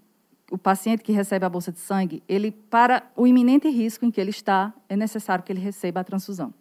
o 0.51 0.59
paciente 0.59 1.03
que 1.03 1.13
recebe 1.13 1.45
a 1.45 1.49
bolsa 1.49 1.73
de 1.73 1.79
sangue, 1.79 2.23
ele 2.29 2.51
para 2.51 3.03
o 3.17 3.27
iminente 3.27 3.69
risco 3.69 4.05
em 4.05 4.11
que 4.11 4.21
ele 4.21 4.31
está, 4.31 4.73
é 4.89 4.97
necessário 4.97 5.43
que 5.43 5.53
ele 5.53 5.61
receba 5.61 6.01
a 6.01 6.05
transfusão. 6.05 6.53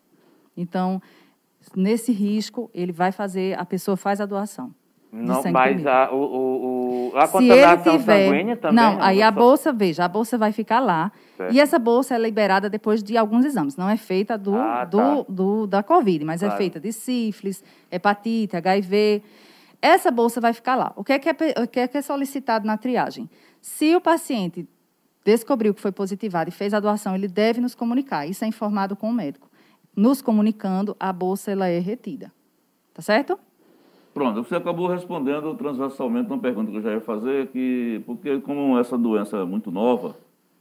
Então, 0.56 1.02
nesse 1.76 2.12
risco, 2.12 2.70
ele 2.74 2.92
vai 2.92 3.12
fazer, 3.12 3.58
a 3.60 3.66
pessoa 3.66 3.98
faz 3.98 4.22
a 4.22 4.26
doação. 4.26 4.74
Não, 5.16 5.44
mas 5.52 5.86
a, 5.86 6.12
o, 6.12 7.12
o, 7.12 7.18
a 7.18 7.28
contaminação 7.28 8.00
tiver, 8.00 8.30
sanguínea 8.30 8.58
também? 8.58 8.76
Não, 8.76 9.00
aí 9.00 9.22
a 9.22 9.30
bolsa, 9.30 9.72
veja, 9.72 10.06
a 10.06 10.08
bolsa 10.08 10.40
vai 10.40 10.52
ficar 10.52 10.80
lá. 10.80 11.12
Certo. 11.38 11.54
E 11.54 11.60
essa 11.60 11.78
bolsa 11.78 12.16
é 12.16 12.18
liberada 12.18 12.68
depois 12.68 13.04
de 13.04 13.16
alguns 13.16 13.46
exames. 13.46 13.78
Não 13.78 13.88
é 13.88 13.96
feita 13.96 14.40
do, 14.40 14.56
ah, 14.56 14.84
do, 14.86 14.98
tá. 14.98 15.26
do, 15.30 15.68
da 15.68 15.84
Covid, 15.84 16.26
mas 16.26 16.42
é 16.42 16.48
claro. 16.48 16.56
é 16.56 16.58
feita 16.58 16.80
de 16.80 16.92
sífilis, 16.92 17.64
hepatite, 17.92 18.58
HIV. 18.58 19.22
Essa 19.84 20.10
bolsa 20.10 20.40
vai 20.40 20.54
ficar 20.54 20.78
lá. 20.78 20.94
O 20.96 21.04
que 21.04 21.12
é, 21.12 21.20
que 21.20 21.28
é, 21.28 21.34
que 21.68 21.80
é, 21.82 21.88
que 21.90 21.98
é 21.98 22.02
solicitado 22.02 22.66
na 22.66 22.78
triagem? 22.78 23.30
Se 23.60 23.94
o 23.94 24.00
paciente 24.00 24.66
descobriu 25.26 25.74
que 25.74 25.82
foi 25.82 25.92
positivado 25.92 26.50
e 26.50 26.54
fez 26.54 26.74
a 26.74 26.80
doação, 26.80 27.14
ele 27.14 27.28
deve 27.28 27.60
nos 27.60 27.76
comunicar. 27.76 28.26
Isso 28.26 28.46
é 28.46 28.48
informado 28.48 28.96
com 28.96 29.10
o 29.10 29.14
médico. 29.14 29.52
Nos 29.94 30.22
comunicando, 30.22 30.96
a 30.98 31.12
bolsa 31.12 31.52
ela 31.52 31.68
é 31.68 31.80
retida. 31.80 32.32
Tá 32.94 33.02
certo? 33.02 33.38
Pronto, 34.14 34.42
você 34.46 34.56
acabou 34.56 34.88
respondendo 34.88 35.54
transversalmente 35.56 36.32
uma 36.32 36.40
pergunta 36.40 36.72
que 36.72 36.78
eu 36.78 36.82
já 36.82 36.94
ia 36.94 37.02
fazer, 37.02 37.48
que, 37.48 38.02
porque 38.06 38.40
como 38.40 38.80
essa 38.80 38.98
doença 38.98 39.36
é 39.36 39.44
muito 39.44 39.70
nova, 39.70 40.16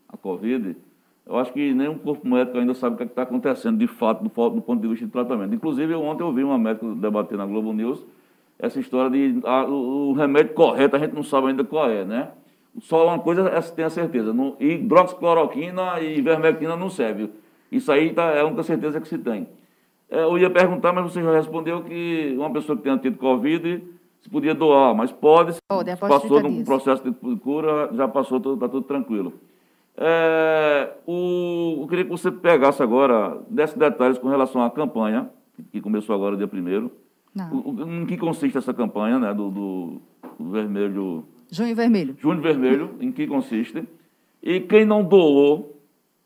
a 0.09 0.17
Covid, 0.17 0.77
eu 1.25 1.39
acho 1.39 1.53
que 1.53 1.73
nenhum 1.73 1.97
corpo 1.97 2.27
médico 2.27 2.59
ainda 2.59 2.75
sabe 2.75 2.95
o 2.95 2.97
que 2.97 3.05
é 3.05 3.07
está 3.07 3.23
acontecendo, 3.23 3.79
de 3.79 3.87
fato, 3.87 4.25
do, 4.25 4.51
do, 4.51 4.61
ponto 4.61 4.83
de 4.83 4.89
vista 4.89 5.07
de 5.07 5.13
tratamento. 5.13 5.55
Inclusive, 5.55 5.95
ontem 5.95 6.25
eu 6.25 6.27
ouvi 6.27 6.43
uma 6.43 6.59
médica 6.59 6.93
debater 6.97 7.39
na 7.39 7.47
Globo 7.47 7.73
News 7.73 8.05
essa 8.59 8.79
história 8.79 9.11
de 9.11 9.41
a, 9.45 9.65
o, 9.65 10.11
o, 10.11 10.13
remédio 10.13 10.55
correto, 10.55 10.97
a 10.97 10.99
gente 10.99 11.15
não 11.15 11.23
sabe 11.23 11.49
ainda 11.49 11.65
qual 11.65 11.91
é, 11.91 12.05
né? 12.05 12.29
Só 12.81 13.07
uma 13.07 13.19
coisa 13.19 13.49
é, 13.49 13.61
tem 13.61 13.85
a 13.85 13.91
certeza, 13.91 14.33
no, 14.33 14.57
hidroxicloroquina 14.59 16.01
e 16.01 16.19
ivermectina 16.19 16.77
não 16.77 16.89
serve. 16.89 17.31
Isso 17.71 17.91
aí 17.91 18.13
tá, 18.13 18.25
é 18.31 18.41
a 18.41 18.47
única 18.47 18.63
certeza 18.63 19.01
que 19.01 19.09
se 19.09 19.19
tem. 19.19 19.49
É, 20.11 20.23
eu 20.23 20.39
ia 20.39 20.51
perguntar, 20.51 20.93
mas 20.93 21.05
você 21.05 21.23
já 21.23 21.33
respondeu 21.33 21.83
que 21.83 22.35
uma 22.39 22.53
pessoa 22.53 22.77
que 22.77 22.83
tenha 22.83 22.99
tido 22.99 23.19
Covid 23.19 23.83
se 24.21 24.31
podia 24.31 24.55
doar, 24.55 24.95
mas 24.95 25.11
pode, 25.11 25.57
pode 25.69 25.97
passou 25.97 26.41
no 26.41 26.65
processo 26.65 27.03
de 27.03 27.37
cura, 27.37 27.91
já 27.93 28.07
passou, 28.07 28.39
está 28.39 28.69
tudo 28.69 28.83
tranquilo. 28.83 29.33
É, 29.97 30.91
o, 31.07 31.79
eu 31.81 31.87
queria 31.89 32.05
que 32.05 32.11
você 32.11 32.31
pegasse 32.31 32.83
agora, 32.83 33.39
desse 33.49 33.79
detalhes 33.79 34.19
com 34.19 34.29
relação 34.29 34.63
à 34.63 34.71
campanha, 34.71 35.29
que 35.71 35.81
começou 35.81 36.15
agora 36.15 36.37
dia 36.37 36.49
1 37.35 38.03
Em 38.03 38.07
que 38.07 38.17
consiste 38.17 38.59
essa 38.59 38.75
campanha 38.75 39.19
né, 39.19 39.33
do, 39.33 39.51
do, 39.51 40.03
do 40.39 40.51
Vermelho... 40.51 41.25
Junho 41.51 41.75
Vermelho. 41.75 42.17
Junho 42.19 42.41
Vermelho, 42.41 42.91
em 43.01 43.13
que 43.13 43.27
consiste. 43.27 43.85
E 44.43 44.61
quem 44.61 44.85
não 44.85 45.05
doou, 45.05 45.81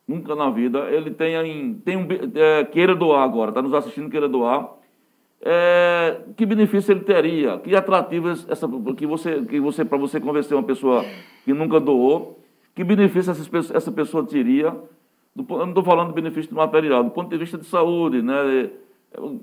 nunca 0.07 0.35
na 0.35 0.51
vida, 0.51 0.91
ele 0.91 1.11
tem, 1.11 1.75
tem 1.85 1.97
um, 1.97 2.07
é, 2.35 2.65
queira 2.65 2.95
doar 2.95 3.23
agora, 3.23 3.51
está 3.51 3.61
nos 3.61 3.75
assistindo, 3.75 4.09
queira 4.09 4.29
doar, 4.29 4.77
é, 5.41 6.21
que 6.37 6.47
benefício 6.47 6.93
ele 6.93 7.01
teria, 7.01 7.59
que 7.59 7.75
atrativos 7.75 8.47
essa, 8.49 8.69
que 8.97 9.07
você, 9.07 9.43
que 9.43 9.61
você 9.61 9.85
para 9.85 9.99
você 9.99 10.21
convencer 10.21 10.57
uma 10.57 10.63
pessoa 10.63 11.05
que 11.45 11.53
nunca 11.53 11.79
doou, 11.79 12.41
que 12.75 12.85
benefício 12.85 13.31
essa, 13.31 13.77
essa 13.77 13.93
pessoa 13.93 14.25
teria? 14.25 14.71
Do, 15.35 15.47
eu 15.51 15.59
não 15.59 15.69
estou 15.69 15.83
falando 15.83 16.09
do 16.09 16.15
benefício 16.15 16.55
material, 16.55 17.05
do 17.05 17.11
ponto 17.11 17.31
de 17.31 17.39
vista 17.39 17.57
de 17.57 17.65
saúde. 17.65 18.23
Né? 18.23 18.71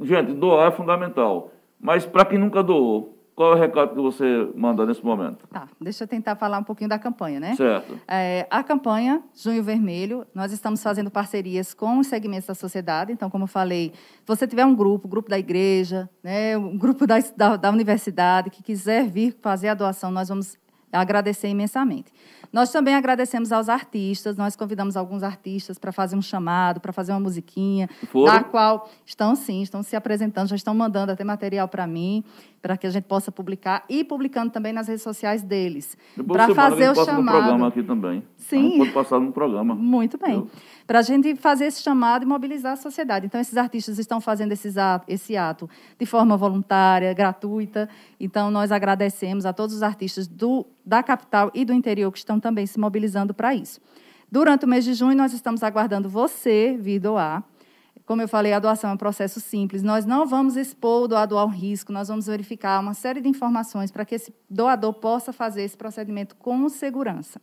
Gente, 0.01 0.33
doar 0.33 0.67
é 0.67 0.71
fundamental. 0.71 1.51
Mas 1.79 2.05
para 2.05 2.25
quem 2.25 2.37
nunca 2.37 2.63
doou, 2.63 3.13
qual 3.35 3.53
é 3.53 3.55
o 3.55 3.59
recado 3.59 3.95
que 3.95 4.01
você 4.01 4.51
manda 4.55 4.85
nesse 4.85 5.03
momento? 5.03 5.47
Tá, 5.47 5.67
deixa 5.81 6.03
eu 6.03 6.07
tentar 6.07 6.35
falar 6.35 6.59
um 6.59 6.63
pouquinho 6.63 6.89
da 6.89 6.99
campanha, 6.99 7.39
né? 7.39 7.55
Certo. 7.55 7.99
É, 8.07 8.47
a 8.49 8.63
campanha 8.63 9.23
Junho 9.35 9.63
Vermelho, 9.63 10.25
nós 10.35 10.51
estamos 10.51 10.83
fazendo 10.83 11.09
parcerias 11.09 11.73
com 11.73 11.97
os 11.97 12.07
segmentos 12.07 12.47
da 12.47 12.53
sociedade. 12.53 13.11
Então, 13.11 13.29
como 13.29 13.45
eu 13.45 13.47
falei, 13.47 13.91
se 13.93 14.27
você 14.27 14.45
tiver 14.45 14.65
um 14.65 14.75
grupo, 14.75 15.07
grupo 15.07 15.29
da 15.29 15.39
igreja, 15.39 16.07
né, 16.23 16.55
um 16.55 16.77
grupo 16.77 17.07
da, 17.07 17.15
da, 17.35 17.55
da 17.55 17.71
universidade, 17.71 18.51
que 18.51 18.61
quiser 18.61 19.07
vir 19.07 19.35
fazer 19.41 19.69
a 19.69 19.73
doação, 19.73 20.11
nós 20.11 20.29
vamos 20.29 20.57
agradecer 20.91 21.47
imensamente. 21.47 22.13
Nós 22.53 22.71
também 22.71 22.93
agradecemos 22.93 23.51
aos 23.51 23.67
artistas, 23.67 24.37
nós 24.37 24.55
convidamos 24.55 24.95
alguns 24.95 25.23
artistas 25.23 25.79
para 25.79 25.91
fazer 25.91 26.15
um 26.15 26.21
chamado, 26.21 26.79
para 26.79 26.93
fazer 26.93 27.11
uma 27.11 27.19
musiquinha, 27.19 27.89
Foram? 28.11 28.31
da 28.31 28.43
qual 28.43 28.87
estão 29.03 29.35
sim, 29.35 29.63
estão 29.63 29.81
se 29.81 29.95
apresentando, 29.95 30.49
já 30.49 30.55
estão 30.55 30.75
mandando 30.75 31.11
até 31.11 31.23
material 31.23 31.67
para 31.67 31.87
mim, 31.87 32.23
para 32.61 32.77
que 32.77 32.85
a 32.85 32.91
gente 32.91 33.05
possa 33.05 33.31
publicar 33.31 33.83
e 33.89 34.03
publicando 34.03 34.51
também 34.51 34.71
nas 34.71 34.87
redes 34.87 35.01
sociais 35.01 35.41
deles, 35.41 35.97
para 36.27 36.53
fazer 36.53 36.91
o 36.91 36.95
chamado. 36.95 37.23
No 37.23 37.31
programa 37.31 37.67
aqui 37.69 37.81
também. 37.81 38.23
Sim. 38.37 38.77
Pode 38.77 38.91
passar 38.91 39.19
no 39.19 39.31
programa. 39.31 39.73
Muito 39.73 40.19
bem. 40.19 40.47
Para 40.85 40.99
a 40.99 41.01
gente 41.01 41.35
fazer 41.35 41.65
esse 41.65 41.81
chamado 41.81 42.23
e 42.23 42.25
mobilizar 42.25 42.73
a 42.73 42.75
sociedade. 42.75 43.25
Então, 43.25 43.39
esses 43.39 43.57
artistas 43.57 43.97
estão 43.97 44.19
fazendo 44.19 44.51
esses 44.51 44.77
ato, 44.77 45.05
esse 45.07 45.37
ato 45.37 45.69
de 45.97 46.05
forma 46.05 46.35
voluntária, 46.35 47.13
gratuita. 47.13 47.89
Então, 48.19 48.51
nós 48.51 48.71
agradecemos 48.71 49.45
a 49.45 49.53
todos 49.53 49.75
os 49.75 49.83
artistas 49.83 50.27
do, 50.27 50.65
da 50.85 51.01
capital 51.01 51.49
e 51.53 51.63
do 51.63 51.73
interior 51.73 52.11
que 52.11 52.17
estão 52.17 52.39
também 52.39 52.65
se 52.65 52.79
mobilizando 52.79 53.33
para 53.33 53.55
isso. 53.55 53.79
Durante 54.29 54.65
o 54.65 54.67
mês 54.67 54.83
de 54.83 54.93
junho, 54.93 55.15
nós 55.15 55.31
estamos 55.31 55.63
aguardando 55.63 56.09
você 56.09 56.75
vir 56.79 56.99
doar. 56.99 57.43
Como 58.05 58.21
eu 58.21 58.27
falei, 58.27 58.51
a 58.51 58.59
doação 58.59 58.89
é 58.89 58.93
um 58.93 58.97
processo 58.97 59.39
simples. 59.39 59.81
Nós 59.81 60.05
não 60.05 60.25
vamos 60.27 60.57
expor 60.57 61.03
o 61.03 61.07
doador 61.07 61.39
ao 61.39 61.47
risco, 61.47 61.93
nós 61.93 62.09
vamos 62.09 62.25
verificar 62.27 62.81
uma 62.81 62.93
série 62.93 63.21
de 63.21 63.29
informações 63.29 63.91
para 63.91 64.03
que 64.03 64.15
esse 64.15 64.33
doador 64.49 64.93
possa 64.95 65.31
fazer 65.31 65.63
esse 65.63 65.77
procedimento 65.77 66.35
com 66.35 66.67
segurança. 66.67 67.39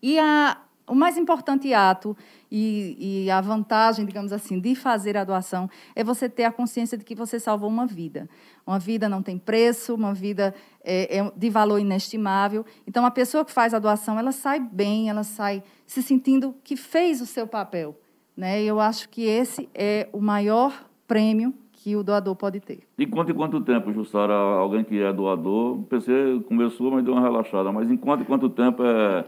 E 0.00 0.18
a, 0.18 0.56
o 0.90 0.94
mais 0.94 1.16
importante 1.16 1.72
ato 1.72 2.16
e, 2.50 3.24
e, 3.24 3.30
a 3.30 3.40
vantagem, 3.40 4.04
digamos 4.04 4.32
assim, 4.32 4.58
de 4.58 4.74
fazer 4.74 5.16
a 5.16 5.22
doação 5.22 5.70
é 5.94 6.02
você 6.02 6.28
ter 6.28 6.42
a 6.42 6.50
consciência 6.50 6.98
de 6.98 7.04
que 7.04 7.14
você 7.14 7.38
salvou 7.38 7.70
uma 7.70 7.86
vida. 7.86 8.28
Uma 8.66 8.78
vida 8.78 9.08
não 9.08 9.22
tem 9.22 9.38
preço, 9.38 9.94
uma 9.94 10.12
vida 10.12 10.52
é, 10.82 11.18
é 11.18 11.32
de 11.36 11.48
valor 11.48 11.78
inestimável. 11.78 12.66
Então, 12.88 13.06
a 13.06 13.10
pessoa 13.10 13.44
que 13.44 13.52
faz 13.52 13.72
a 13.72 13.78
doação, 13.78 14.18
ela 14.18 14.32
sai 14.32 14.58
bem, 14.58 15.08
ela 15.08 15.22
sai 15.22 15.62
se 15.86 16.02
sentindo 16.02 16.54
que 16.64 16.76
fez 16.76 17.20
o 17.20 17.26
seu 17.26 17.46
papel. 17.46 17.96
Né? 18.36 18.60
Eu 18.62 18.80
acho 18.80 19.08
que 19.08 19.22
esse 19.22 19.68
é 19.72 20.08
o 20.12 20.20
maior 20.20 20.72
prêmio 21.06 21.54
que 21.72 21.94
o 21.94 22.02
doador 22.02 22.34
pode 22.34 22.58
ter. 22.58 22.80
E 22.98 23.06
quanto 23.06 23.30
e 23.30 23.34
quanto 23.34 23.60
tempo, 23.60 23.92
Jussara, 23.92 24.34
alguém 24.34 24.82
que 24.82 25.00
é 25.00 25.12
doador, 25.12 25.78
PC 25.84 26.42
começou, 26.48 26.90
mas 26.90 27.04
deu 27.04 27.14
uma 27.14 27.22
relaxada, 27.22 27.70
mas 27.70 27.90
em 27.90 27.96
quanto 27.96 28.22
e 28.22 28.26
quanto 28.26 28.50
tempo 28.50 28.82
é 28.82 29.24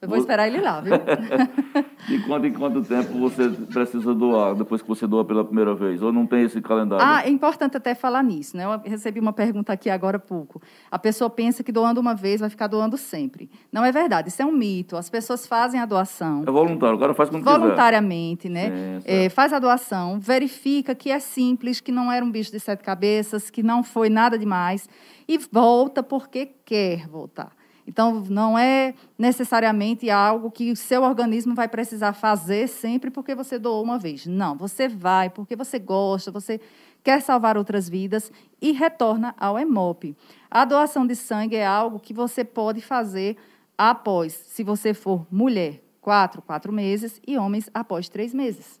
eu 0.00 0.08
vou 0.08 0.16
esperar 0.16 0.46
ele 0.46 0.60
lá, 0.60 0.80
viu? 0.80 0.94
e 2.08 2.20
quanto 2.20 2.46
em 2.46 2.52
quanto 2.52 2.82
tempo 2.82 3.18
você 3.18 3.48
precisa 3.48 4.14
doar 4.14 4.54
depois 4.54 4.80
que 4.80 4.86
você 4.86 5.08
doa 5.08 5.24
pela 5.24 5.44
primeira 5.44 5.74
vez? 5.74 6.00
Ou 6.00 6.12
não 6.12 6.24
tem 6.24 6.44
esse 6.44 6.60
calendário? 6.60 7.04
Ah, 7.04 7.26
é 7.26 7.28
importante 7.28 7.76
até 7.76 7.96
falar 7.96 8.22
nisso, 8.22 8.56
né? 8.56 8.64
Eu 8.64 8.80
recebi 8.88 9.18
uma 9.18 9.32
pergunta 9.32 9.72
aqui 9.72 9.90
agora 9.90 10.16
há 10.16 10.20
pouco. 10.20 10.62
A 10.88 11.00
pessoa 11.00 11.28
pensa 11.28 11.64
que 11.64 11.72
doando 11.72 12.00
uma 12.00 12.14
vez 12.14 12.40
vai 12.40 12.48
ficar 12.48 12.68
doando 12.68 12.96
sempre. 12.96 13.50
Não 13.72 13.84
é 13.84 13.90
verdade, 13.90 14.28
isso 14.28 14.40
é 14.40 14.46
um 14.46 14.52
mito. 14.52 14.96
As 14.96 15.10
pessoas 15.10 15.48
fazem 15.48 15.80
a 15.80 15.86
doação. 15.86 16.44
É 16.46 16.50
voluntário, 16.50 16.96
o 16.96 17.00
cara 17.00 17.12
faz 17.12 17.28
quando 17.28 17.42
Voluntariamente, 17.42 18.46
quiser. 18.46 18.70
né? 18.70 19.00
Sim, 19.00 19.04
é, 19.04 19.28
faz 19.28 19.52
a 19.52 19.58
doação, 19.58 20.20
verifica 20.20 20.94
que 20.94 21.10
é 21.10 21.18
simples, 21.18 21.80
que 21.80 21.90
não 21.90 22.12
era 22.12 22.24
um 22.24 22.30
bicho 22.30 22.52
de 22.52 22.60
sete 22.60 22.84
cabeças, 22.84 23.50
que 23.50 23.64
não 23.64 23.82
foi 23.82 24.08
nada 24.08 24.38
demais, 24.38 24.88
e 25.26 25.38
volta 25.50 26.04
porque 26.04 26.50
quer 26.64 27.08
voltar. 27.08 27.57
Então, 27.88 28.22
não 28.28 28.58
é 28.58 28.92
necessariamente 29.18 30.10
algo 30.10 30.50
que 30.50 30.70
o 30.70 30.76
seu 30.76 31.02
organismo 31.02 31.54
vai 31.54 31.66
precisar 31.66 32.12
fazer 32.12 32.68
sempre 32.68 33.10
porque 33.10 33.34
você 33.34 33.58
doou 33.58 33.82
uma 33.82 33.98
vez. 33.98 34.26
Não, 34.26 34.54
você 34.54 34.86
vai 34.86 35.30
porque 35.30 35.56
você 35.56 35.78
gosta, 35.78 36.30
você 36.30 36.60
quer 37.02 37.22
salvar 37.22 37.56
outras 37.56 37.88
vidas 37.88 38.30
e 38.60 38.72
retorna 38.72 39.34
ao 39.40 39.58
EMOP. 39.58 40.14
A 40.50 40.66
doação 40.66 41.06
de 41.06 41.16
sangue 41.16 41.56
é 41.56 41.66
algo 41.66 41.98
que 41.98 42.12
você 42.12 42.44
pode 42.44 42.82
fazer 42.82 43.38
após, 43.76 44.34
se 44.34 44.62
você 44.62 44.92
for 44.92 45.26
mulher, 45.30 45.80
quatro, 46.02 46.42
quatro 46.42 46.70
meses 46.70 47.18
e 47.26 47.38
homens 47.38 47.70
após 47.72 48.06
três 48.10 48.34
meses. 48.34 48.78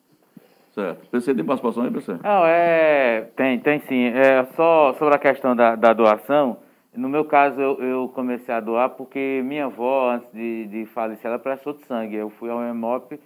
Certo. 0.74 1.08
Você 1.10 1.34
tem 1.34 1.44
participação 1.46 1.84
aí, 1.84 1.90
PC? 1.90 2.12
Não, 2.22 2.44
é, 2.44 3.22
tem, 3.34 3.58
tem 3.58 3.80
sim. 3.88 4.08
É, 4.08 4.46
só 4.54 4.92
sobre 4.98 5.14
a 5.14 5.18
questão 5.18 5.56
da, 5.56 5.74
da 5.74 5.94
doação, 5.94 6.58
no 6.94 7.08
meu 7.08 7.24
caso, 7.24 7.60
eu, 7.60 7.78
eu, 7.82 8.08
comecei 8.08 8.54
a 8.54 8.60
doar 8.60 8.90
porque 8.90 9.42
minha 9.44 9.66
avó, 9.66 10.10
antes 10.10 10.30
de, 10.32 10.66
de 10.66 10.86
falecer, 10.86 11.26
ela 11.26 11.38
prestou 11.38 11.72
de 11.72 11.84
sangue. 11.86 12.16
Eu 12.16 12.30
fui 12.30 12.50
ao 12.50 12.62
EMOP 12.62 13.18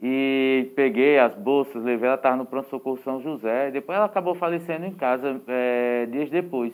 e 0.00 0.72
peguei 0.74 1.18
as 1.18 1.34
bolsas, 1.34 1.82
levei, 1.82 2.08
ela 2.08 2.16
estava 2.16 2.36
no 2.36 2.46
pronto-socorro 2.46 2.98
São 2.98 3.20
José. 3.20 3.70
Depois 3.70 3.96
ela 3.96 4.06
acabou 4.06 4.34
falecendo 4.34 4.86
em 4.86 4.92
casa 4.92 5.40
é, 5.46 6.06
dias 6.10 6.30
depois. 6.30 6.72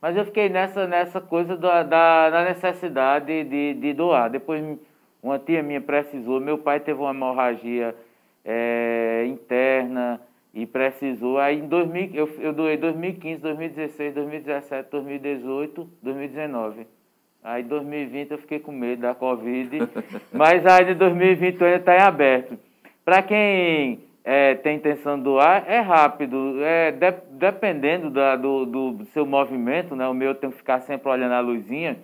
Mas 0.00 0.16
eu 0.16 0.24
fiquei 0.24 0.48
nessa, 0.48 0.86
nessa 0.86 1.20
coisa 1.20 1.56
da, 1.56 1.82
da, 1.82 2.30
da 2.30 2.44
necessidade 2.44 3.44
de, 3.44 3.74
de, 3.74 3.92
doar. 3.92 4.30
Depois 4.30 4.62
uma 5.22 5.38
tia 5.38 5.62
minha 5.62 5.80
precisou, 5.80 6.40
meu 6.40 6.58
pai 6.58 6.78
teve 6.78 7.00
uma 7.00 7.10
hemorragia 7.10 7.94
é, 8.44 9.24
interna, 9.26 10.20
e 10.52 10.66
precisou. 10.66 11.38
Aí 11.38 11.58
em 11.58 11.68
2000, 11.68 12.10
eu, 12.14 12.28
eu 12.40 12.52
doei 12.52 12.76
2015, 12.76 13.40
2016, 13.40 14.14
2017, 14.14 14.90
2018, 14.90 15.88
2019. 16.02 16.86
Aí 17.42 17.62
em 17.62 17.66
2020 17.66 18.30
eu 18.30 18.38
fiquei 18.38 18.58
com 18.58 18.72
medo 18.72 19.02
da 19.02 19.14
Covid, 19.14 19.70
mas 20.32 20.66
aí 20.66 20.92
em 20.92 20.96
2020 20.96 21.62
ainda 21.62 21.76
está 21.76 21.96
em 21.96 22.00
aberto. 22.00 22.58
Para 23.04 23.22
quem 23.22 24.00
é, 24.24 24.54
tem 24.56 24.76
intenção 24.76 25.16
de 25.16 25.24
doar, 25.24 25.64
é 25.66 25.80
rápido, 25.80 26.62
é, 26.62 26.90
de, 26.92 27.12
dependendo 27.30 28.10
da, 28.10 28.36
do, 28.36 28.66
do, 28.66 29.04
seu 29.14 29.24
movimento, 29.24 29.96
né? 29.96 30.06
o 30.06 30.12
meu 30.12 30.34
tem 30.34 30.50
que 30.50 30.56
ficar 30.58 30.80
sempre 30.80 31.08
olhando 31.08 31.32
a 31.32 31.40
luzinha, 31.40 31.96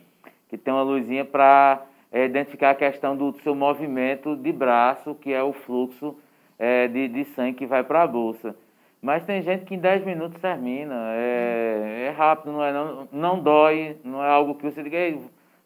que 0.49 0.57
tem 0.57 0.73
uma 0.73 0.83
luzinha 0.83 1.25
para 1.25 1.83
é, 2.11 2.25
identificar 2.25 2.71
a 2.71 2.75
questão 2.75 3.15
do 3.17 3.35
seu 3.43 3.55
movimento 3.55 4.37
de 4.37 4.53
braço, 4.53 5.15
que 5.17 5.33
é 5.33 5.43
o 5.43 5.53
fluxo 5.53 6.17
é, 6.59 6.89
de, 6.89 7.09
de 7.09 7.25
sangue 7.35 7.59
que 7.59 7.67
vai 7.67 7.83
para 7.83 8.03
a 8.03 8.07
bolsa. 8.07 8.55
Mas 9.03 9.25
tem 9.25 9.43
gente 9.43 9.65
que 9.65 9.75
em 9.75 9.79
10 9.79 10.05
minutos 10.05 10.41
termina. 10.41 10.95
É, 11.15 12.07
é 12.09 12.15
rápido, 12.17 12.53
não, 12.53 12.65
é, 12.65 12.73
não, 12.73 13.09
não 13.13 13.41
dói, 13.41 13.97
não 14.03 14.25
é 14.25 14.29
algo 14.31 14.55
que 14.55 14.65
você 14.65 14.83
diga, 14.83 14.97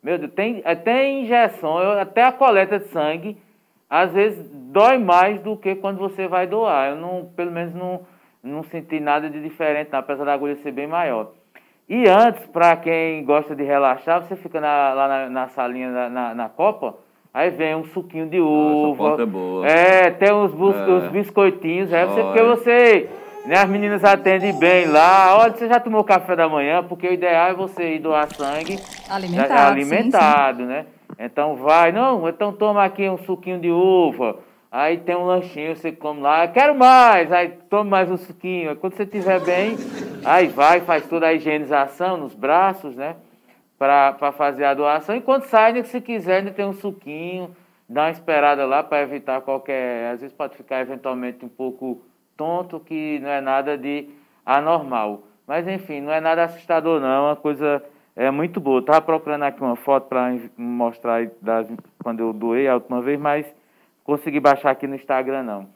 Meu 0.02 0.18
Deus, 0.18 0.32
tem 0.32 0.60
até 0.64 1.08
injeção, 1.08 1.78
até 1.78 2.24
a 2.24 2.32
coleta 2.32 2.78
de 2.78 2.88
sangue, 2.88 3.36
às 3.88 4.12
vezes 4.12 4.48
dói 4.50 4.98
mais 4.98 5.40
do 5.40 5.56
que 5.56 5.74
quando 5.76 5.98
você 5.98 6.26
vai 6.26 6.46
doar. 6.46 6.90
Eu 6.90 6.96
não, 6.96 7.30
pelo 7.36 7.50
menos 7.50 7.74
não, 7.74 8.00
não 8.42 8.62
senti 8.64 9.00
nada 9.00 9.30
de 9.30 9.40
diferente, 9.40 9.90
não, 9.92 10.00
apesar 10.00 10.24
da 10.24 10.34
agulha 10.34 10.56
ser 10.56 10.72
bem 10.72 10.86
maior. 10.86 11.32
E 11.88 12.06
antes, 12.06 12.44
para 12.46 12.76
quem 12.76 13.24
gosta 13.24 13.56
de 13.56 13.62
relaxar, 13.62 14.22
você 14.22 14.36
fica 14.36 14.60
na, 14.60 14.92
lá 14.92 15.08
na, 15.08 15.30
na 15.30 15.48
salinha 15.48 15.90
na, 15.90 16.08
na, 16.10 16.34
na, 16.34 16.48
Copa, 16.48 16.96
aí 17.32 17.50
vem 17.50 17.74
um 17.74 17.84
suquinho 17.84 18.26
de 18.26 18.40
uva. 18.40 19.12
Essa 19.12 19.22
é 19.22 19.26
boa. 19.26 19.66
É, 19.66 20.10
tem 20.10 20.32
uns, 20.32 20.52
é. 20.52 20.90
uns 20.92 21.08
biscoitinhos, 21.10 21.92
é 21.92 22.06
você, 22.06 22.22
porque 22.22 22.42
você. 22.42 23.08
Né, 23.46 23.56
as 23.56 23.68
meninas 23.68 24.04
atendem 24.04 24.58
bem 24.58 24.86
lá. 24.86 25.38
Olha, 25.38 25.54
você 25.54 25.66
já 25.68 25.80
tomou 25.80 26.04
café 26.04 26.36
da 26.36 26.48
manhã, 26.48 26.82
porque 26.82 27.08
o 27.08 27.12
ideal 27.12 27.50
é 27.50 27.54
você 27.54 27.94
ir 27.94 27.98
doar 28.00 28.28
sangue 28.34 28.78
alimentado, 29.08 29.72
alimentado 29.72 30.58
sim, 30.58 30.64
sim. 30.64 30.68
né? 30.68 30.86
Então 31.18 31.56
vai, 31.56 31.90
não, 31.90 32.28
então 32.28 32.52
toma 32.52 32.84
aqui 32.84 33.08
um 33.08 33.16
suquinho 33.18 33.58
de 33.58 33.70
uva. 33.70 34.36
Aí 34.70 34.98
tem 34.98 35.16
um 35.16 35.24
lanchinho, 35.24 35.74
você 35.74 35.90
come 35.90 36.20
lá, 36.20 36.46
quero 36.46 36.74
mais, 36.74 37.32
aí 37.32 37.48
toma 37.70 37.84
mais 37.84 38.10
um 38.10 38.18
suquinho. 38.18 38.76
Quando 38.76 38.94
você 38.94 39.04
estiver 39.04 39.40
bem, 39.40 39.76
aí 40.24 40.46
vai, 40.48 40.80
faz 40.80 41.06
toda 41.06 41.26
a 41.26 41.32
higienização 41.32 42.18
nos 42.18 42.34
braços, 42.34 42.94
né? 42.94 43.16
Para 43.78 44.32
fazer 44.32 44.64
a 44.64 44.74
doação. 44.74 45.14
E 45.14 45.20
quando 45.20 45.44
sai, 45.44 45.82
se 45.84 46.00
quiser, 46.00 46.52
tem 46.52 46.66
um 46.66 46.72
suquinho, 46.72 47.54
dá 47.88 48.02
uma 48.02 48.10
esperada 48.10 48.66
lá 48.66 48.82
para 48.82 49.02
evitar 49.02 49.40
qualquer. 49.40 50.12
Às 50.12 50.20
vezes 50.20 50.36
pode 50.36 50.56
ficar 50.56 50.80
eventualmente 50.80 51.44
um 51.44 51.48
pouco 51.48 52.02
tonto, 52.36 52.80
que 52.80 53.20
não 53.20 53.28
é 53.28 53.40
nada 53.40 53.78
de 53.78 54.08
anormal. 54.44 55.22
Mas 55.46 55.66
enfim, 55.68 56.00
não 56.00 56.12
é 56.12 56.20
nada 56.20 56.44
assustador, 56.44 57.00
não, 57.00 57.08
é 57.08 57.20
uma 57.20 57.36
coisa 57.36 57.82
é 58.18 58.32
muito 58.32 58.58
boa. 58.58 58.80
Estava 58.80 59.00
procurando 59.00 59.44
aqui 59.44 59.62
uma 59.62 59.76
foto 59.76 60.08
para 60.08 60.36
mostrar 60.56 61.30
das, 61.40 61.70
quando 62.02 62.18
eu 62.18 62.32
doei 62.32 62.66
a 62.66 62.74
última 62.74 63.00
vez, 63.00 63.18
mas 63.18 63.46
consegui 64.02 64.40
baixar 64.40 64.72
aqui 64.72 64.88
no 64.88 64.96
Instagram, 64.96 65.44
não. 65.44 65.68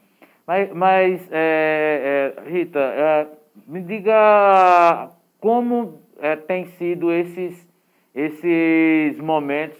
Mas, 0.45 0.69
mas 0.73 1.29
é, 1.31 2.35
é, 2.37 2.49
Rita, 2.49 2.79
é, 2.79 3.27
me 3.65 3.81
diga 3.81 5.09
como 5.39 6.01
é, 6.19 6.35
tem 6.35 6.65
sido 6.65 7.13
esses, 7.13 7.65
esses 8.13 9.19
momentos 9.19 9.79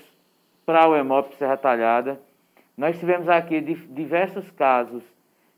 para 0.66 0.88
o 0.88 0.96
EMOP 0.96 1.36
Serra 1.36 1.58
Talhada. 1.58 2.20
Nós 2.78 2.98
tivemos 3.00 3.30
aqui 3.30 3.62
diversos 3.62 4.50
casos 4.52 5.04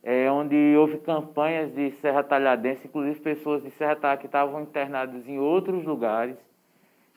é, 0.03 0.29
onde 0.29 0.75
houve 0.77 0.97
campanhas 0.97 1.73
de 1.73 1.91
Serra 1.93 2.21
Talhadense, 2.21 2.85
inclusive 2.85 3.19
pessoas 3.21 3.63
de 3.63 3.71
Serra 3.71 3.95
Talhada 3.95 4.21
que 4.21 4.27
estavam 4.27 4.61
internadas 4.61 5.27
em 5.27 5.39
outros 5.39 5.83
lugares. 5.83 6.37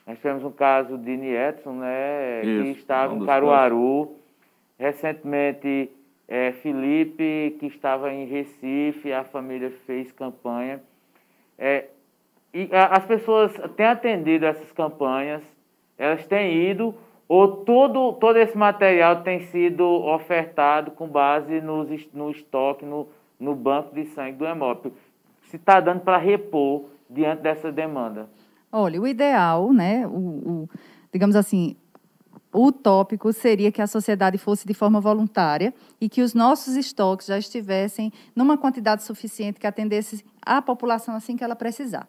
Nós 0.06 0.16
tivemos 0.16 0.42
um 0.42 0.50
caso 0.50 0.96
de 0.96 1.14
Nietson, 1.16 1.72
né, 1.74 2.42
Isso, 2.42 2.62
que 2.62 2.70
estava 2.80 3.12
um 3.12 3.22
em 3.22 3.26
Caruaru. 3.26 4.16
Recentemente, 4.78 5.90
é, 6.26 6.52
Felipe, 6.52 7.56
que 7.60 7.66
estava 7.66 8.10
em 8.10 8.24
Recife, 8.24 9.12
a 9.12 9.24
família 9.24 9.70
fez 9.84 10.10
campanha. 10.12 10.80
É, 11.58 11.88
e 12.52 12.68
as 12.72 13.04
pessoas 13.04 13.52
têm 13.76 13.86
atendido 13.86 14.46
essas 14.46 14.70
campanhas, 14.72 15.42
elas 15.96 16.26
têm 16.26 16.70
ido, 16.70 16.94
ou 17.28 17.58
todo, 17.58 18.14
todo 18.14 18.38
esse 18.38 18.56
material 18.56 19.22
tem 19.22 19.40
sido 19.40 19.84
ofertado 19.84 20.92
com 20.92 21.06
base 21.06 21.60
nos, 21.60 21.88
no 22.12 22.30
estoque, 22.30 22.86
no, 22.86 23.08
no 23.38 23.54
banco 23.54 23.94
de 23.94 24.06
sangue 24.06 24.38
do 24.38 24.46
hemópio. 24.46 24.94
Se 25.42 25.56
está 25.56 25.80
dando 25.80 26.00
para 26.00 26.16
repor 26.16 26.86
diante 27.08 27.42
dessa 27.42 27.70
demanda? 27.70 28.28
Olha, 28.72 29.00
o 29.00 29.06
ideal, 29.06 29.72
né, 29.72 30.06
o, 30.06 30.10
o 30.10 30.68
digamos 31.12 31.36
assim, 31.36 31.76
o 32.52 32.66
utópico 32.66 33.32
seria 33.32 33.70
que 33.70 33.82
a 33.82 33.86
sociedade 33.86 34.38
fosse 34.38 34.66
de 34.66 34.72
forma 34.72 35.00
voluntária 35.00 35.72
e 36.00 36.08
que 36.08 36.22
os 36.22 36.32
nossos 36.34 36.76
estoques 36.76 37.26
já 37.26 37.38
estivessem 37.38 38.12
numa 38.34 38.56
quantidade 38.56 39.02
suficiente 39.02 39.60
que 39.60 39.66
atendesse 39.66 40.24
a 40.40 40.62
população 40.62 41.14
assim 41.14 41.36
que 41.36 41.44
ela 41.44 41.54
precisar. 41.54 42.08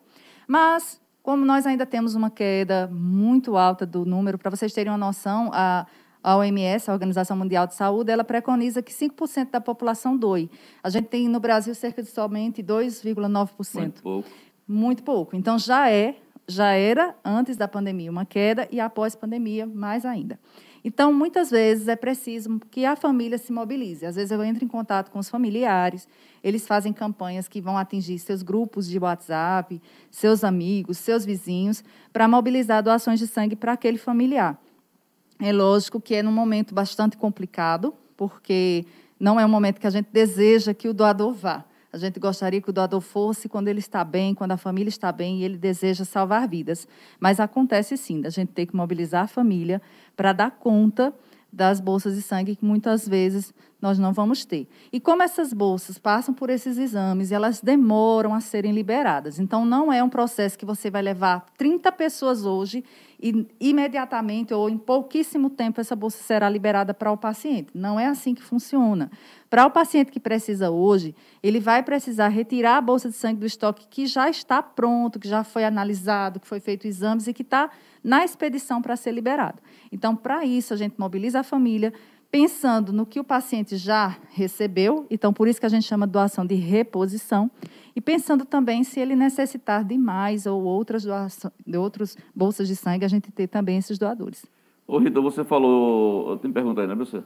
Mas, 0.50 1.00
como 1.22 1.46
nós 1.46 1.68
ainda 1.68 1.86
temos 1.86 2.16
uma 2.16 2.32
queda 2.32 2.90
muito 2.92 3.56
alta 3.56 3.86
do 3.86 4.04
número, 4.04 4.36
para 4.36 4.50
vocês 4.50 4.74
terem 4.74 4.92
uma 4.92 4.98
noção, 4.98 5.52
a, 5.54 5.86
a 6.24 6.38
OMS, 6.38 6.90
a 6.90 6.94
Organização 6.94 7.38
Mundial 7.38 7.68
de 7.68 7.76
Saúde, 7.76 8.12
ela 8.12 8.24
preconiza 8.24 8.82
que 8.82 8.92
5% 8.92 9.52
da 9.52 9.62
população 9.62 10.18
doe. 10.18 10.50
A 10.82 10.90
gente 10.90 11.06
tem 11.06 11.28
no 11.28 11.40
Brasil 11.40 11.76
cerca 11.76 12.02
de 12.02 12.10
somente 12.10 12.64
2,9%. 12.64 13.80
Muito 13.80 14.02
pouco. 14.02 14.30
Muito 14.68 15.04
pouco. 15.04 15.36
Então, 15.36 15.60
já 15.60 15.92
é 15.92 16.16
já 16.48 16.72
era 16.72 17.16
antes 17.24 17.56
da 17.56 17.68
pandemia 17.68 18.10
uma 18.10 18.26
queda 18.26 18.68
e 18.72 18.80
após 18.80 19.16
pandemia 19.16 19.68
mais 19.68 20.04
ainda. 20.04 20.40
Então, 20.84 21.12
muitas 21.12 21.52
vezes 21.52 21.88
é 21.88 21.96
preciso 21.96 22.60
que 22.72 22.86
a 22.86 22.96
família 22.96 23.38
se 23.38 23.52
mobilize. 23.52 24.06
Às 24.06 24.16
vezes 24.16 24.32
eu 24.32 24.44
entro 24.44 24.64
em 24.64 24.68
contato 24.68 25.12
com 25.12 25.20
os 25.20 25.30
familiares, 25.30 26.08
eles 26.44 26.66
fazem 26.66 26.94
campanhas 26.94 27.48
que 27.48 27.60
vão 27.60 27.78
atingir 27.78 28.18
seus 28.20 28.42
grupos 28.42 28.88
de 28.88 28.98
WhatsApp, 28.98 29.82
seus 30.10 30.44
amigos, 30.44 30.98
seus 30.98 31.26
vizinhos, 31.26 31.84
para 32.14 32.28
mobilizar 32.28 32.82
doações 32.82 33.20
de 33.20 33.28
sangue 33.28 33.56
para 33.56 33.74
aquele 33.74 33.98
familiar. 33.98 34.60
É 35.40 35.52
lógico 35.52 36.02
que 36.02 36.16
é 36.16 36.24
num 36.24 36.32
momento 36.32 36.74
bastante 36.74 37.18
complicado, 37.18 37.94
porque 38.16 38.86
não 39.20 39.40
é 39.40 39.46
um 39.46 39.50
momento 39.50 39.80
que 39.80 39.88
a 39.88 39.92
gente 39.92 40.08
deseja 40.12 40.74
que 40.74 40.88
o 40.88 40.94
doador 40.94 41.34
vá. 41.34 41.66
A 41.92 41.98
gente 41.98 42.20
gostaria 42.20 42.62
que 42.62 42.70
o 42.70 42.74
doador 42.74 43.02
fosse 43.02 43.50
quando 43.50 43.68
ele 43.68 43.80
está 43.80 44.04
bem, 44.04 44.36
quando 44.36 44.52
a 44.52 44.58
família 44.58 44.90
está 44.90 45.12
bem 45.12 45.40
e 45.40 45.44
ele 45.44 45.58
deseja 45.58 46.06
salvar 46.06 46.48
vidas. 46.48 46.88
Mas 47.20 47.40
acontece 47.40 47.98
sim, 47.98 48.26
a 48.26 48.30
gente 48.30 48.52
tem 48.52 48.66
que 48.66 48.76
mobilizar 48.76 49.24
a 49.24 49.28
família 49.28 49.82
para 50.16 50.32
dar 50.32 50.52
conta 50.52 51.14
das 51.52 51.80
bolsas 51.80 52.16
de 52.16 52.22
sangue 52.22 52.56
que 52.56 52.64
muitas 52.64 53.08
vezes 53.08 53.54
nós 53.82 53.98
não 53.98 54.14
vamos 54.14 54.46
ter. 54.46 54.68
E 54.92 55.00
como 55.00 55.24
essas 55.24 55.52
bolsas 55.52 55.98
passam 55.98 56.34
por 56.34 56.50
esses 56.50 56.78
exames 56.78 57.32
elas 57.32 57.60
demoram 57.62 58.34
a 58.34 58.42
serem 58.42 58.72
liberadas. 58.72 59.40
Então, 59.40 59.66
não 59.66 59.92
é 59.92 60.04
um 60.04 60.10
processo 60.10 60.58
que 60.58 60.66
você 60.66 60.92
vai 60.92 61.02
levar 61.02 61.46
30 61.58 61.92
pessoas 61.94 62.46
hoje 62.46 62.84
e 63.22 63.46
imediatamente 63.60 64.54
ou 64.54 64.70
em 64.70 64.78
pouquíssimo 64.78 65.50
tempo 65.50 65.82
essa 65.82 65.96
bolsa 65.96 66.24
será 66.24 66.50
liberada 66.50 66.94
para 66.94 67.12
o 67.12 67.18
paciente. 67.18 67.70
Não 67.74 68.00
é 68.00 68.06
assim 68.06 68.34
que 68.34 68.42
funciona. 68.42 69.12
Para 69.50 69.66
o 69.66 69.72
paciente 69.72 70.12
que 70.12 70.20
precisa 70.20 70.72
hoje, 70.72 71.14
ele 71.44 71.60
vai 71.60 71.84
precisar 71.84 72.30
retirar 72.30 72.78
a 72.78 72.82
bolsa 72.82 73.10
de 73.10 73.16
sangue 73.16 73.42
do 73.42 73.46
estoque 73.46 73.88
que 73.90 74.08
já 74.08 74.30
está 74.30 74.64
pronto, 74.64 75.20
que 75.20 75.28
já 75.28 75.44
foi 75.44 75.66
analisado, 75.66 76.40
que 76.40 76.48
foi 76.48 76.62
feito 76.62 76.88
exames 76.88 77.28
e 77.28 77.34
que 77.34 77.42
está 77.42 77.70
na 78.02 78.24
expedição 78.24 78.82
para 78.82 78.96
ser 78.96 79.12
liberado. 79.12 79.60
Então, 79.92 80.16
para 80.16 80.46
isso, 80.46 80.74
a 80.74 80.78
gente 80.78 80.96
mobiliza 80.98 81.42
a 81.42 81.44
família, 81.44 81.94
pensando 82.32 82.94
no 82.94 83.06
que 83.06 83.20
o 83.20 83.24
paciente 83.24 83.76
já 83.76 84.18
recebeu, 84.32 85.06
então 85.10 85.34
por 85.34 85.48
isso 85.48 85.60
que 85.60 85.66
a 85.66 85.70
gente 85.70 85.86
chama 85.86 86.06
de 86.06 86.14
doação 86.14 86.46
de 86.46 86.56
reposição, 86.56 87.50
e 87.96 88.02
pensando 88.02 88.46
também 88.46 88.84
se 88.84 89.00
ele 89.00 89.16
necessitar 89.16 89.84
de 89.84 89.98
mais 89.98 90.46
ou 90.46 90.64
outras 90.64 91.04
doações, 91.04 91.54
de 91.66 91.78
outras 91.78 92.18
bolsas 92.36 92.68
de 92.68 92.76
sangue, 92.76 93.04
a 93.04 93.10
gente 93.10 93.32
ter 93.32 93.48
também 93.48 93.78
esses 93.78 93.98
doadores. 93.98 94.46
Ô 94.88 94.98
Rita, 94.98 95.22
você 95.22 95.44
falou, 95.44 96.38
tem 96.38 96.52
pergunta 96.52 96.82
aí, 96.82 96.88
né, 96.88 96.96
você? 96.96 97.22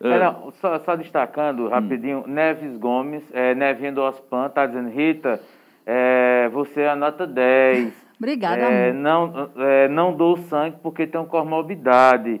É. 0.00 0.08
É, 0.08 0.18
não, 0.18 0.52
só, 0.60 0.78
só, 0.80 0.96
destacando 0.96 1.68
rapidinho, 1.68 2.18
hum. 2.18 2.30
Neves 2.30 2.76
Gomes, 2.76 3.22
é, 3.32 3.54
Nevinho 3.54 3.94
do 3.94 4.02
Ospan, 4.02 4.46
está 4.46 4.66
dizendo, 4.66 4.90
Rita, 4.90 5.40
é, 5.86 6.48
você 6.52 6.82
é 6.82 6.90
a 6.90 6.96
nota 6.96 7.26
10. 7.26 7.94
Obrigada, 8.18 8.62
é, 8.62 8.90
amor. 8.90 9.02
Não, 9.02 9.50
é, 9.56 9.88
não 9.88 10.14
dou 10.14 10.36
sangue 10.36 10.76
porque 10.82 11.06
tenho 11.06 11.24
comorbidade. 11.26 12.40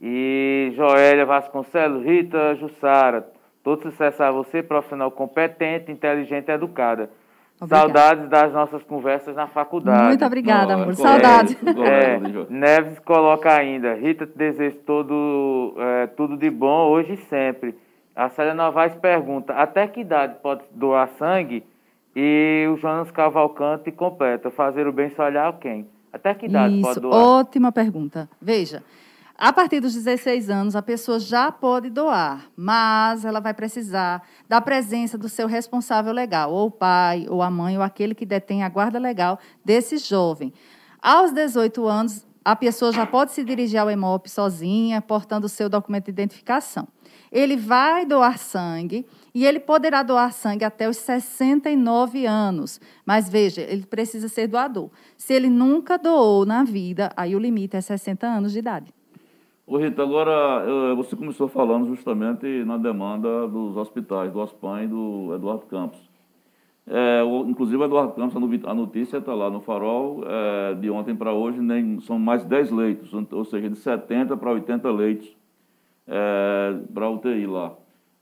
E 0.00 0.72
Joélia 0.76 1.24
Vasconcelos, 1.24 2.04
Rita 2.04 2.54
Jussara, 2.56 3.26
todo 3.62 3.82
sucesso 3.82 4.22
a 4.22 4.30
você, 4.30 4.62
profissional 4.62 5.10
competente, 5.10 5.90
inteligente 5.90 6.48
e 6.48 6.52
educada. 6.52 7.10
Obrigada. 7.58 7.80
Saudades 7.80 8.28
das 8.28 8.52
nossas 8.52 8.82
conversas 8.82 9.34
na 9.34 9.46
faculdade. 9.46 10.08
Muito 10.08 10.24
obrigada, 10.24 10.74
amor. 10.74 10.94
Saudades. 10.94 11.56
É, 11.64 12.18
Neves 12.50 12.98
coloca 12.98 13.50
ainda, 13.50 13.94
Rita, 13.94 14.26
te 14.26 14.36
desejo 14.36 14.76
todo, 14.84 15.74
é, 15.78 16.06
tudo 16.08 16.36
de 16.36 16.50
bom 16.50 16.90
hoje 16.90 17.14
e 17.14 17.16
sempre. 17.28 17.74
A 18.14 18.28
Célia 18.28 18.54
Novaes 18.54 18.94
pergunta, 18.94 19.54
até 19.54 19.86
que 19.86 20.00
idade 20.00 20.36
pode 20.42 20.62
doar 20.70 21.08
sangue? 21.18 21.64
E 22.14 22.66
o 22.72 22.76
Jonas 22.76 23.10
Cavalcante 23.10 23.90
completa, 23.92 24.50
fazer 24.50 24.86
o 24.86 24.92
bem 24.92 25.10
só 25.10 25.24
olhar 25.24 25.52
quem? 25.58 25.86
Até 26.10 26.32
que 26.32 26.46
idade 26.46 26.74
Isso, 26.74 26.82
pode 26.82 27.00
doar? 27.00 27.14
ótima 27.22 27.70
pergunta. 27.70 28.28
Veja, 28.40 28.82
a 29.38 29.52
partir 29.52 29.80
dos 29.80 29.92
16 29.92 30.48
anos, 30.48 30.74
a 30.74 30.80
pessoa 30.80 31.20
já 31.20 31.52
pode 31.52 31.90
doar, 31.90 32.50
mas 32.56 33.22
ela 33.22 33.38
vai 33.38 33.52
precisar 33.52 34.22
da 34.48 34.62
presença 34.62 35.18
do 35.18 35.28
seu 35.28 35.46
responsável 35.46 36.10
legal, 36.10 36.50
ou 36.50 36.68
o 36.68 36.70
pai, 36.70 37.26
ou 37.28 37.42
a 37.42 37.50
mãe, 37.50 37.76
ou 37.76 37.82
aquele 37.82 38.14
que 38.14 38.24
detém 38.24 38.62
a 38.62 38.68
guarda 38.68 38.98
legal 38.98 39.38
desse 39.62 39.98
jovem. 39.98 40.54
Aos 41.02 41.32
18 41.32 41.86
anos, 41.86 42.26
a 42.42 42.56
pessoa 42.56 42.92
já 42.92 43.04
pode 43.04 43.32
se 43.32 43.44
dirigir 43.44 43.78
ao 43.78 43.90
EMOP 43.90 44.30
sozinha, 44.30 45.02
portando 45.02 45.46
o 45.46 45.50
seu 45.50 45.68
documento 45.68 46.04
de 46.04 46.12
identificação. 46.12 46.88
ele 47.30 47.56
vai 47.56 48.06
doar 48.06 48.38
sangue 48.38 49.04
e 49.34 49.44
ele 49.44 49.60
poderá 49.60 50.02
doar 50.02 50.32
sangue 50.32 50.64
até 50.64 50.88
os 50.88 50.96
69 50.96 52.24
anos. 52.24 52.80
Mas 53.04 53.28
veja, 53.28 53.60
ele 53.60 53.84
precisa 53.84 54.28
ser 54.28 54.46
doador. 54.46 54.90
Se 55.18 55.34
ele 55.34 55.50
nunca 55.50 55.98
doou 55.98 56.46
na 56.46 56.64
vida, 56.64 57.12
aí 57.16 57.36
o 57.36 57.38
limite 57.38 57.76
é 57.76 57.80
60 57.80 58.26
anos 58.26 58.52
de 58.52 58.60
idade. 58.60 58.95
Ô 59.68 59.78
Rita, 59.78 60.00
agora 60.00 60.94
você 60.94 61.16
começou 61.16 61.48
falando 61.48 61.88
justamente 61.88 62.46
na 62.64 62.76
demanda 62.76 63.48
dos 63.48 63.76
hospitais, 63.76 64.32
do 64.32 64.38
OSPAN 64.38 64.84
e 64.84 64.86
do 64.86 65.34
Eduardo 65.34 65.66
Campos. 65.66 65.98
É, 66.86 67.20
o, 67.24 67.48
inclusive, 67.48 67.82
Eduardo 67.82 68.12
Campos, 68.12 68.36
a 68.64 68.72
notícia 68.72 69.16
está 69.16 69.34
lá 69.34 69.50
no 69.50 69.60
farol, 69.60 70.22
é, 70.24 70.74
de 70.74 70.88
ontem 70.88 71.16
para 71.16 71.32
hoje, 71.32 71.60
nem, 71.60 71.98
são 71.98 72.16
mais 72.16 72.44
10 72.44 72.70
leitos, 72.70 73.12
ou 73.32 73.44
seja, 73.44 73.68
de 73.68 73.74
70 73.74 74.36
para 74.36 74.52
80 74.52 74.88
leitos 74.92 75.36
é, 76.06 76.78
para 76.94 77.10
UTI 77.10 77.48
lá. 77.48 77.74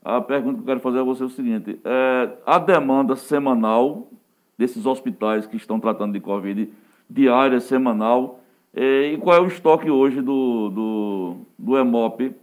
A 0.03 0.23
pergunta 0.23 0.55
que 0.55 0.63
eu 0.63 0.67
quero 0.67 0.81
fazer 0.81 1.01
a 1.01 1.03
você 1.03 1.25
é 1.25 1.27
o 1.27 1.29
seguinte: 1.29 1.79
é, 1.85 2.39
a 2.47 2.59
demanda 2.59 3.17
semanal 3.17 4.09
desses 4.57 4.87
hospitais 4.87 5.47
que 5.47 5.59
estão 5.59 5.79
tratando 5.79 6.15
de 6.15 6.21
Covid, 6.21 6.73
diária, 7.11 7.61
semanal, 7.61 8.41
e 8.75 9.19
qual 9.19 9.37
é 9.37 9.41
o 9.41 9.47
estoque 9.47 9.91
hoje 9.91 10.21
do, 10.21 10.69
do, 10.71 11.37
do 11.59 11.79
EMOP 11.79 12.35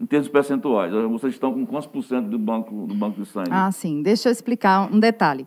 em 0.00 0.06
termos 0.06 0.28
percentuais? 0.28 0.92
Vocês 1.10 1.34
estão 1.34 1.52
com 1.52 1.64
quantos 1.64 1.86
por 1.86 2.02
cento 2.02 2.28
do 2.28 2.38
banco, 2.38 2.86
do 2.86 2.94
banco 2.94 3.20
de 3.20 3.28
sangue? 3.28 3.50
Ah, 3.50 3.70
sim. 3.70 4.02
Deixa 4.02 4.28
eu 4.28 4.32
explicar 4.32 4.92
um 4.92 4.98
detalhe. 4.98 5.46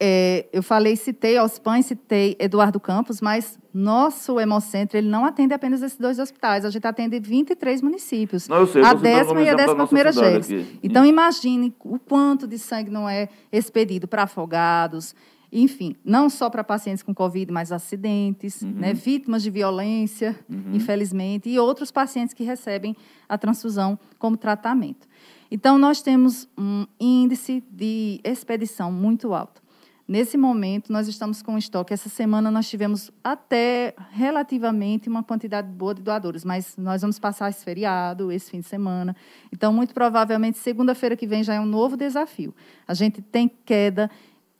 É, 0.00 0.46
eu 0.52 0.62
falei, 0.62 0.94
citei 0.94 1.40
Ospan, 1.40 1.82
citei 1.82 2.36
Eduardo 2.38 2.78
Campos, 2.78 3.20
mas 3.20 3.58
nosso 3.74 4.38
Hemocentro 4.38 4.96
ele 4.96 5.08
não 5.08 5.24
atende 5.24 5.52
apenas 5.52 5.82
esses 5.82 5.98
dois 5.98 6.20
hospitais, 6.20 6.64
a 6.64 6.70
gente 6.70 6.86
atende 6.86 7.18
23 7.18 7.82
municípios. 7.82 8.46
Não, 8.46 8.58
eu 8.58 8.66
sei, 8.68 8.80
a 8.80 8.94
décima 8.94 9.42
e 9.42 9.48
a 9.48 9.54
décima 9.54 9.86
primeira 9.86 10.12
GES. 10.12 10.50
Então, 10.84 11.04
imagine 11.04 11.74
o 11.80 11.98
quanto 11.98 12.46
de 12.46 12.58
sangue 12.60 12.92
não 12.92 13.08
é 13.08 13.28
expedido 13.50 14.06
para 14.06 14.22
afogados, 14.22 15.16
enfim, 15.50 15.96
não 16.04 16.28
só 16.28 16.50
para 16.50 16.62
pacientes 16.62 17.02
com 17.02 17.14
Covid, 17.14 17.50
mas 17.52 17.72
acidentes, 17.72 18.62
uhum. 18.62 18.70
né, 18.72 18.92
vítimas 18.92 19.42
de 19.42 19.50
violência, 19.50 20.38
uhum. 20.48 20.74
infelizmente, 20.74 21.48
e 21.48 21.58
outros 21.58 21.90
pacientes 21.90 22.34
que 22.34 22.44
recebem 22.44 22.96
a 23.28 23.38
transfusão 23.38 23.98
como 24.18 24.36
tratamento. 24.36 25.08
Então, 25.50 25.78
nós 25.78 26.02
temos 26.02 26.46
um 26.56 26.86
índice 27.00 27.64
de 27.70 28.20
expedição 28.22 28.92
muito 28.92 29.32
alto. 29.32 29.62
Nesse 30.06 30.38
momento, 30.38 30.90
nós 30.90 31.06
estamos 31.06 31.42
com 31.42 31.58
estoque. 31.58 31.92
Essa 31.92 32.08
semana, 32.08 32.50
nós 32.50 32.66
tivemos 32.68 33.10
até 33.22 33.94
relativamente 34.10 35.06
uma 35.06 35.22
quantidade 35.22 35.68
boa 35.68 35.94
de 35.94 36.00
doadores, 36.00 36.46
mas 36.46 36.74
nós 36.78 37.02
vamos 37.02 37.18
passar 37.18 37.50
esse 37.50 37.62
feriado, 37.62 38.32
esse 38.32 38.50
fim 38.50 38.60
de 38.60 38.66
semana. 38.66 39.14
Então, 39.52 39.70
muito 39.70 39.92
provavelmente, 39.92 40.56
segunda-feira 40.56 41.14
que 41.14 41.26
vem 41.26 41.42
já 41.42 41.54
é 41.54 41.60
um 41.60 41.66
novo 41.66 41.94
desafio. 41.94 42.54
A 42.86 42.94
gente 42.94 43.20
tem 43.20 43.50
queda 43.66 44.10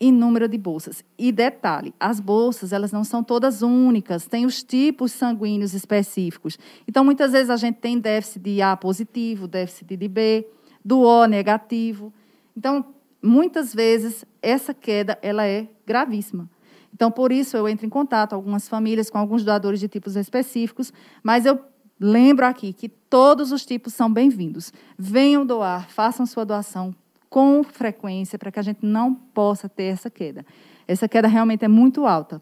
em 0.00 0.12
número 0.12 0.48
de 0.48 0.56
bolsas. 0.56 1.04
E 1.18 1.32
detalhe, 1.32 1.92
as 1.98 2.20
bolsas, 2.20 2.72
elas 2.72 2.92
não 2.92 3.02
são 3.02 3.22
todas 3.22 3.62
únicas, 3.62 4.26
tem 4.26 4.46
os 4.46 4.62
tipos 4.62 5.12
sanguíneos 5.12 5.74
específicos. 5.74 6.58
Então, 6.86 7.04
muitas 7.04 7.32
vezes 7.32 7.50
a 7.50 7.56
gente 7.56 7.76
tem 7.76 7.98
déficit 7.98 8.40
de 8.40 8.62
A 8.62 8.76
positivo, 8.76 9.48
déficit 9.48 9.96
de 9.96 10.08
B, 10.08 10.46
do 10.84 11.00
O 11.00 11.26
negativo. 11.26 12.12
Então, 12.56 12.84
muitas 13.22 13.74
vezes 13.74 14.24
essa 14.40 14.72
queda 14.72 15.18
ela 15.20 15.44
é 15.44 15.68
gravíssima. 15.84 16.48
Então, 16.94 17.10
por 17.10 17.32
isso 17.32 17.56
eu 17.56 17.68
entro 17.68 17.84
em 17.86 17.90
contato 17.90 18.32
algumas 18.32 18.68
famílias 18.68 19.10
com 19.10 19.18
alguns 19.18 19.44
doadores 19.44 19.80
de 19.80 19.88
tipos 19.88 20.16
específicos, 20.16 20.92
mas 21.22 21.44
eu 21.44 21.60
lembro 22.00 22.46
aqui 22.46 22.72
que 22.72 22.88
todos 22.88 23.52
os 23.52 23.66
tipos 23.66 23.94
são 23.94 24.12
bem-vindos. 24.12 24.72
Venham 24.96 25.44
doar, 25.44 25.88
façam 25.90 26.24
sua 26.24 26.44
doação, 26.44 26.94
com 27.28 27.62
frequência 27.62 28.38
para 28.38 28.50
que 28.50 28.58
a 28.58 28.62
gente 28.62 28.80
não 28.82 29.14
possa 29.14 29.68
ter 29.68 29.84
essa 29.84 30.10
queda. 30.10 30.44
Essa 30.86 31.08
queda 31.08 31.28
realmente 31.28 31.64
é 31.64 31.68
muito 31.68 32.06
alta 32.06 32.40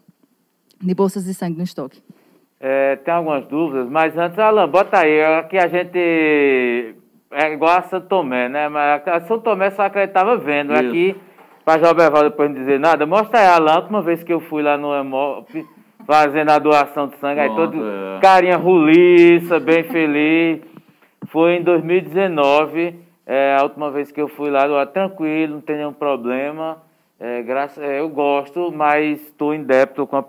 de 0.81 0.93
bolsas 0.93 1.25
de 1.25 1.33
sangue 1.33 1.57
no 1.57 1.63
estoque. 1.63 2.01
É, 2.59 2.95
tem 2.95 3.13
algumas 3.13 3.45
dúvidas, 3.47 3.87
mas 3.89 4.17
antes, 4.17 4.39
Alan, 4.39 4.67
bota 4.67 4.99
aí, 4.99 5.23
aqui 5.23 5.57
a 5.57 5.67
gente 5.67 5.97
é 7.31 7.53
igual 7.53 7.77
a 7.77 7.81
São 7.83 8.01
Tomé, 8.01 8.49
né? 8.49 8.67
Mas 8.67 9.07
a 9.07 9.21
São 9.21 9.39
Tomé 9.39 9.69
só 9.71 9.83
acreditava 9.83 10.37
vendo. 10.37 10.73
Isso. 10.73 10.87
Aqui, 10.87 11.15
para 11.63 11.85
Joberval 11.85 12.23
depois 12.23 12.49
não 12.49 12.57
dizer 12.57 12.79
nada, 12.79 13.05
mostra 13.05 13.39
aí, 13.39 13.47
Alan, 13.47 13.85
uma 13.89 14.01
vez 14.01 14.23
que 14.23 14.33
eu 14.33 14.39
fui 14.39 14.63
lá 14.63 14.77
no 14.77 14.95
EMOP 14.95 15.65
fazendo 16.05 16.49
a 16.49 16.57
doação 16.57 17.07
de 17.07 17.17
sangue, 17.17 17.41
aí 17.41 17.53
todo 17.53 17.77
é. 17.77 18.19
carinha 18.21 18.55
ruliça, 18.55 19.59
bem 19.59 19.83
feliz. 19.83 20.61
Foi 21.27 21.55
em 21.57 21.63
2019. 21.63 23.06
É, 23.29 23.57
a 23.59 23.63
última 23.63 23.91
vez 23.91 24.09
que 24.09 24.21
eu 24.21 24.29
fui 24.29 24.49
lá, 24.49 24.65
eu, 24.65 24.87
tranquilo, 24.87 25.55
não 25.55 25.61
tem 25.61 25.75
nenhum 25.75 25.91
problema. 25.91 26.81
É, 27.19 27.41
graças, 27.41 27.83
é, 27.83 27.99
eu 27.99 28.07
gosto, 28.07 28.71
mas 28.71 29.21
estou 29.21 29.53
em 29.53 29.63
débito 29.63 30.07
com 30.07 30.15
a, 30.15 30.23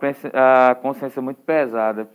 a, 0.71 0.75
consciência 0.75 1.23
muito 1.23 1.41
pesada. 1.43 2.09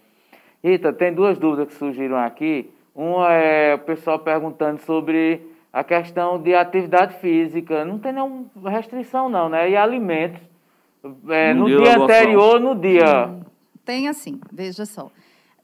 Rita, 0.62 0.92
tem 0.92 1.14
duas 1.14 1.38
dúvidas 1.38 1.70
que 1.70 1.76
surgiram 1.76 2.18
aqui. 2.18 2.70
Uma 2.94 3.32
é 3.32 3.76
o 3.76 3.80
pessoal 3.80 4.20
perguntando 4.20 4.82
sobre 4.82 5.42
a 5.72 5.86
questão 5.86 6.38
de 6.38 6.54
atividade 6.54 7.16
física. 7.20 7.86
Não 7.86 7.98
tem 7.98 8.12
nenhuma 8.12 8.70
restrição, 8.70 9.30
não, 9.30 9.48
né? 9.48 9.70
E 9.70 9.78
alimentos. 9.78 10.42
É, 11.30 11.54
no, 11.54 11.62
no, 11.62 11.68
dia, 11.68 11.78
dia 11.78 11.98
anterior, 11.98 12.60
no 12.60 12.76
dia. 12.76 13.34
Tem 13.86 14.10
assim, 14.10 14.40
veja 14.52 14.86
só. 14.86 15.10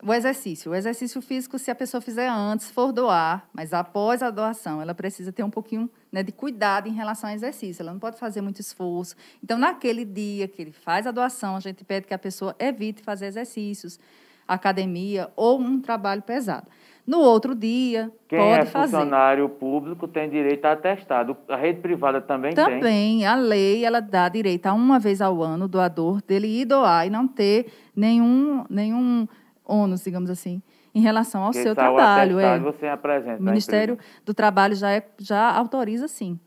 O 0.02 0.14
exercício. 0.14 0.72
O 0.72 0.76
exercício 0.76 1.22
físico, 1.22 1.60
se 1.60 1.70
a 1.70 1.76
pessoa 1.76 2.00
fizer 2.00 2.30
antes, 2.30 2.72
for 2.72 2.94
doar, 2.94 3.48
mas 3.54 3.74
após 3.74 4.24
a 4.24 4.30
doação, 4.30 4.82
ela 4.82 4.94
precisa 4.94 5.32
ter 5.32 5.44
um 5.44 5.50
pouquinho 5.50 5.90
né, 6.10 6.24
de 6.24 6.32
cuidado 6.32 6.88
em 6.88 6.94
relação 6.94 7.30
ao 7.30 7.36
exercício. 7.36 7.82
Ela 7.82 7.92
não 7.92 8.00
pode 8.00 8.18
fazer 8.18 8.40
muito 8.40 8.62
esforço. 8.62 9.16
Então, 9.44 9.58
naquele 9.58 10.06
dia 10.06 10.48
que 10.48 10.62
ele 10.62 10.72
faz 10.72 11.06
a 11.06 11.12
doação, 11.12 11.58
a 11.58 11.60
gente 11.60 11.84
pede 11.84 12.08
que 12.08 12.14
a 12.14 12.20
pessoa 12.20 12.56
evite 12.58 13.04
fazer 13.04 13.26
exercícios, 13.26 14.00
academia 14.48 15.30
ou 15.36 15.60
um 15.60 15.82
trabalho 15.82 16.22
pesado. 16.22 16.68
No 17.06 17.20
outro 17.22 17.56
dia, 17.56 18.12
Quem 18.28 18.38
pode 18.38 18.62
é 18.62 18.66
fazer. 18.66 18.92
funcionário 18.92 19.50
público 19.50 20.08
tem 20.08 20.30
direito 20.30 20.64
a 20.66 20.74
atestado. 20.74 21.36
A 21.48 21.56
rede 21.56 21.82
privada 21.82 22.22
também, 22.22 22.54
também 22.54 22.80
tem? 22.80 22.80
Também. 22.80 23.26
A 23.26 23.36
lei, 23.36 23.84
ela 23.84 24.00
dá 24.00 24.30
direito 24.30 24.68
a 24.68 24.74
uma 24.74 25.00
vez 25.00 25.20
ao 25.20 25.42
ano, 25.42 25.66
o 25.66 25.68
doador, 25.68 26.22
dele 26.22 26.48
ir 26.48 26.66
doar 26.66 27.08
e 27.08 27.10
não 27.10 27.28
ter 27.28 27.74
nenhum, 27.96 28.64
nenhum 28.70 29.28
ônus, 29.70 30.04
digamos 30.04 30.30
assim, 30.30 30.62
em 30.94 31.02
relação 31.02 31.44
ao 31.44 31.54
seu 31.54 31.76
trabalho. 31.76 32.40
É. 32.40 32.60
Você 32.60 32.88
apresenta. 32.88 33.40
O 33.40 33.46
Ministério 33.46 33.98
do 34.26 34.34
Trabalho 34.34 34.76
já, 34.76 34.92
é, 34.92 35.06
já 35.20 35.52
autoriza, 35.52 36.08
sim. 36.08 36.40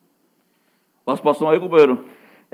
Participação 1.04 1.48
aí, 1.48 1.58
companheiro. 1.58 2.04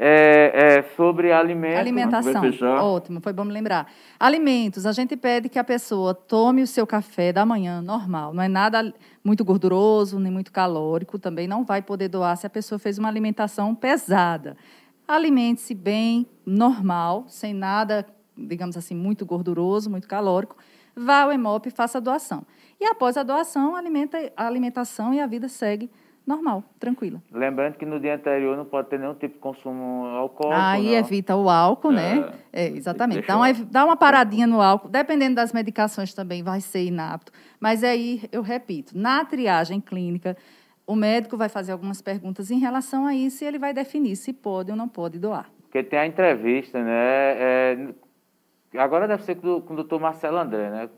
É, 0.00 0.52
é, 0.54 0.82
sobre 0.96 1.32
alimentos. 1.32 1.80
Alimentação. 1.80 2.42
Ótimo, 2.76 3.20
foi 3.20 3.32
bom 3.32 3.44
me 3.44 3.52
lembrar. 3.52 3.90
Alimentos, 4.18 4.86
a 4.86 4.92
gente 4.92 5.16
pede 5.16 5.48
que 5.48 5.58
a 5.58 5.64
pessoa 5.64 6.14
tome 6.14 6.62
o 6.62 6.68
seu 6.68 6.86
café 6.86 7.32
da 7.32 7.44
manhã 7.44 7.82
normal. 7.82 8.32
Não 8.32 8.40
é 8.40 8.46
nada 8.46 8.94
muito 9.24 9.44
gorduroso, 9.44 10.20
nem 10.20 10.30
muito 10.30 10.52
calórico. 10.52 11.18
Também 11.18 11.48
não 11.48 11.64
vai 11.64 11.82
poder 11.82 12.06
doar 12.06 12.36
se 12.36 12.46
a 12.46 12.50
pessoa 12.50 12.78
fez 12.78 12.96
uma 12.96 13.08
alimentação 13.08 13.74
pesada. 13.74 14.56
Alimente-se 15.06 15.74
bem, 15.74 16.28
normal, 16.46 17.24
sem 17.26 17.52
nada 17.52 18.06
digamos 18.38 18.76
assim, 18.76 18.94
muito 18.94 19.26
gorduroso, 19.26 19.90
muito 19.90 20.06
calórico, 20.06 20.56
vá 20.94 21.22
ao 21.22 21.32
EMOP 21.32 21.66
e 21.66 21.70
faça 21.70 21.98
a 21.98 22.00
doação. 22.00 22.44
E 22.80 22.84
após 22.84 23.16
a 23.16 23.22
doação, 23.22 23.74
alimenta, 23.74 24.32
a 24.36 24.46
alimentação 24.46 25.12
e 25.12 25.20
a 25.20 25.26
vida 25.26 25.48
segue 25.48 25.90
normal, 26.28 26.62
tranquila. 26.78 27.22
Lembrando 27.32 27.76
que 27.76 27.86
no 27.86 27.98
dia 27.98 28.14
anterior 28.14 28.54
não 28.54 28.66
pode 28.66 28.90
ter 28.90 28.98
nenhum 28.98 29.14
tipo 29.14 29.34
de 29.34 29.40
consumo 29.40 30.04
alcoólico. 30.04 30.60
Aí 30.60 30.90
não. 30.90 30.92
evita 30.92 31.34
o 31.34 31.48
álcool, 31.48 31.90
né? 31.90 32.30
É, 32.52 32.66
é 32.66 32.68
exatamente. 32.68 33.26
Dá 33.26 33.36
uma, 33.36 33.52
dá 33.52 33.84
uma 33.86 33.96
paradinha 33.96 34.46
no 34.46 34.60
álcool, 34.60 34.90
dependendo 34.90 35.36
das 35.36 35.54
medicações 35.54 36.12
também 36.12 36.42
vai 36.42 36.60
ser 36.60 36.84
inapto. 36.84 37.32
Mas 37.58 37.82
aí, 37.82 38.22
eu 38.30 38.42
repito, 38.42 38.96
na 38.96 39.24
triagem 39.24 39.80
clínica, 39.80 40.36
o 40.86 40.94
médico 40.94 41.36
vai 41.36 41.48
fazer 41.48 41.72
algumas 41.72 42.02
perguntas 42.02 42.50
em 42.50 42.58
relação 42.58 43.06
a 43.06 43.14
isso 43.14 43.42
e 43.42 43.46
ele 43.46 43.58
vai 43.58 43.72
definir 43.72 44.14
se 44.14 44.32
pode 44.32 44.70
ou 44.70 44.76
não 44.76 44.88
pode 44.88 45.18
doar. 45.18 45.50
Porque 45.62 45.82
tem 45.82 45.98
a 45.98 46.06
entrevista, 46.06 46.82
né? 46.82 46.92
É, 46.92 47.88
Agora 48.76 49.08
deve 49.08 49.22
ser 49.22 49.36
com, 49.36 49.60
com 49.60 49.72
o 49.72 49.76
doutor 49.76 50.00
Marcelo 50.00 50.36
André, 50.36 50.70
né? 50.70 50.88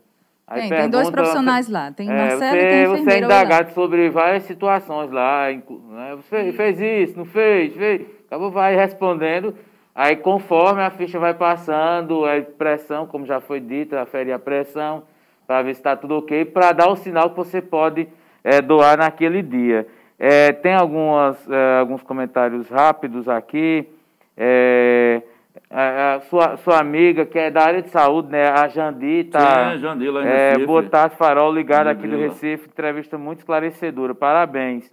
Aí 0.47 0.61
tem, 0.61 0.69
pergunta, 0.69 0.81
tem 0.81 0.89
dois 0.89 1.09
profissionais 1.09 1.69
lá. 1.69 1.91
Tem 1.91 2.09
é, 2.09 2.13
Marcelo 2.13 2.39
você, 2.39 2.57
e 2.57 2.69
tem 2.69 2.87
Você 2.87 3.09
é 3.11 3.17
indagado 3.19 3.71
sobre 3.71 4.09
várias 4.09 4.43
situações 4.43 5.09
lá. 5.11 5.47
Né? 5.49 6.15
Você 6.17 6.51
fez 6.51 6.81
isso, 6.81 7.17
não 7.17 7.25
fez? 7.25 7.73
fez? 7.73 8.05
Acabou, 8.27 8.51
vai 8.51 8.75
respondendo. 8.75 9.55
Aí, 9.95 10.15
conforme 10.15 10.81
a 10.81 10.89
ficha 10.89 11.19
vai 11.19 11.33
passando, 11.33 12.25
a 12.25 12.41
pressão, 12.41 13.05
como 13.05 13.25
já 13.25 13.39
foi 13.39 13.59
dito, 13.59 13.95
aferir 13.95 14.33
a 14.33 14.39
pressão, 14.39 15.03
para 15.45 15.61
ver 15.61 15.73
se 15.73 15.79
está 15.79 15.95
tudo 15.95 16.17
ok, 16.17 16.45
para 16.45 16.71
dar 16.71 16.89
o 16.89 16.95
sinal 16.95 17.29
que 17.29 17.35
você 17.35 17.61
pode 17.61 18.07
é, 18.43 18.61
doar 18.61 18.97
naquele 18.97 19.41
dia. 19.41 19.87
É, 20.17 20.51
tem 20.51 20.73
algumas, 20.73 21.37
é, 21.49 21.79
alguns 21.79 22.03
comentários 22.03 22.69
rápidos 22.69 23.27
aqui. 23.27 23.87
É, 24.37 25.21
a, 25.69 26.15
a 26.15 26.19
sua, 26.21 26.57
sua 26.57 26.79
amiga, 26.79 27.25
que 27.25 27.37
é 27.37 27.49
da 27.49 27.63
área 27.63 27.81
de 27.81 27.89
saúde, 27.89 28.29
né? 28.29 28.49
A 28.49 28.67
Jandi, 28.67 29.25
tá? 29.25 29.73
Sim, 29.73 29.79
Jandi, 29.79 30.09
lá 30.09 30.23
em 30.23 30.27
é, 30.27 30.57
Boa 30.65 30.83
tarde, 30.83 31.15
Farol, 31.15 31.53
ligado 31.53 31.87
aqui 31.87 32.07
do 32.07 32.17
Recife. 32.17 32.67
Entrevista 32.67 33.17
muito 33.17 33.39
esclarecedora. 33.39 34.13
Parabéns. 34.13 34.91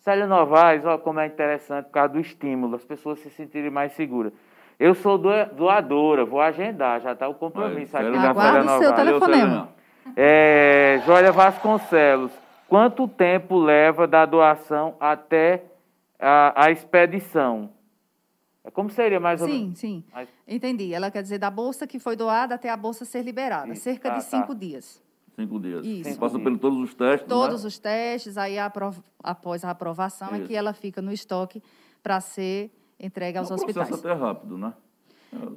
Célia 0.00 0.26
Novaes, 0.26 0.84
olha 0.84 0.98
como 0.98 1.18
é 1.18 1.26
interessante 1.26 1.86
por 1.86 1.90
causa 1.90 2.12
do 2.12 2.20
estímulo, 2.20 2.76
as 2.76 2.84
pessoas 2.84 3.18
se 3.18 3.28
sentirem 3.30 3.70
mais 3.70 3.90
seguras. 3.92 4.32
Eu 4.78 4.94
sou 4.94 5.18
doadora, 5.18 6.24
vou 6.24 6.40
agendar, 6.40 7.00
já 7.00 7.10
está 7.10 7.26
o 7.26 7.34
compromisso 7.34 7.96
aqui 7.96 8.10
na 8.10 8.32
Célia 8.32 8.62
Novaes. 8.62 8.84
seu 8.84 8.94
telefonema. 8.94 9.68
É, 10.14 11.00
Jólia 11.04 11.32
Vasconcelos, 11.32 12.30
quanto 12.68 13.08
tempo 13.08 13.58
leva 13.58 14.06
da 14.06 14.24
doação 14.24 14.94
até 15.00 15.64
a, 16.20 16.66
a 16.66 16.70
expedição? 16.70 17.70
É 18.66 18.70
como 18.72 18.90
seria 18.90 19.20
mais 19.20 19.40
ou 19.40 19.46
menos? 19.46 19.78
Sim, 19.78 20.02
sim. 20.02 20.04
Mas... 20.12 20.28
Entendi. 20.46 20.92
Ela 20.92 21.08
quer 21.08 21.22
dizer 21.22 21.38
da 21.38 21.48
bolsa 21.48 21.86
que 21.86 22.00
foi 22.00 22.16
doada 22.16 22.56
até 22.56 22.68
a 22.68 22.76
bolsa 22.76 23.04
ser 23.04 23.22
liberada. 23.22 23.72
Sim. 23.72 23.80
Cerca 23.80 24.10
de 24.10 24.24
cinco 24.24 24.48
tá. 24.48 24.54
dias. 24.54 25.00
Cinco 25.36 25.60
dias. 25.60 25.86
Isso. 25.86 26.18
Passa 26.18 26.36
por 26.36 26.58
todos 26.58 26.80
os 26.80 26.92
testes. 26.92 27.28
Todos 27.28 27.62
né? 27.62 27.68
os 27.68 27.78
testes, 27.78 28.36
aí 28.36 28.56
após 28.58 29.64
a 29.64 29.70
aprovação 29.70 30.28
Isso. 30.32 30.42
é 30.42 30.46
que 30.48 30.56
ela 30.56 30.72
fica 30.72 31.00
no 31.00 31.12
estoque 31.12 31.62
para 32.02 32.20
ser 32.20 32.72
entregue 32.98 33.38
aos 33.38 33.50
é 33.50 33.52
um 33.52 33.54
hospitais. 33.54 33.86
processo 33.88 34.08
até 34.08 34.18
rápido, 34.18 34.58
né? 34.58 34.74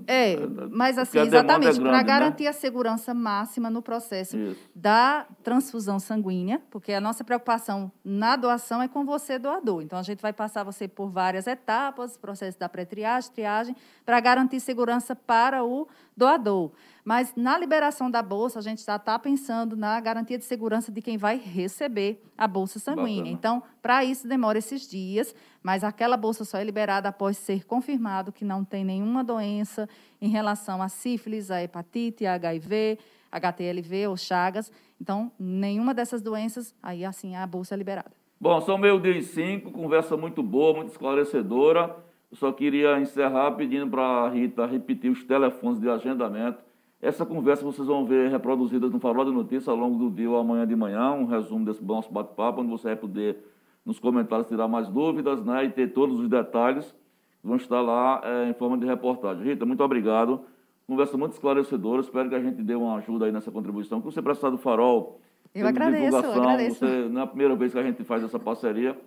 É, 0.08 0.34
é, 0.34 0.34
é 0.34 0.48
mas 0.72 0.98
assim, 0.98 1.20
exatamente, 1.20 1.78
é 1.78 1.82
para 1.82 1.92
né? 1.92 2.04
garantir 2.04 2.44
né? 2.44 2.50
a 2.50 2.54
segurança 2.54 3.14
máxima 3.14 3.70
no 3.70 3.82
processo 3.82 4.38
Isso. 4.38 4.60
da 4.76 5.26
transfusão 5.44 6.00
sanguínea, 6.00 6.62
porque 6.70 6.94
a 6.94 7.02
nossa 7.02 7.24
preocupação 7.24 7.92
na 8.04 8.36
doação 8.36 8.82
é 8.82 8.88
com 8.88 9.06
você, 9.06 9.38
doador. 9.38 9.82
Então, 9.82 10.00
a 10.00 10.04
gente 10.04 10.22
vai 10.22 10.34
passar 10.34 10.64
você 10.64 10.88
por 10.88 11.10
várias 11.10 11.48
etapas, 11.48 12.18
processo 12.18 12.60
da 12.60 12.68
pré-triagem, 12.68 13.32
triagem, 13.32 13.76
para 14.06 14.20
garantir 14.20 14.60
segurança 14.60 15.16
para 15.16 15.64
o 15.64 15.88
doador. 16.20 16.72
Mas 17.04 17.34
na 17.36 17.58
liberação 17.58 18.12
da 18.12 18.22
bolsa, 18.22 18.60
a 18.60 18.62
gente 18.62 18.86
já 18.86 18.98
está 18.98 19.18
pensando 19.18 19.76
na 19.76 20.00
garantia 20.00 20.38
de 20.38 20.44
segurança 20.44 20.92
de 20.92 21.02
quem 21.02 21.18
vai 21.18 21.38
receber 21.38 22.22
a 22.38 22.48
bolsa 22.48 22.78
sanguínea. 22.78 23.24
Bacana. 23.24 23.30
Então, 23.30 23.64
para 23.82 24.04
isso 24.04 24.28
demora 24.28 24.60
esses 24.60 24.88
dias, 24.88 25.34
mas 25.64 25.84
aquela 25.84 26.18
bolsa 26.18 26.46
só 26.46 26.58
é 26.58 26.64
liberada 26.64 27.10
após 27.10 27.38
ser 27.38 27.66
confirmado 27.66 28.32
que 28.32 28.46
não 28.46 28.64
tem 28.64 28.84
nenhuma 28.84 29.24
doença 29.24 29.90
em 30.22 30.30
relação 30.30 30.82
a 30.82 30.90
sífilis, 30.90 31.50
a 31.50 31.64
hepatite, 31.64 32.26
a 32.26 32.34
HIV, 32.34 33.00
HTLV 33.32 34.08
ou 34.08 34.18
Chagas. 34.18 34.72
Então, 35.02 35.32
nenhuma 35.40 35.94
dessas 35.94 36.22
doenças, 36.22 36.76
aí 36.84 37.06
assim 37.06 37.36
a 37.36 37.48
bolsa 37.48 37.74
é 37.74 37.78
liberada. 37.78 38.12
Bom, 38.40 38.62
são 38.62 38.78
meio 38.78 39.00
dia 39.00 39.18
e 39.18 39.22
cinco, 39.22 39.72
conversa 39.72 40.16
muito 40.16 40.44
boa, 40.44 40.74
muito 40.76 40.92
esclarecedora. 40.92 42.09
Eu 42.32 42.38
só 42.38 42.52
queria 42.52 43.00
encerrar 43.00 43.52
pedindo 43.52 43.90
para 43.90 44.04
a 44.04 44.30
Rita 44.30 44.66
repetir 44.66 45.12
os 45.12 45.24
telefones 45.24 45.80
de 45.80 45.90
agendamento 45.90 46.60
essa 47.02 47.26
conversa 47.26 47.64
vocês 47.64 47.88
vão 47.88 48.06
ver 48.06 48.30
reproduzida 48.30 48.90
no 48.90 49.00
Farol 49.00 49.24
de 49.24 49.32
Notícias 49.32 49.70
ao 49.70 49.76
longo 49.76 49.98
do 49.98 50.14
dia 50.14 50.30
ou 50.30 50.38
amanhã 50.38 50.68
de 50.68 50.76
manhã, 50.76 51.12
um 51.12 51.26
resumo 51.26 51.64
desse 51.64 51.82
nosso 51.82 52.12
bate-papo, 52.12 52.60
onde 52.60 52.70
você 52.70 52.90
vai 52.90 52.96
poder, 52.98 53.38
nos 53.86 54.00
comentários, 54.00 54.48
tirar 54.48 54.68
mais 54.68 54.90
dúvidas 54.90 55.42
né, 55.42 55.64
e 55.64 55.70
ter 55.70 55.94
todos 55.94 56.20
os 56.20 56.28
detalhes 56.28 56.94
vão 57.42 57.56
estar 57.56 57.80
lá 57.80 58.20
é, 58.22 58.50
em 58.50 58.54
forma 58.54 58.78
de 58.78 58.86
reportagem. 58.86 59.46
Rita, 59.46 59.66
muito 59.66 59.82
obrigado. 59.82 60.42
Conversa 60.86 61.18
muito 61.18 61.32
esclarecedora. 61.32 62.02
Espero 62.02 62.28
que 62.28 62.36
a 62.36 62.42
gente 62.42 62.62
dê 62.62 62.76
uma 62.76 62.98
ajuda 62.98 63.26
aí 63.26 63.32
nessa 63.32 63.50
contribuição. 63.50 64.02
Que 64.02 64.06
você 64.06 64.22
precisar 64.22 64.50
do 64.50 64.58
Farol, 64.58 65.22
eu 65.56 65.66
agradeço, 65.66 66.04
divulgação, 66.04 66.36
eu 66.36 66.42
agradeço. 66.42 66.80
Você, 66.80 67.08
não 67.08 67.22
é 67.22 67.24
a 67.24 67.28
primeira 67.28 67.56
vez 67.56 67.72
que 67.72 67.80
a 67.80 67.84
gente 67.84 68.04
faz 68.04 68.22
essa 68.24 68.38
parceria 68.38 69.00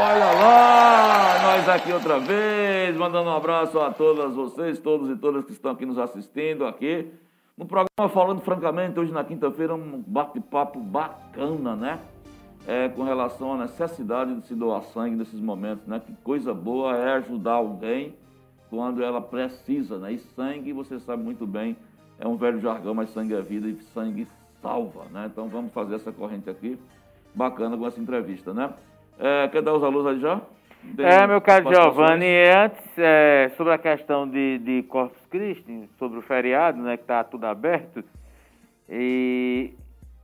Olha 0.00 0.32
lá, 0.32 1.42
nós 1.42 1.68
aqui 1.68 1.92
outra 1.92 2.20
vez, 2.20 2.96
mandando 2.96 3.30
um 3.30 3.34
abraço 3.34 3.80
a 3.80 3.92
todas 3.92 4.32
vocês, 4.32 4.78
todos 4.78 5.10
e 5.10 5.16
todas 5.16 5.44
que 5.44 5.50
estão 5.50 5.72
aqui 5.72 5.84
nos 5.84 5.98
assistindo 5.98 6.64
aqui. 6.64 7.10
No 7.56 7.66
programa 7.66 8.08
Falando 8.08 8.40
Francamente, 8.40 9.00
hoje 9.00 9.10
na 9.10 9.24
quinta-feira, 9.24 9.74
um 9.74 10.00
bate-papo 10.06 10.78
bacana, 10.78 11.74
né? 11.74 11.98
É, 12.64 12.88
com 12.88 13.02
relação 13.02 13.54
à 13.54 13.56
necessidade 13.56 14.36
de 14.36 14.46
se 14.46 14.54
doar 14.54 14.84
sangue 14.84 15.16
nesses 15.16 15.40
momentos, 15.40 15.84
né? 15.84 16.00
Que 16.06 16.12
coisa 16.22 16.54
boa 16.54 16.96
é 16.96 17.14
ajudar 17.14 17.54
alguém 17.54 18.14
quando 18.70 19.02
ela 19.02 19.20
precisa, 19.20 19.98
né? 19.98 20.12
E 20.12 20.20
sangue, 20.20 20.72
você 20.72 21.00
sabe 21.00 21.24
muito 21.24 21.44
bem, 21.44 21.76
é 22.20 22.28
um 22.28 22.36
velho 22.36 22.60
jargão, 22.60 22.94
mas 22.94 23.10
sangue 23.10 23.34
é 23.34 23.42
vida 23.42 23.66
e 23.66 23.76
sangue 23.92 24.28
salva, 24.62 25.06
né? 25.10 25.26
Então 25.26 25.48
vamos 25.48 25.72
fazer 25.72 25.96
essa 25.96 26.12
corrente 26.12 26.48
aqui, 26.48 26.78
bacana 27.34 27.76
com 27.76 27.84
essa 27.84 28.00
entrevista, 28.00 28.54
né? 28.54 28.72
É, 29.18 29.48
quer 29.48 29.62
dar 29.62 29.74
os 29.74 29.82
alunos 29.82 30.06
aí 30.06 30.20
já? 30.20 30.40
Tem 30.96 31.06
é, 31.06 31.26
meu 31.26 31.40
caro 31.40 31.72
Giovanni, 31.72 32.26
antes, 32.48 32.98
é, 32.98 33.50
sobre 33.56 33.72
a 33.72 33.78
questão 33.78 34.28
de, 34.28 34.58
de 34.58 34.82
Corpus 34.84 35.26
Christi, 35.26 35.88
sobre 35.98 36.18
o 36.18 36.22
feriado, 36.22 36.80
né, 36.80 36.96
que 36.96 37.02
está 37.02 37.24
tudo 37.24 37.44
aberto, 37.44 38.02
e 38.88 39.74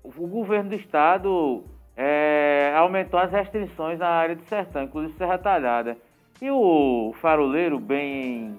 o 0.02 0.26
governo 0.26 0.70
do 0.70 0.76
estado 0.76 1.64
é, 1.96 2.72
aumentou 2.76 3.18
as 3.18 3.30
restrições 3.30 3.98
na 3.98 4.08
área 4.08 4.36
de 4.36 4.44
sertão, 4.44 4.84
inclusive 4.84 5.18
Serra 5.18 5.38
Talhada. 5.38 5.96
E 6.40 6.50
o 6.50 7.14
faroleiro, 7.20 7.78
bem 7.78 8.56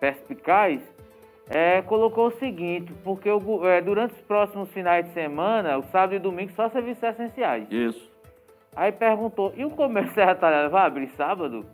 perspicaz, 0.00 0.80
é, 1.48 1.82
colocou 1.82 2.28
o 2.28 2.30
seguinte, 2.32 2.92
porque 3.04 3.30
o, 3.30 3.66
é, 3.66 3.80
durante 3.80 4.14
os 4.14 4.20
próximos 4.22 4.70
finais 4.70 5.06
de 5.06 5.12
semana, 5.12 5.78
o 5.78 5.82
sábado 5.84 6.14
e 6.14 6.18
domingo, 6.18 6.52
só 6.52 6.68
serviços 6.68 7.02
essenciais. 7.02 7.66
Isso. 7.70 8.07
Aí 8.74 8.92
perguntou, 8.92 9.52
e 9.56 9.64
o 9.64 9.70
comércio 9.70 10.14
Serra 10.14 10.34
Talhada 10.34 10.68
vai 10.68 10.86
abrir 10.86 11.08
sábado? 11.08 11.64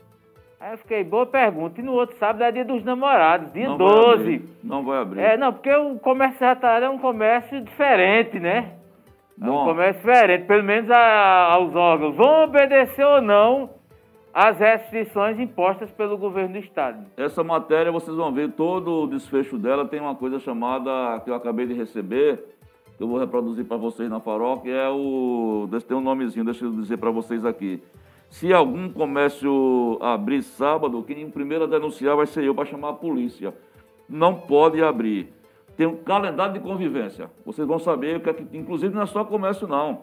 Aí 0.59 0.73
eu 0.73 0.79
fiquei, 0.79 1.05
boa 1.05 1.27
pergunta. 1.27 1.81
E 1.81 1.85
no 1.85 1.93
outro 1.93 2.17
sábado 2.17 2.43
é 2.43 2.51
dia 2.51 2.65
dos 2.65 2.83
namorados, 2.83 3.53
dia 3.53 3.69
não 3.69 3.77
12. 3.77 4.39
Vai 4.39 4.49
não 4.63 4.85
vai 4.85 4.99
abrir. 4.99 5.21
É, 5.21 5.37
não, 5.37 5.53
porque 5.53 5.75
o 5.75 5.99
comércio 5.99 6.39
Serra 6.39 6.57
Talhada 6.57 6.87
é 6.87 6.91
um 6.91 6.99
comércio 6.99 7.61
diferente, 7.61 8.41
né? 8.41 8.73
É 9.41 9.51
um 9.51 9.65
comércio 9.65 10.01
diferente, 10.01 10.47
pelo 10.47 10.63
menos 10.63 10.91
a, 10.91 11.53
aos 11.53 11.75
órgãos. 11.75 12.17
Vão 12.17 12.45
obedecer 12.45 13.05
ou 13.05 13.21
não 13.21 13.71
às 14.33 14.59
restrições 14.59 15.39
impostas 15.39 15.91
pelo 15.93 16.19
governo 16.19 16.55
do 16.55 16.59
estado. 16.59 17.05
Essa 17.17 17.45
matéria, 17.45 17.93
vocês 17.93 18.17
vão 18.17 18.33
ver, 18.33 18.51
todo 18.53 19.03
o 19.03 19.07
desfecho 19.07 19.57
dela 19.57 19.87
tem 19.87 20.01
uma 20.01 20.17
coisa 20.17 20.41
chamada, 20.41 21.21
que 21.21 21.31
eu 21.31 21.35
acabei 21.35 21.67
de 21.67 21.75
receber, 21.75 22.54
que 22.97 23.03
eu 23.03 23.09
vou 23.09 23.19
reproduzir 23.19 23.65
para 23.65 23.77
vocês 23.77 24.09
na 24.09 24.21
farol, 24.21 24.61
que 24.61 24.71
é 24.71 24.89
o. 24.89 25.69
Tem 25.87 25.97
um 25.97 26.01
nomezinho, 26.01 26.45
deixa 26.45 26.65
eu 26.65 26.73
dizer 26.73 26.97
para 26.97 27.11
vocês 27.11 27.45
aqui. 27.45 27.83
Se 28.29 28.53
algum 28.53 28.89
comércio 28.89 29.99
abrir 30.01 30.43
sábado, 30.43 31.03
quem 31.03 31.31
primeiro 31.31 31.65
a 31.65 31.67
denunciar 31.67 32.17
vai 32.17 32.27
ser 32.27 32.45
eu 32.45 32.55
para 32.55 32.65
chamar 32.65 32.91
a 32.91 32.95
polícia. 32.95 33.55
Não 34.09 34.35
pode 34.35 34.83
abrir. 34.83 35.33
Tem 35.77 35.87
um 35.87 35.97
calendário 35.97 36.55
de 36.55 36.61
convivência. 36.61 37.31
Vocês 37.45 37.67
vão 37.67 37.79
saber 37.79 38.17
o 38.17 38.21
que 38.21 38.31
é 38.31 38.33
que. 38.33 38.57
Inclusive 38.57 38.95
não 38.95 39.03
é 39.03 39.07
só 39.07 39.25
comércio, 39.25 39.67
não. 39.67 40.03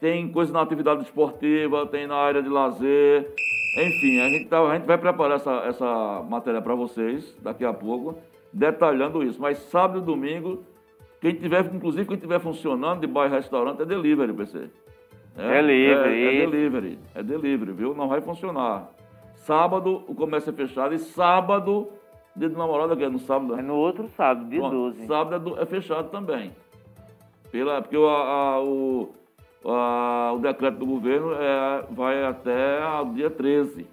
Tem 0.00 0.26
coisa 0.32 0.52
na 0.52 0.62
atividade 0.62 1.02
esportiva, 1.02 1.86
tem 1.86 2.06
na 2.06 2.16
área 2.16 2.42
de 2.42 2.48
lazer. 2.48 3.32
Enfim, 3.76 4.20
a 4.20 4.28
gente, 4.28 4.48
tá, 4.48 4.60
a 4.60 4.74
gente 4.74 4.86
vai 4.86 4.98
preparar 4.98 5.36
essa, 5.36 5.52
essa 5.66 6.24
matéria 6.28 6.62
para 6.62 6.74
vocês 6.74 7.36
daqui 7.42 7.64
a 7.64 7.72
pouco. 7.72 8.16
detalhando 8.52 9.22
isso. 9.22 9.40
Mas 9.40 9.58
sábado 9.58 10.00
e 10.00 10.02
domingo, 10.02 10.62
quem 11.20 11.34
tiver, 11.34 11.64
inclusive 11.74 12.06
quem 12.06 12.16
estiver 12.16 12.40
funcionando 12.40 13.00
de 13.00 13.06
bairro 13.06 13.34
restaurante 13.34 13.82
é 13.82 13.84
delivery, 13.84 14.32
PC. 14.32 14.70
É, 15.36 15.62
delivery. 15.62 16.24
É, 16.24 16.34
é 16.42 16.46
delivery. 16.46 16.98
É 17.14 17.22
delivery, 17.22 17.72
viu? 17.72 17.94
Não 17.94 18.08
vai 18.08 18.20
funcionar. 18.20 18.88
Sábado 19.34 20.02
o 20.08 20.14
comércio 20.14 20.50
é 20.50 20.52
fechado 20.52 20.94
e 20.94 20.98
sábado, 20.98 21.88
dia 22.36 22.48
do 22.48 22.56
namorado, 22.58 22.96
que 22.96 23.04
é 23.04 23.08
no 23.08 23.18
sábado. 23.18 23.58
É 23.58 23.62
no 23.62 23.74
outro 23.74 24.08
sábado, 24.08 24.48
dia 24.48 24.60
Pronto, 24.60 24.74
12. 24.74 25.06
Sábado 25.06 25.56
é, 25.58 25.62
é 25.62 25.66
fechado 25.66 26.08
também. 26.10 26.52
Pela, 27.50 27.80
porque 27.82 27.96
o, 27.96 28.06
a- 28.08 28.62
o, 28.62 29.10
a- 29.64 30.32
o 30.34 30.38
decreto 30.38 30.78
do 30.78 30.86
governo 30.86 31.32
é, 31.34 31.84
vai 31.90 32.24
até 32.24 32.80
o 33.02 33.12
dia 33.12 33.30
13. 33.30 33.86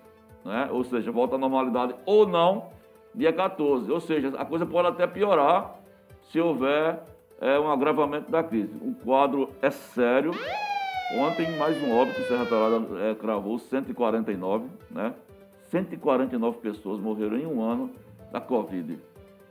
Né? 0.45 0.69
Ou 0.71 0.83
seja, 0.83 1.11
volta 1.11 1.35
à 1.35 1.37
normalidade 1.37 1.93
ou 2.05 2.25
não, 2.27 2.67
dia 3.15 3.33
14. 3.33 3.91
Ou 3.91 3.99
seja, 3.99 4.33
a 4.37 4.45
coisa 4.45 4.65
pode 4.65 4.87
até 4.87 5.05
piorar 5.07 5.75
se 6.23 6.39
houver 6.39 6.99
é, 7.41 7.59
um 7.59 7.71
agravamento 7.71 8.31
da 8.31 8.43
crise. 8.43 8.73
O 8.81 8.93
quadro 9.03 9.49
é 9.61 9.69
sério. 9.69 10.31
Ontem, 11.15 11.49
mais 11.57 11.81
um 11.81 11.95
óbito, 11.97 12.19
Serra 12.23 12.45
Talada 12.45 12.85
é, 13.09 13.15
cravou 13.15 13.57
149, 13.59 14.65
né? 14.91 15.13
149 15.69 16.57
pessoas 16.59 16.99
morreram 16.99 17.37
em 17.37 17.45
um 17.45 17.61
ano 17.61 17.89
da 18.31 18.41
Covid. 18.41 18.97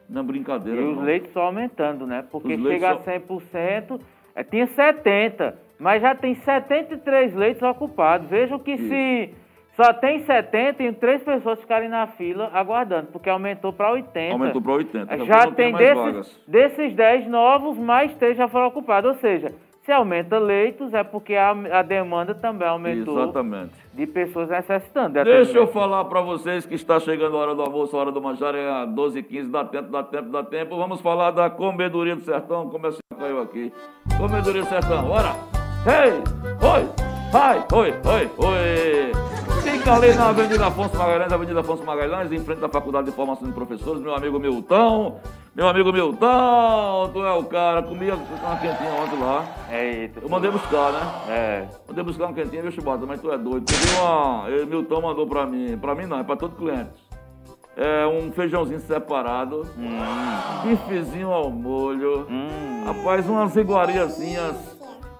Não 0.08 0.20
é 0.20 0.24
brincadeira, 0.24 0.80
E 0.80 0.84
os 0.84 0.96
não. 0.96 1.02
leitos 1.04 1.32
só 1.32 1.42
aumentando, 1.46 2.06
né? 2.06 2.24
Porque 2.30 2.56
chega 2.58 2.90
a 2.90 2.98
só- 2.98 3.04
100%, 3.10 4.00
é, 4.34 4.44
tinha 4.44 4.66
70%, 4.66 5.54
mas 5.78 6.00
já 6.02 6.14
tem 6.14 6.34
73 6.34 7.34
leitos 7.34 7.62
ocupados. 7.62 8.28
Vejam 8.28 8.58
que 8.58 8.76
se 8.76 9.34
só 9.76 9.92
tem 9.92 10.24
70 10.24 10.82
e 10.82 10.92
três 10.92 11.22
pessoas 11.22 11.60
ficarem 11.60 11.88
na 11.88 12.06
fila 12.06 12.50
aguardando, 12.54 13.08
porque 13.12 13.28
aumentou 13.28 13.74
para 13.74 13.92
80. 13.92 14.32
Aumentou 14.32 14.62
para 14.62 14.72
80. 14.72 14.98
É, 15.12 15.16
Daqui 15.18 15.30
a 15.30 15.34
Já 15.34 15.52
tem 15.52 15.72
mais 15.72 15.86
desses, 15.86 16.02
vagas. 16.02 16.40
desses 16.48 16.94
10 16.94 17.28
novos, 17.28 17.78
mais 17.78 18.14
3 18.16 18.38
já 18.38 18.48
foram 18.48 18.68
ocupados. 18.68 19.10
Ou 19.12 19.20
seja, 19.20 19.52
se 19.84 19.92
aumenta 19.92 20.38
leitos, 20.38 20.94
é 20.94 21.04
porque 21.04 21.34
a, 21.36 21.50
a 21.50 21.82
demanda 21.82 22.34
também 22.34 22.66
aumentou 22.66 23.22
Exatamente. 23.22 23.74
de 23.92 24.06
pessoas 24.06 24.48
necessitando. 24.48 25.12
de 25.12 25.24
Deixa 25.24 25.58
eu 25.58 25.66
falar 25.66 26.06
para 26.06 26.22
vocês 26.22 26.64
que 26.64 26.74
está 26.74 26.98
chegando 26.98 27.36
a 27.36 27.40
hora 27.40 27.54
do 27.54 27.60
almoço, 27.60 27.94
a 27.96 28.00
hora 28.00 28.10
do 28.10 28.20
manjar, 28.20 28.54
é 28.54 28.66
a 28.68 28.86
12h15, 28.86 29.50
dá 29.50 29.64
tempo, 29.64 29.90
dá 29.90 30.02
tempo, 30.02 30.30
dá 30.30 30.42
tempo. 30.42 30.76
Vamos 30.76 31.02
falar 31.02 31.32
da 31.32 31.50
Comedoria 31.50 32.16
do 32.16 32.22
Sertão, 32.22 32.70
começou 32.70 32.98
caiu 33.18 33.42
aqui. 33.42 33.72
Comedoria 34.18 34.62
do 34.62 34.68
Sertão, 34.68 35.04
bora! 35.04 35.34
Ei! 35.86 36.12
Oi! 36.66 36.88
Ai! 37.32 37.64
Oi! 37.72 37.90
Oi! 37.90 38.30
Oi! 38.38 39.45
Fica 39.86 39.98
ali 39.98 40.14
na 40.14 40.30
Avenida 40.30 40.66
Afonso 40.66 40.96
Magalhães, 40.96 41.32
Avenida 41.32 41.60
Afonso 41.60 41.84
Magalhães, 41.84 42.32
em 42.32 42.40
frente 42.40 42.64
à 42.64 42.68
Faculdade 42.68 43.06
de 43.08 43.12
Formação 43.14 43.46
de 43.46 43.54
Professores, 43.54 44.02
meu 44.02 44.16
amigo 44.16 44.36
Milton. 44.40 45.20
Meu 45.54 45.68
amigo 45.68 45.92
Milton, 45.92 47.10
tu 47.12 47.24
é 47.24 47.32
o 47.32 47.44
cara, 47.44 47.84
comia 47.84 48.16
uma 48.16 48.56
quentinha 48.56 48.90
ontem 49.00 49.20
lá. 49.20 49.44
Eita, 49.70 50.18
Eu 50.20 50.28
mandei 50.28 50.50
buscar, 50.50 50.90
né? 50.92 51.00
É. 51.28 51.64
Mandei 51.86 52.02
buscar 52.02 52.26
um 52.26 52.34
quentinho, 52.34 52.62
viu, 52.62 52.72
Chibata? 52.72 53.06
Mas 53.06 53.20
tu 53.20 53.30
é 53.30 53.38
doido. 53.38 53.64
Peguei 53.64 54.00
uma. 54.00 54.50
ele, 54.50 54.66
Milton 54.66 55.00
mandou 55.02 55.24
pra 55.24 55.46
mim. 55.46 55.78
Pra 55.78 55.94
mim 55.94 56.06
não, 56.06 56.18
é 56.18 56.24
pra 56.24 56.34
todo 56.34 56.56
cliente. 56.56 56.90
É 57.76 58.08
um 58.08 58.32
feijãozinho 58.32 58.80
separado. 58.80 59.68
Bifezinho 60.64 61.30
ao 61.30 61.48
molho. 61.48 62.26
Hum. 62.28 62.82
Rapaz, 62.86 63.28
umas 63.28 63.54
iguariazinhas 63.54 64.56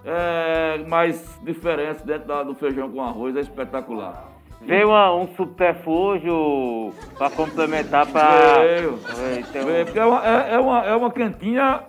é, 0.05 0.85
mais 0.89 1.39
diferentes 1.45 2.03
dentro 2.03 2.27
da- 2.27 2.43
do 2.43 2.57
feijão 2.57 2.91
com 2.91 3.01
arroz. 3.01 3.37
É 3.37 3.41
espetacular. 3.43 4.35
Veio 4.63 4.89
uma- 4.89 5.15
um 5.15 5.29
subterfúgio 5.37 6.93
para 7.17 7.31
complementar 7.31 8.07
para. 8.07 8.59
Veio, 8.63 8.99
porque 9.85 9.99
é 9.99 10.05
uma, 10.05 10.27
é, 10.27 10.55
é 10.55 10.59
uma, 10.59 10.85
é 10.85 10.97
uma 10.97 11.11
quentinha 11.11 11.81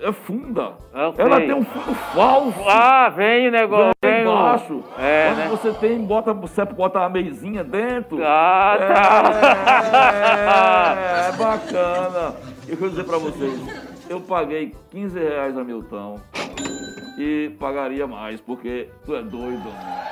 é 0.00 0.10
funda. 0.12 0.72
Sei. 1.14 1.24
Ela 1.24 1.40
tem 1.40 1.54
um 1.54 1.64
fundo 1.64 1.94
falso. 1.94 2.58
Ah, 2.68 3.08
vem 3.10 3.48
o 3.48 3.50
negócio. 3.52 3.92
Vem 4.02 4.22
embaixo. 4.22 4.82
É, 4.98 5.28
Quando 5.28 5.38
né? 5.38 5.48
você 5.48 5.72
tem, 5.74 5.98
bota, 6.00 6.32
você 6.32 6.64
bota 6.64 7.00
a 7.04 7.08
meizinha 7.08 7.62
dentro. 7.62 8.18
Ah, 8.24 8.76
tá. 8.78 9.22
É, 10.12 11.28
é 11.28 11.32
bacana. 11.36 12.34
Eu 12.66 12.76
quero 12.76 12.90
dizer 12.90 13.04
pra 13.04 13.18
vocês, 13.18 13.52
eu 14.08 14.20
paguei 14.20 14.74
15 14.90 15.18
reais 15.18 15.56
a 15.56 15.62
Milton 15.62 16.18
e 17.18 17.50
pagaria 17.60 18.06
mais, 18.06 18.40
porque 18.40 18.88
tu 19.04 19.14
é 19.14 19.22
doido. 19.22 19.64
Né? 19.68 20.02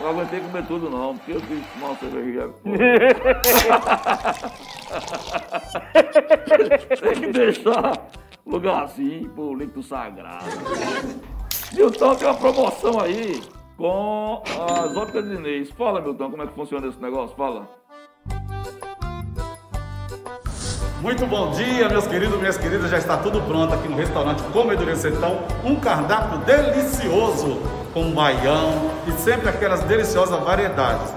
Não 0.00 0.08
aguentei 0.08 0.40
comer 0.40 0.66
tudo 0.66 0.90
não, 0.90 1.16
porque 1.16 1.32
eu 1.32 1.40
quis 1.40 1.66
tomar 1.72 1.88
uma 1.88 1.96
cervejinha. 1.96 2.50
Tem 7.00 7.20
que 7.20 7.32
deixar 7.32 8.06
lugarzinho 8.46 9.28
pro 9.30 9.54
líquido 9.54 9.82
sagrado. 9.82 10.44
Milton 11.72 12.14
tem 12.14 12.28
uma 12.28 12.34
promoção 12.36 13.00
aí 13.00 13.42
com 13.76 14.42
as 14.72 14.96
óticas 14.96 15.28
de 15.28 15.34
Inês. 15.34 15.70
Fala, 15.70 16.00
Milton, 16.00 16.30
como 16.30 16.42
é 16.42 16.46
que 16.46 16.54
funciona 16.54 16.86
esse 16.86 17.02
negócio? 17.02 17.36
Fala. 17.36 17.68
Muito 21.06 21.24
bom 21.24 21.52
dia, 21.52 21.88
meus 21.88 22.04
queridos, 22.04 22.36
minhas 22.36 22.58
queridas. 22.58 22.90
Já 22.90 22.98
está 22.98 23.16
tudo 23.16 23.40
pronto 23.42 23.72
aqui 23.72 23.86
no 23.86 23.96
restaurante 23.96 24.42
Comedoria 24.52 24.96
Sertão. 24.96 25.38
Um 25.64 25.76
cardápio 25.76 26.38
delicioso 26.38 27.60
com 27.94 28.10
baião 28.10 28.90
e 29.06 29.12
sempre 29.12 29.48
aquelas 29.48 29.84
deliciosas 29.84 30.42
variedades. 30.42 31.14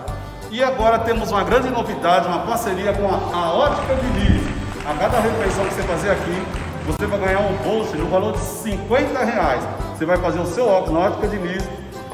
E 0.52 0.62
agora 0.62 1.00
temos 1.00 1.32
uma 1.32 1.44
grande 1.44 1.72
novidade, 1.72 2.28
uma 2.28 2.46
parceria 2.46 2.94
com 2.94 3.08
a, 3.08 3.36
a 3.36 3.52
Ótica 3.52 3.96
Diniz. 3.96 4.44
A 4.86 4.94
cada 4.94 5.22
refeição 5.22 5.66
que 5.66 5.74
você 5.74 5.82
fazer 5.82 6.12
aqui, 6.12 6.44
você 6.86 7.08
vai 7.08 7.20
ganhar 7.22 7.40
um 7.40 7.56
bolso 7.64 7.98
no 7.98 8.06
valor 8.12 8.34
de 8.34 8.42
50 8.42 9.26
reais. 9.26 9.64
Você 9.98 10.06
vai 10.06 10.18
fazer 10.18 10.40
o 10.40 10.46
seu 10.46 10.68
óculos 10.68 10.94
na 10.94 11.00
Ótica 11.08 11.28
Diniz 11.30 11.68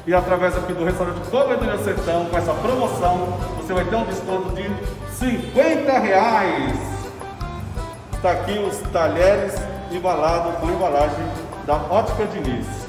e 0.08 0.14
através 0.14 0.56
aqui 0.56 0.72
do 0.72 0.86
restaurante 0.86 1.30
Comedoria 1.30 1.78
Sertão, 1.80 2.24
com 2.24 2.38
essa 2.38 2.54
promoção, 2.54 3.38
você 3.58 3.74
vai 3.74 3.84
ter 3.84 3.98
um 3.98 4.06
desconto 4.06 4.56
de 4.56 4.64
50 5.18 6.00
reais. 6.00 6.95
Está 8.16 8.32
aqui 8.32 8.58
os 8.58 8.80
talheres 8.92 9.54
embalados 9.92 10.56
com 10.60 10.72
embalagem 10.72 11.26
da 11.68 11.76
Ótica 11.76 12.26
Diniz. 12.26 12.88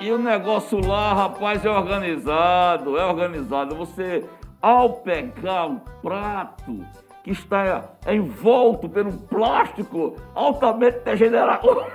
E 0.00 0.12
o 0.12 0.18
negócio 0.18 0.86
lá, 0.86 1.14
rapaz, 1.14 1.64
é 1.64 1.70
organizado, 1.70 2.98
é 2.98 3.06
organizado. 3.06 3.74
Você, 3.76 4.22
ao 4.60 4.94
pegar 4.94 5.66
o 5.66 5.80
prato 6.02 6.84
que 7.22 7.30
está 7.30 7.92
envolto 8.06 8.86
um 8.86 9.16
plástico 9.16 10.16
altamente 10.34 10.98
degenerado, 10.98 11.86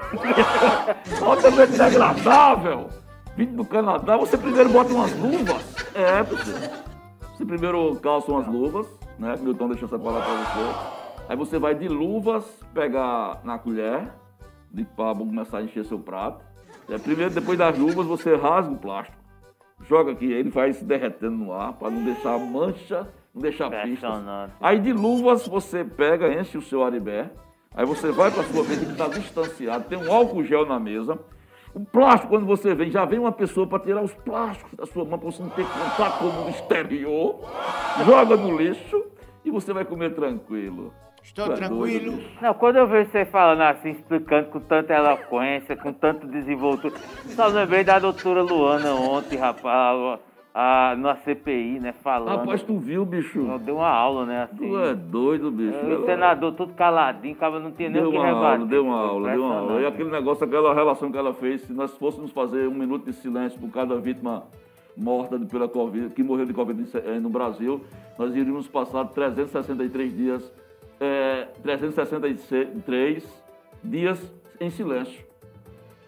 altamente 1.23 1.73
degradável, 1.73 2.89
vindo 3.35 3.57
do 3.57 3.65
Canadá, 3.65 4.17
você 4.17 4.37
primeiro 4.37 4.69
bota 4.69 4.91
umas 4.91 5.13
luvas. 5.19 5.75
É, 5.93 6.23
você. 6.23 6.71
Você 7.37 7.45
primeiro 7.45 7.95
calça 7.97 8.31
umas 8.31 8.47
luvas, 8.47 8.87
né? 9.19 9.35
Milton 9.39 9.67
deixou 9.67 9.87
separar 9.87 10.21
para 10.23 10.33
você. 10.33 10.98
Aí 11.29 11.37
você 11.37 11.59
vai 11.59 11.75
de 11.75 11.87
luvas 11.87 12.43
pegar 12.73 13.41
na 13.43 13.59
colher, 13.59 14.11
de 14.71 14.83
para 14.83 15.15
começar 15.15 15.59
a 15.59 15.61
encher 15.61 15.85
seu 15.85 15.99
prato. 15.99 16.43
É, 16.89 16.97
primeiro, 16.97 17.31
depois 17.31 17.55
das 17.55 17.77
luvas, 17.77 18.07
você 18.07 18.35
rasga 18.35 18.73
o 18.73 18.77
plástico, 18.77 19.15
joga 19.87 20.11
aqui, 20.11 20.25
ele 20.25 20.49
vai 20.49 20.73
se 20.73 20.83
derretendo 20.83 21.37
no 21.37 21.53
ar 21.53 21.73
para 21.73 21.91
não 21.91 22.03
deixar 22.03 22.39
mancha, 22.39 23.07
não 23.31 23.43
deixar. 23.43 23.67
Impressionante. 23.67 24.53
Aí 24.59 24.79
de 24.79 24.91
luvas 24.91 25.47
você 25.47 25.85
pega, 25.85 26.33
enche 26.33 26.57
o 26.57 26.63
seu 26.63 26.83
aribé, 26.83 27.29
aí 27.75 27.85
você 27.85 28.11
vai 28.11 28.31
para 28.31 28.43
sua 28.45 28.63
mesa 28.63 28.83
que 28.83 28.91
está 28.91 29.07
distanciado, 29.07 29.83
tem 29.83 29.99
um 29.99 30.11
álcool 30.11 30.43
gel 30.43 30.65
na 30.65 30.79
mesa. 30.79 31.19
O 31.75 31.85
plástico, 31.85 32.29
quando 32.29 32.47
você 32.47 32.73
vem, 32.73 32.89
já 32.89 33.05
vem 33.05 33.19
uma 33.19 33.31
pessoa 33.31 33.67
para 33.67 33.83
tirar 33.83 34.01
os 34.01 34.15
plásticos 34.15 34.73
da 34.73 34.87
sua 34.87 35.05
mão 35.05 35.19
para 35.19 35.29
você 35.29 35.43
não 35.43 35.51
ter 35.51 35.67
contato 35.67 36.17
com 36.17 36.47
o 36.47 36.49
exterior, 36.49 37.39
joga 38.03 38.35
no 38.35 38.57
lixo 38.57 39.05
e 39.45 39.51
você 39.51 39.71
vai 39.71 39.85
comer 39.85 40.15
tranquilo. 40.15 40.91
Estou 41.23 41.45
Tu 41.45 41.51
é 41.51 41.55
doido, 41.67 41.67
tranquilo. 41.67 42.23
Não, 42.41 42.53
quando 42.53 42.77
eu 42.77 42.87
vejo 42.87 43.11
você 43.11 43.25
falando 43.25 43.61
assim, 43.61 43.91
explicando 43.91 44.47
com 44.49 44.59
tanta 44.59 44.93
eloquência, 44.93 45.75
com 45.75 45.93
tanto 45.93 46.27
desenvoltura, 46.27 46.95
só 47.27 47.47
lembrei 47.47 47.83
da 47.83 47.99
doutora 47.99 48.41
Luana 48.41 48.93
ontem, 48.93 49.37
rapaz, 49.37 50.19
a, 50.53 50.95
na 50.97 51.15
CPI, 51.15 51.79
né, 51.79 51.93
falando. 52.03 52.39
Rapaz, 52.39 52.63
tu 52.63 52.77
viu, 52.77 53.05
bicho? 53.05 53.39
Ela 53.47 53.59
Deu 53.59 53.77
uma 53.77 53.89
aula, 53.89 54.25
né, 54.25 54.43
assim. 54.43 54.57
Tu 54.57 54.79
é 54.79 54.95
doido, 54.95 55.51
bicho. 55.51 55.77
O 55.77 56.05
senador 56.05 56.53
todo 56.53 56.73
caladinho, 56.73 57.35
acaba 57.35 57.59
não 57.59 57.71
tinha 57.71 57.89
nem 57.89 58.01
Deu 58.01 58.09
o 58.09 58.11
que 58.11 58.17
uma 58.17 58.25
rebater. 58.25 58.51
aula, 58.51 58.65
deu 58.65 58.85
uma 58.85 58.99
aula, 58.99 59.31
deu 59.31 59.43
uma 59.43 59.55
aula. 59.55 59.81
E 59.81 59.85
aquele 59.85 60.09
negócio, 60.09 60.43
aquela 60.43 60.73
relação 60.73 61.11
que 61.11 61.17
ela 61.17 61.33
fez, 61.33 61.61
se 61.61 61.73
nós 61.73 61.95
fôssemos 61.97 62.31
fazer 62.31 62.67
um 62.67 62.73
minuto 62.73 63.05
de 63.05 63.13
silêncio 63.13 63.59
por 63.59 63.69
cada 63.69 63.95
vítima 63.97 64.43
morta 64.97 65.39
pela 65.39 65.67
Covid, 65.69 66.09
que 66.13 66.21
morreu 66.23 66.45
de 66.45 66.53
Covid 66.53 66.89
eh, 66.97 67.19
no 67.19 67.29
Brasil, 67.29 67.81
nós 68.17 68.35
iríamos 68.35 68.67
passar 68.67 69.05
363 69.05 70.17
dias, 70.17 70.51
eh, 70.99 71.47
363 71.63 73.43
dias 73.83 74.33
em 74.59 74.69
silêncio 74.69 75.23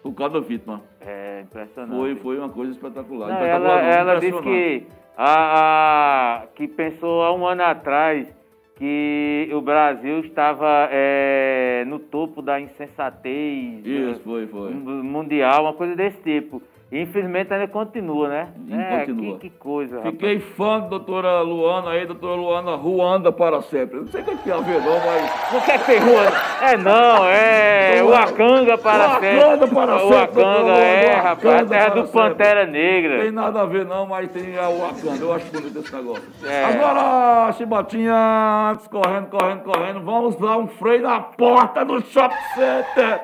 por 0.03 0.13
cada 0.13 0.39
vítima. 0.41 0.81
É, 0.99 1.41
impressionante. 1.41 1.95
Foi, 1.95 2.15
foi 2.15 2.37
uma 2.39 2.49
coisa 2.49 2.71
espetacular. 2.71 3.29
Não, 3.29 3.45
ela, 3.45 3.81
ela 3.81 4.19
disse 4.19 4.41
que, 4.41 4.87
a, 5.17 6.41
a- 6.43 6.47
que 6.55 6.67
pensou 6.67 7.21
há 7.23 7.33
um 7.33 7.45
ano 7.45 7.63
atrás 7.63 8.27
que 8.75 9.47
o 9.53 9.61
Brasil 9.61 10.19
estava 10.21 10.87
é, 10.91 11.83
no 11.85 11.99
topo 11.99 12.41
da 12.41 12.59
insensatez 12.59 13.85
Isso, 13.85 14.21
foi, 14.23 14.47
foi. 14.47 14.71
mundial, 14.71 15.63
uma 15.65 15.73
coisa 15.73 15.95
desse 15.95 16.19
tipo. 16.23 16.61
Infelizmente 16.91 17.53
ainda 17.53 17.69
continua, 17.69 18.27
né? 18.27 18.49
E 18.67 18.73
é, 18.73 18.99
continua. 18.99 19.39
Que, 19.39 19.49
que 19.49 19.57
coisa. 19.57 20.01
Fiquei 20.01 20.41
fã 20.41 20.81
da 20.81 20.87
doutora 20.89 21.39
Luana 21.39 21.91
aí, 21.91 22.05
doutora 22.05 22.35
Luana 22.35 22.75
Ruanda 22.75 23.31
para 23.31 23.61
sempre. 23.61 24.01
Não 24.01 24.07
sei 24.07 24.19
o 24.21 24.25
que 24.25 24.35
tem 24.35 24.51
a 24.51 24.57
ver 24.57 24.81
não, 24.81 24.99
mas... 24.99 25.53
O 25.53 25.65
que 25.65 25.71
é 25.71 25.77
que 25.77 25.85
tem 25.85 25.99
rua? 25.99 26.23
É 26.61 26.75
não, 26.75 27.25
é 27.25 28.03
o 28.03 28.13
Acanga 28.13 28.77
para 28.77 29.09
sempre. 29.21 29.39
Wakanda 29.39 29.67
para 29.67 29.99
sempre, 29.99 30.43
doutor, 30.43 30.69
é, 30.69 31.15
rapaz, 31.15 31.45
a 31.45 31.65
terra 31.65 31.89
do 31.89 32.05
sempre. 32.07 32.11
Pantera 32.11 32.65
Tem 32.65 32.73
Negra. 32.73 33.31
nada 33.31 33.61
a 33.61 33.65
ver 33.65 33.85
não, 33.85 34.05
mas 34.05 34.29
tem 34.29 34.57
a 34.57 34.67
Wakanda. 34.67 35.23
Eu 35.23 35.33
acho 35.33 35.49
bonito 35.49 35.79
esse 35.79 35.95
negócio. 35.95 36.29
É. 36.45 36.65
Agora, 36.65 37.53
Chibatinha, 37.53 38.71
antes, 38.71 38.87
correndo, 38.87 39.29
correndo, 39.29 39.63
correndo, 39.63 40.01
vamos 40.01 40.35
dar 40.35 40.57
um 40.57 40.67
freio 40.67 41.03
na 41.03 41.21
porta 41.21 41.85
do 41.85 42.01
Shopping 42.01 42.35
Center. 42.53 43.21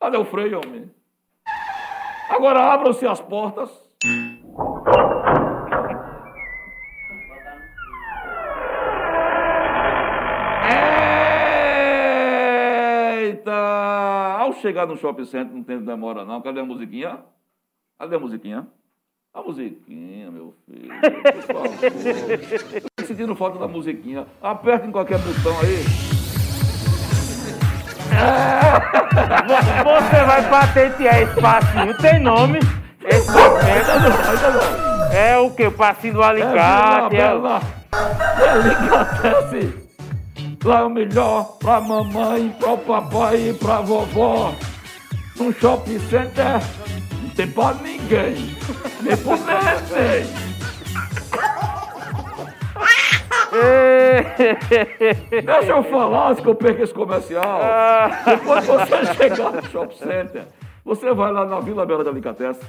Cadê 0.00 0.16
o 0.16 0.24
freio, 0.24 0.60
homem? 0.64 0.97
Agora 2.38 2.72
abram-se 2.72 3.04
as 3.04 3.20
portas. 3.20 3.68
Eita! 13.24 13.52
Ao 14.38 14.52
chegar 14.52 14.86
no 14.86 14.96
shopping 14.96 15.24
center, 15.24 15.52
não 15.52 15.64
tem 15.64 15.80
demora 15.80 16.24
não. 16.24 16.40
Cadê 16.40 16.60
a 16.60 16.64
musiquinha? 16.64 17.18
Cadê 17.98 18.14
a 18.14 18.20
musiquinha? 18.20 18.68
A 19.34 19.42
musiquinha, 19.42 20.30
meu 20.30 20.54
filho. 20.64 20.94
Por 21.32 21.42
favor. 21.42 21.66
Sentindo 23.04 23.34
falta 23.34 23.58
da 23.58 23.66
musiquinha. 23.66 24.28
Aperta 24.40 24.86
em 24.86 24.92
qualquer 24.92 25.18
botão 25.18 25.58
aí. 25.58 25.82
Você 29.84 30.24
vai 30.24 30.42
patentear 30.48 31.20
esse 31.22 31.40
passinho, 31.40 31.94
tem 31.98 32.18
nome. 32.20 32.58
Esse 33.04 33.26
passinho 33.32 34.60
é 35.12 35.38
o 35.38 35.50
que? 35.50 35.66
O 35.66 35.72
passinho 35.72 36.14
do 36.14 36.22
alicate. 36.22 37.16
É, 37.16 37.18
É, 37.18 37.20
bela, 37.20 37.40
bela. 37.40 37.62
Delicatesse. 38.62 39.88
Lá 40.64 40.80
é 40.80 40.82
o 40.82 40.90
melhor 40.90 41.56
pra 41.58 41.80
mamãe, 41.80 42.54
pro 42.58 42.76
papai 42.78 43.50
e 43.50 43.54
pra 43.54 43.80
vovó. 43.80 44.52
Num 45.36 45.52
shopping 45.52 46.00
center 46.10 46.60
não 47.22 47.30
tem 47.30 47.46
pra 47.46 47.74
ninguém. 47.74 48.56
Nem 49.00 49.16
pro 49.16 49.36
neném. 49.36 50.47
Deixa 55.30 55.72
eu 55.72 55.82
falar 55.84 56.30
antes 56.30 56.42
que 56.42 56.48
eu 56.48 56.54
perca 56.54 56.82
esse 56.82 56.94
comercial. 56.94 57.60
Depois 58.24 58.64
que 58.64 58.70
você 58.72 59.14
chegar 59.14 59.52
no 59.52 59.62
shopping 59.64 59.96
center, 59.96 60.46
você 60.84 61.12
vai 61.12 61.32
lá 61.32 61.44
na 61.44 61.60
Vila 61.60 61.84
Bela 61.86 62.04
Delicatessen, 62.04 62.66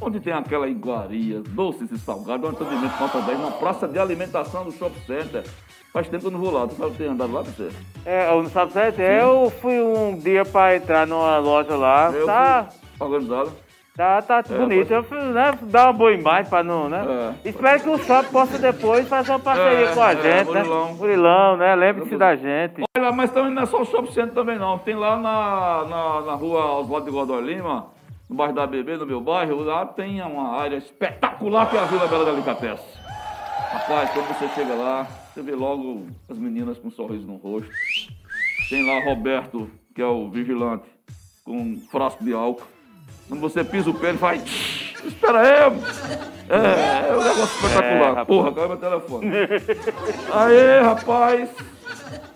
onde 0.00 0.20
tem 0.20 0.32
aquela 0.32 0.68
iguaria, 0.68 1.40
doces 1.40 1.90
e 1.90 1.98
salgados, 1.98 2.48
um 2.48 2.52
atendimento 2.52 3.00
nota 3.00 3.20
10, 3.20 3.38
na 3.38 3.50
praça 3.52 3.88
de 3.88 3.98
alimentação 3.98 4.64
do 4.64 4.72
shopping 4.72 5.00
center. 5.06 5.44
Faz 5.92 6.08
tempo 6.08 6.22
que 6.22 6.26
eu 6.28 6.30
não 6.30 6.40
vou 6.40 6.50
lá. 6.50 6.66
Tu 6.66 6.74
sabe 6.74 6.96
ter 6.96 7.06
andado 7.06 7.32
lá, 7.32 7.42
você? 7.42 7.70
É, 8.06 8.30
eu 8.30 8.42
não 8.42 8.48
sabe 8.48 8.72
certo? 8.72 8.98
Eu 9.00 9.52
fui 9.60 9.78
um 9.78 10.16
dia 10.16 10.42
pra 10.42 10.74
entrar 10.74 11.06
numa 11.06 11.36
loja 11.38 11.76
lá. 11.76 12.10
Eu 12.10 12.24
tá, 12.24 12.68
organizado. 12.98 13.52
Tá, 13.96 14.22
tá 14.22 14.42
bonito. 14.42 14.90
Eu 14.90 15.04
fui, 15.04 15.18
né, 15.18 15.52
dar 15.62 15.86
uma 15.86 15.92
boa 15.92 16.12
imagem 16.12 16.48
pra 16.50 16.62
não, 16.62 16.88
né? 16.88 17.04
É. 17.44 17.48
Espero 17.48 17.82
que 17.82 17.88
o 17.88 17.98
shopping 17.98 18.32
possa 18.32 18.58
depois 18.58 19.06
fazer 19.08 19.32
uma 19.32 19.38
parceria 19.40 19.86
É, 19.90 19.94
com 19.94 20.02
a 20.02 20.12
é, 20.12 20.16
gente, 20.22 20.46
Murilão. 20.46 20.86
né? 20.86 20.94
Murilão, 20.98 21.56
né? 21.56 21.74
Lembre-se 21.74 22.16
da 22.16 22.34
gente. 22.36 22.82
Olha, 22.96 23.12
mas 23.12 23.30
também 23.30 23.52
não 23.52 23.62
é 23.62 23.66
só 23.66 23.82
o 23.82 23.84
shopping 23.84 24.12
center 24.12 24.34
também 24.34 24.58
não. 24.58 24.78
Tem 24.78 24.94
lá 24.94 25.16
na, 25.16 25.84
na, 25.88 26.20
na 26.22 26.34
rua 26.34 26.78
Oswaldo 26.80 27.06
de 27.06 27.12
Godoy 27.12 27.42
Lima, 27.42 27.86
no 28.28 28.36
bairro 28.36 28.54
da 28.54 28.66
Bebê, 28.66 28.96
no 28.96 29.06
meu 29.06 29.20
bairro, 29.20 29.62
lá 29.62 29.84
tem 29.84 30.22
uma 30.22 30.56
área 30.58 30.76
espetacular 30.76 31.68
que 31.68 31.76
é 31.76 31.80
a 31.80 31.84
Vila 31.84 32.06
Bela 32.08 32.24
Delicatessen. 32.24 33.02
Rapaz, 33.72 34.10
quando 34.10 34.28
você 34.28 34.48
chega 34.48 34.74
lá, 34.74 35.06
você 35.32 35.42
vê 35.42 35.52
logo 35.52 36.06
as 36.30 36.38
meninas 36.38 36.78
com 36.78 36.88
um 36.88 36.90
sorriso 36.90 37.26
no 37.26 37.36
rosto. 37.36 37.70
Tem 38.68 38.86
lá 38.86 39.04
Roberto, 39.04 39.70
que 39.94 40.00
é 40.00 40.06
o 40.06 40.28
vigilante, 40.30 40.84
com 41.44 41.52
um 41.56 41.76
frasco 41.90 42.24
de 42.24 42.32
álcool. 42.32 42.66
Quando 43.32 43.40
você 43.40 43.64
pisa 43.64 43.88
o 43.88 43.94
pé, 43.94 44.10
ele 44.10 44.18
faz. 44.18 44.44
"Tch, 44.44 44.94
Espera 45.06 45.40
aí! 45.40 45.48
É, 46.50 47.08
é 47.08 47.12
um 47.16 47.22
negócio 47.22 47.44
espetacular. 47.66 48.08
rapaz. 48.10 48.26
Porra, 48.26 48.52
caiu 48.52 48.68
meu 48.68 48.76
telefone. 48.76 49.26
Aê, 50.34 50.80
rapaz! 50.82 51.48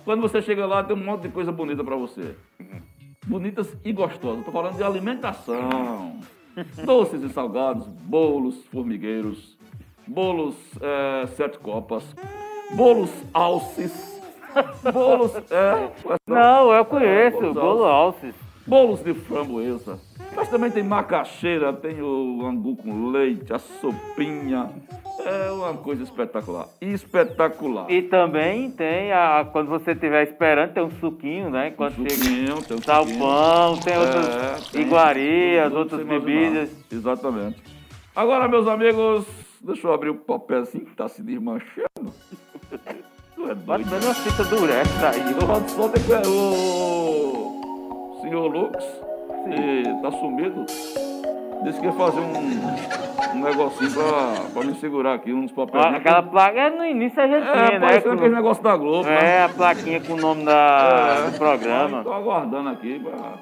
Quando 0.06 0.22
você 0.22 0.40
chega 0.40 0.64
lá, 0.64 0.82
tem 0.82 0.96
um 0.96 1.04
monte 1.04 1.22
de 1.24 1.28
coisa 1.28 1.52
bonita 1.52 1.84
pra 1.84 1.96
você. 1.96 2.34
Bonitas 3.26 3.76
e 3.84 3.92
gostosas. 3.92 4.42
Tô 4.46 4.50
falando 4.50 4.76
de 4.76 4.82
alimentação. 4.82 6.18
Doces 6.82 7.22
e 7.22 7.28
salgados, 7.28 7.86
bolos 7.86 8.64
formigueiros, 8.72 9.58
bolos 10.06 10.54
eh, 10.80 11.26
sete 11.36 11.58
copas, 11.58 12.02
bolos 12.70 13.10
alces, 13.34 14.18
bolos. 14.94 15.36
É, 15.50 15.90
Não, 16.26 16.72
eu 16.72 16.86
conheço, 16.86 17.36
bolos 17.38 17.54
bolo 17.54 17.84
alces. 17.84 18.45
Bolos 18.66 19.02
de 19.02 19.14
framboesa. 19.14 19.98
Mas 20.34 20.48
também 20.50 20.70
tem 20.70 20.82
macaxeira, 20.82 21.72
tem 21.72 22.02
o 22.02 22.44
angu 22.46 22.76
com 22.76 23.08
leite, 23.10 23.52
a 23.52 23.58
sopinha. 23.58 24.70
É 25.24 25.50
uma 25.50 25.72
coisa 25.74 26.02
espetacular. 26.02 26.68
Espetacular. 26.80 27.90
E 27.90 28.02
também 28.02 28.70
tem, 28.70 29.12
a, 29.12 29.46
quando 29.50 29.68
você 29.68 29.92
estiver 29.92 30.22
esperando, 30.28 30.72
tem 30.74 30.82
um 30.84 30.90
suquinho, 31.00 31.48
né? 31.50 31.70
Quando 31.70 31.94
chega 31.96 32.10
Suquinho, 32.10 32.46
tem 32.46 32.76
suquinho. 32.76 32.82
salpão, 32.84 33.78
tem 33.78 33.96
outras 33.98 34.26
É, 34.28 34.70
tem. 34.72 34.82
iguarias, 34.82 35.64
Tudo 35.68 35.78
outras 35.78 36.06
bebidas. 36.06 36.70
Exatamente. 36.92 37.62
Agora, 38.14 38.46
meus 38.46 38.68
amigos, 38.68 39.24
deixa 39.60 39.86
eu 39.86 39.92
abrir 39.92 40.10
o 40.10 40.14
papelzinho 40.16 40.84
que 40.84 40.94
tá 40.94 41.08
se 41.08 41.22
desmanchando. 41.22 42.12
Tu 43.36 43.50
é 43.50 43.54
Bota 43.54 43.82
doido. 43.84 43.90
dando 43.90 44.04
uma 44.06 44.14
fita 44.14 44.44
durex 44.44 44.88
aí. 45.04 45.68
Solta 45.68 46.00
que 46.00 46.10
o 46.26 47.45
senhor 48.26 48.48
Lux, 48.48 48.84
que 49.44 50.02
tá 50.02 50.10
sumido, 50.10 50.64
disse 51.62 51.80
que 51.80 51.86
ia 51.86 51.92
fazer 51.92 52.20
um, 52.20 53.36
um 53.36 53.42
negocinho 53.42 53.92
pra, 53.92 54.50
pra 54.52 54.64
me 54.64 54.74
segurar 54.76 55.14
aqui, 55.14 55.32
uns 55.32 55.52
papéis. 55.52 55.84
Ó, 55.84 55.88
Aquela 55.88 56.22
placa, 56.22 56.58
é, 56.58 56.70
no 56.70 56.84
início 56.84 57.20
a 57.22 57.26
gente 57.26 57.46
é, 57.46 57.52
tinha, 57.52 57.78
né? 57.78 57.86
parecendo 57.86 58.14
aquele 58.14 58.34
negócio 58.34 58.62
da 58.62 58.76
Globo, 58.76 59.08
né? 59.08 59.36
É, 59.36 59.44
a 59.44 59.48
plaquinha 59.48 60.00
com 60.00 60.14
o 60.14 60.16
nome 60.16 60.44
da, 60.44 61.28
do 61.30 61.38
programa. 61.38 61.98
Estou 61.98 62.12
aguardando 62.12 62.68
aqui 62.70 62.98
pra, 62.98 63.34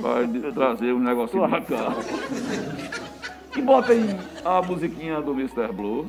pra 0.00 0.52
trazer 0.52 0.92
um 0.94 0.98
negocinho 1.00 1.46
pra 1.48 1.60
cá. 1.60 1.92
E 3.54 3.60
bota 3.60 3.92
aí 3.92 4.18
a 4.42 4.62
musiquinha 4.62 5.20
do 5.20 5.32
Mr. 5.32 5.70
Blue. 5.72 6.08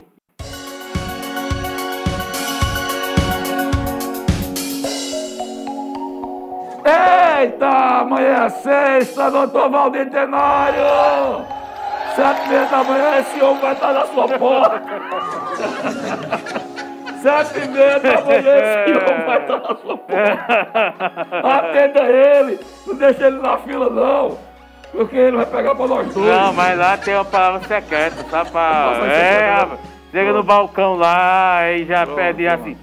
Eita, 7.44 7.68
amanhã 7.68 8.46
é 8.46 8.50
sexta, 8.50 9.30
doutor 9.30 9.70
Valdir 9.70 10.10
Tenório! 10.10 11.46
Sete 12.16 12.46
e 12.46 12.48
meia 12.48 12.66
da 12.68 12.84
manhã, 12.86 13.20
esse 13.20 13.44
homem 13.44 13.62
vai 13.62 13.74
estar 13.74 13.92
na 13.92 14.06
sua 14.06 14.28
porta. 14.30 14.82
Sete 17.22 17.60
e 17.60 17.68
meia 17.68 18.00
da 18.00 18.22
manhã, 18.22 18.84
esse 18.86 18.92
homem 18.98 19.26
vai 19.26 19.42
estar 19.42 19.58
na 19.58 19.76
sua 19.76 19.98
porta. 19.98 20.46
Atenda 21.44 22.04
ele, 22.04 22.60
não 22.88 22.96
deixa 22.96 23.28
ele 23.28 23.42
na 23.42 23.58
fila, 23.58 23.90
não. 23.90 24.38
Porque 24.94 25.18
ele 25.18 25.36
vai 25.36 25.46
pegar 25.46 25.76
pra 25.76 25.88
nós 25.88 26.14
dois. 26.14 26.26
Não, 26.26 26.54
mas 26.54 26.80
lá 26.80 26.96
tem 26.96 27.14
uma 27.14 27.26
palavra 27.26 27.68
secreta, 27.68 28.24
tá? 28.24 28.46
Pra... 28.46 28.94
É, 29.06 29.54
rapaz. 29.54 29.80
chega 30.12 30.32
no 30.32 30.44
balcão 30.44 30.96
lá 30.96 31.70
e 31.72 31.84
já 31.84 32.08
pede 32.08 32.48
assim, 32.48 32.78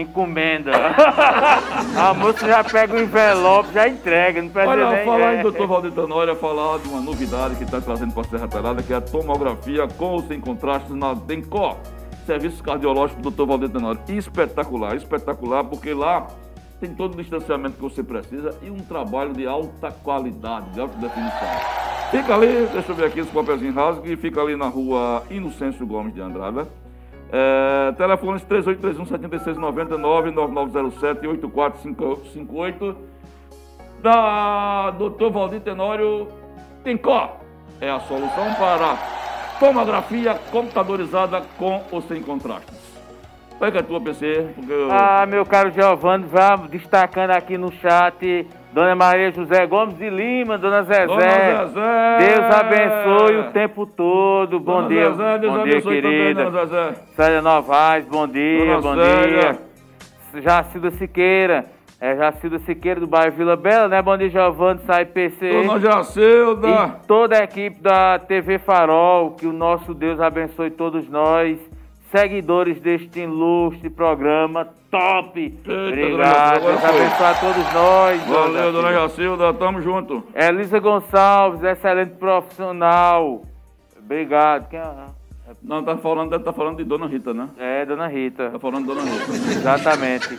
encomenda. 0.00 0.72
a 1.98 2.14
moça 2.14 2.46
já 2.46 2.62
pega 2.62 2.94
o 2.94 3.00
envelope, 3.00 3.72
já 3.72 3.88
entrega, 3.88 4.42
não 4.42 4.50
precisa 4.50 4.72
Olha, 4.72 4.90
nem... 4.90 5.04
falar 5.04 5.34
é. 5.34 5.40
em 5.40 5.42
Dr. 5.42 5.66
Valdir 5.66 5.92
Tenório, 5.92 6.36
falar 6.36 6.78
de 6.78 6.88
uma 6.88 7.00
novidade 7.00 7.56
que 7.56 7.64
está 7.64 7.80
trazendo 7.80 8.12
para 8.12 8.22
a 8.22 8.24
Serra 8.24 8.48
Talhada, 8.48 8.82
que 8.82 8.92
é 8.92 8.96
a 8.96 9.00
tomografia 9.00 9.88
com 9.88 10.12
ou 10.12 10.22
sem 10.22 10.40
contrastes 10.40 10.94
na 10.94 11.14
Dencor. 11.14 11.76
Serviço 12.26 12.62
cardiológico 12.62 13.22
do 13.22 13.30
Dr. 13.30 13.46
Valdir 13.46 13.70
Tenório. 13.70 14.00
Espetacular, 14.08 14.96
espetacular, 14.96 15.64
porque 15.64 15.94
lá 15.94 16.26
tem 16.80 16.94
todo 16.94 17.14
o 17.14 17.16
distanciamento 17.16 17.76
que 17.76 17.82
você 17.82 18.02
precisa 18.02 18.54
e 18.62 18.70
um 18.70 18.78
trabalho 18.78 19.32
de 19.32 19.46
alta 19.46 19.90
qualidade, 19.90 20.70
de 20.70 20.80
alta 20.80 20.96
definição. 20.98 21.48
Fica 22.10 22.34
ali, 22.34 22.68
deixa 22.72 22.92
eu 22.92 22.94
ver 22.94 23.06
aqui 23.06 23.20
os 23.20 23.30
papelzinhos 23.30 23.74
rasgos, 23.74 24.04
que 24.04 24.16
fica 24.16 24.40
ali 24.40 24.56
na 24.56 24.68
rua 24.68 25.24
Inocêncio 25.30 25.86
Gomes 25.86 26.14
de 26.14 26.20
Andrada. 26.20 26.68
É, 27.32 27.92
telefones 27.92 28.42
3831-7699, 28.44 30.32
9907-8458 30.32 32.96
da 34.02 34.90
Dr. 34.92 35.30
Valdir 35.30 35.60
Tenório 35.60 36.28
Tincó. 36.84 37.36
É 37.80 37.90
a 37.90 38.00
solução 38.00 38.54
para 38.54 38.96
tomografia 39.58 40.34
computadorizada 40.50 41.42
com 41.58 41.82
ou 41.90 42.00
sem 42.02 42.22
contrastes. 42.22 42.76
É 43.60 43.66
a 43.66 43.82
tua, 43.82 44.00
PC? 44.00 44.50
Porque 44.54 44.72
eu... 44.72 44.88
Ah, 44.90 45.26
meu 45.26 45.44
caro 45.46 45.70
Giovanni, 45.70 46.26
vá 46.26 46.56
destacando 46.56 47.30
aqui 47.30 47.56
no 47.56 47.72
chat. 47.72 48.46
Dona 48.76 48.94
Maria 48.94 49.30
José 49.32 49.66
Gomes 49.66 49.96
de 49.96 50.10
Lima, 50.10 50.58
Dona 50.58 50.82
Zezé. 50.82 51.06
Dona 51.06 51.64
Zezé. 51.64 52.18
Deus 52.18 52.54
abençoe 52.54 53.38
o 53.38 53.50
tempo 53.50 53.86
todo. 53.86 54.60
Bom 54.60 54.82
Dona 54.82 54.88
dia. 54.88 55.10
Zezé, 55.12 55.38
Deus 55.38 55.54
bom 55.54 55.64
dia, 55.64 55.80
querida. 55.80 56.02
também, 56.02 56.34
Dona 56.34 56.66
Zezé. 56.66 57.00
Célia 57.16 57.40
Novaes, 57.40 58.04
bom 58.04 58.28
dia, 58.28 58.66
Dona 58.66 58.80
bom 58.82 58.94
Célia. 59.02 59.58
dia. 60.34 60.42
Jacilda 60.42 60.90
Siqueira. 60.90 61.64
É 61.98 62.16
Jacilda 62.16 62.58
Siqueira 62.58 63.00
do 63.00 63.06
bairro 63.06 63.34
Vila 63.34 63.56
Bela, 63.56 63.88
né? 63.88 64.02
Bom 64.02 64.14
dia, 64.18 64.28
Giovanni, 64.28 64.80
sai 64.84 65.06
PC. 65.06 65.48
Dona 65.52 65.80
Jacilda. 65.80 66.68
E 66.68 67.06
toda 67.06 67.40
a 67.40 67.44
equipe 67.44 67.80
da 67.80 68.18
TV 68.18 68.58
Farol, 68.58 69.30
que 69.30 69.46
o 69.46 69.54
nosso 69.54 69.94
Deus 69.94 70.20
abençoe 70.20 70.70
todos 70.70 71.08
nós, 71.08 71.58
seguidores 72.14 72.78
deste 72.78 73.20
ilustre 73.20 73.88
programa, 73.88 74.68
top! 74.90 75.48
dona 75.64 75.88
Obrigado, 75.88 76.60
Deus 76.60 76.84
abençoe 76.84 77.26
a 77.26 77.34
todos 77.34 77.72
nós. 77.72 78.22
Valeu, 78.26 78.72
Dona 78.72 78.92
Jacilda. 78.92 79.54
Tamo 79.54 79.82
junto. 79.82 80.24
Elisa 80.34 80.78
Gonçalves, 80.78 81.62
excelente 81.62 82.14
profissional. 82.14 83.42
Obrigado. 83.98 84.68
Quem 84.68 84.78
é? 84.78 84.84
Não, 85.62 85.82
tá 85.82 85.96
falando, 85.96 86.38
tá 86.38 86.52
falando 86.52 86.76
de 86.76 86.84
Dona 86.84 87.06
Rita, 87.06 87.32
né? 87.32 87.48
É, 87.56 87.84
Dona 87.84 88.08
Rita. 88.08 88.50
Tá 88.50 88.58
falando 88.58 88.86
de 88.86 88.94
Dona 88.94 89.02
Rita. 89.02 89.32
Exatamente. 89.32 90.38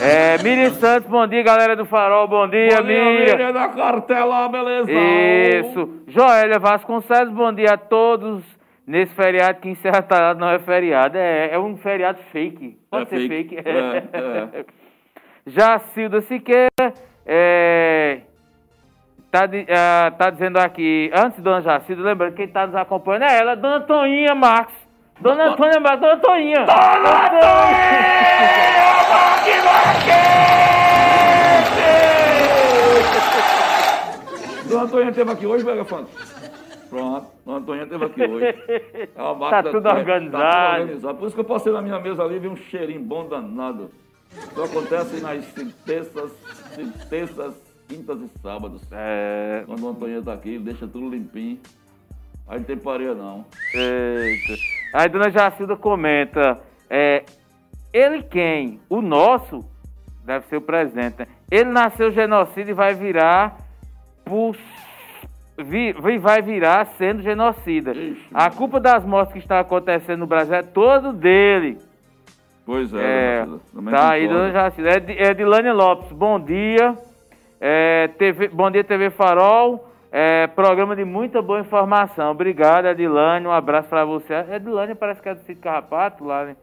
É, 0.00 0.42
Miriam 0.42 0.70
Santos, 0.74 1.08
bom 1.08 1.26
dia, 1.26 1.42
galera 1.42 1.76
do 1.76 1.84
Farol. 1.84 2.26
Bom 2.26 2.48
dia, 2.48 2.76
Bom 2.76 2.86
dia, 2.86 3.04
Miriam. 3.04 3.36
Miriam 3.36 3.52
da 3.52 3.68
cartela, 3.68 4.48
beleza? 4.48 4.90
Isso. 4.90 5.88
Joélia 6.08 6.58
Vasconcelos, 6.58 7.32
bom 7.32 7.52
dia 7.52 7.74
a 7.74 7.78
todos. 7.78 8.42
Nesse 8.90 9.14
feriado 9.14 9.60
que 9.60 9.68
encerra 9.68 10.02
tarado 10.02 10.40
não 10.40 10.50
é 10.50 10.58
feriado, 10.58 11.16
é, 11.16 11.54
é 11.54 11.58
um 11.60 11.76
feriado 11.76 12.18
fake. 12.32 12.76
Pode 12.90 13.04
É 13.04 13.06
ser 13.06 13.28
fake. 13.28 13.54
fake. 13.54 13.68
É, 13.68 14.02
é. 14.58 14.64
Jacilda 15.46 16.20
Siqueira, 16.22 16.68
é, 17.24 18.22
tá, 19.30 19.42
ah, 19.68 20.10
tá 20.10 20.30
dizendo 20.30 20.58
aqui, 20.58 21.08
antes, 21.14 21.40
dona 21.40 21.60
Jacilda, 21.60 22.02
lembrando 22.02 22.32
que 22.32 22.38
quem 22.38 22.48
tá 22.48 22.66
nos 22.66 22.74
acompanhando 22.74 23.26
é 23.26 23.38
ela, 23.38 23.54
dona 23.54 23.80
Toninha 23.82 24.34
Marcos. 24.34 24.74
Dona 25.20 25.50
Antônia 25.50 25.78
Marcos, 25.78 26.00
dona 26.00 26.16
Toninha. 26.16 26.66
Dona 26.66 27.30
Dona 34.68 34.82
Antônia 34.82 35.10
esteve 35.10 35.30
aqui 35.30 35.46
hoje, 35.46 35.64
Vega 35.64 35.84
Fante? 35.84 36.10
Pronto, 36.90 37.28
Dona 37.46 37.58
Antônia 37.58 37.82
esteve 37.84 38.04
aqui 38.04 38.22
hoje. 38.22 38.46
É 39.14 39.22
uma 39.22 39.34
máquina 39.34 39.70
tudo 39.70 39.88
organizado. 39.88 40.42
Tá 40.42 40.70
tudo 40.70 40.80
organizado. 40.80 41.18
Por 41.18 41.26
isso 41.26 41.34
que 41.34 41.40
eu 41.40 41.44
passei 41.44 41.72
na 41.72 41.80
minha 41.80 42.00
mesa 42.00 42.22
ali 42.22 42.36
e 42.36 42.38
vi 42.40 42.48
um 42.48 42.56
cheirinho 42.56 43.00
bom 43.00 43.26
danado. 43.28 43.90
Só 44.54 44.64
acontece 44.64 45.20
nas 45.20 45.44
terças, 45.84 46.32
terças, 47.08 47.54
quintas 47.88 48.20
e 48.20 48.28
sábados. 48.40 48.82
É, 48.92 49.62
Quando 49.66 49.84
o 49.84 49.88
Antônio 49.88 50.22
tá 50.22 50.34
aqui, 50.34 50.50
ele 50.50 50.64
deixa 50.64 50.86
tudo 50.86 51.08
limpinho. 51.08 51.60
Aí 52.48 52.58
não 52.58 52.64
tem 52.64 52.76
pareia 52.76 53.14
não. 53.14 53.46
Eita. 53.72 54.54
Aí 54.92 55.08
dona 55.08 55.30
Jacilda 55.30 55.76
comenta, 55.76 56.58
é, 56.88 57.24
ele 57.92 58.24
quem? 58.24 58.80
O 58.88 59.00
nosso? 59.00 59.64
Deve 60.24 60.46
ser 60.46 60.56
o 60.56 60.60
presidente, 60.60 61.20
né? 61.20 61.26
Ele 61.50 61.70
nasceu 61.70 62.10
genocida 62.10 62.70
e 62.70 62.74
vai 62.74 62.94
virar 62.94 63.56
por, 64.24 64.56
vi- 65.62 66.18
vai 66.18 66.42
virar 66.42 66.86
sendo 66.98 67.22
genocida. 67.22 67.92
Ixi, 67.92 68.26
A 68.32 68.50
culpa 68.50 68.78
das 68.80 69.04
mortes 69.04 69.32
que 69.32 69.38
estão 69.38 69.58
acontecendo 69.58 70.20
no 70.20 70.26
Brasil 70.26 70.54
é 70.54 70.62
todo 70.62 71.12
dele. 71.12 71.78
Pois 72.66 72.92
é, 72.94 72.98
É, 73.42 73.46
tá 73.90 74.12
aí, 74.12 74.28
dona 74.28 74.50
Jacilda. 74.52 74.90
É, 74.90 75.00
de- 75.00 75.18
é 75.18 75.34
Dilane 75.34 75.72
Lopes, 75.72 76.12
bom 76.12 76.38
dia. 76.38 76.96
É, 77.60 78.08
TV, 78.18 78.48
bom 78.48 78.70
dia, 78.70 78.84
TV 78.84 79.10
Farol. 79.10 79.86
É, 80.12 80.46
programa 80.48 80.96
de 80.96 81.04
muita 81.04 81.40
boa 81.40 81.60
informação. 81.60 82.30
Obrigado, 82.32 82.86
Edilane. 82.86 83.46
Um 83.46 83.52
abraço 83.52 83.88
pra 83.88 84.04
você. 84.04 84.34
Edilane 84.52 84.94
parece 84.94 85.22
que 85.22 85.28
é 85.28 85.34
do 85.34 85.40
Sítio 85.40 85.62
Carrapato, 85.62 86.24
lá 86.24 86.44
né, 86.46 86.56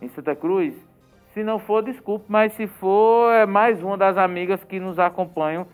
em 0.00 0.08
Santa 0.08 0.34
Cruz. 0.36 0.74
Se 1.34 1.42
não 1.42 1.58
for, 1.58 1.82
desculpe, 1.82 2.26
mas 2.28 2.52
se 2.52 2.66
for, 2.66 3.32
é 3.32 3.46
mais 3.46 3.82
uma 3.82 3.96
das 3.96 4.16
amigas 4.18 4.62
que 4.64 4.78
nos 4.78 4.98
acompanham 4.98 5.66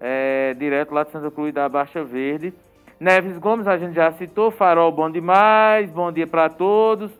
é, 0.00 0.54
direto 0.54 0.92
lá 0.92 1.04
de 1.04 1.10
Santa 1.10 1.30
Cruz 1.30 1.52
da 1.52 1.68
Baixa 1.68 2.02
Verde. 2.02 2.54
Neves 2.98 3.38
Gomes, 3.38 3.66
a 3.66 3.76
gente 3.78 3.94
já 3.94 4.10
citou. 4.12 4.50
Farol, 4.50 4.90
bom 4.90 5.10
demais. 5.10 5.90
Bom 5.90 6.10
dia 6.10 6.26
pra 6.26 6.48
todos. 6.48 7.10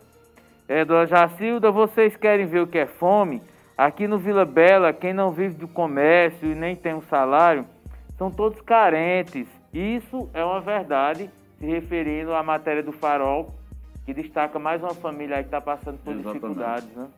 É, 0.66 0.84
dona 0.84 1.06
Jacilda, 1.06 1.70
vocês 1.70 2.16
querem 2.16 2.46
ver 2.46 2.60
o 2.60 2.66
que 2.66 2.78
é 2.78 2.86
fome? 2.86 3.42
Aqui 3.76 4.06
no 4.06 4.18
Vila 4.18 4.44
Bela, 4.44 4.92
quem 4.92 5.12
não 5.12 5.32
vive 5.32 5.54
do 5.54 5.66
comércio 5.66 6.50
e 6.50 6.54
nem 6.54 6.76
tem 6.76 6.94
um 6.94 7.02
salário, 7.02 7.66
são 8.16 8.30
todos 8.30 8.60
carentes. 8.60 9.48
Isso 9.72 10.28
é 10.34 10.44
uma 10.44 10.60
verdade, 10.60 11.30
se 11.58 11.66
referindo 11.66 12.34
à 12.34 12.42
matéria 12.42 12.82
do 12.82 12.92
Farol, 12.92 13.54
que 14.04 14.14
destaca 14.14 14.58
mais 14.58 14.82
uma 14.82 14.94
família 14.94 15.36
aí 15.36 15.42
que 15.42 15.48
está 15.48 15.60
passando 15.60 15.98
por 16.04 16.12
Exatamente. 16.12 16.40
dificuldades, 16.40 16.94
né? 16.94 17.08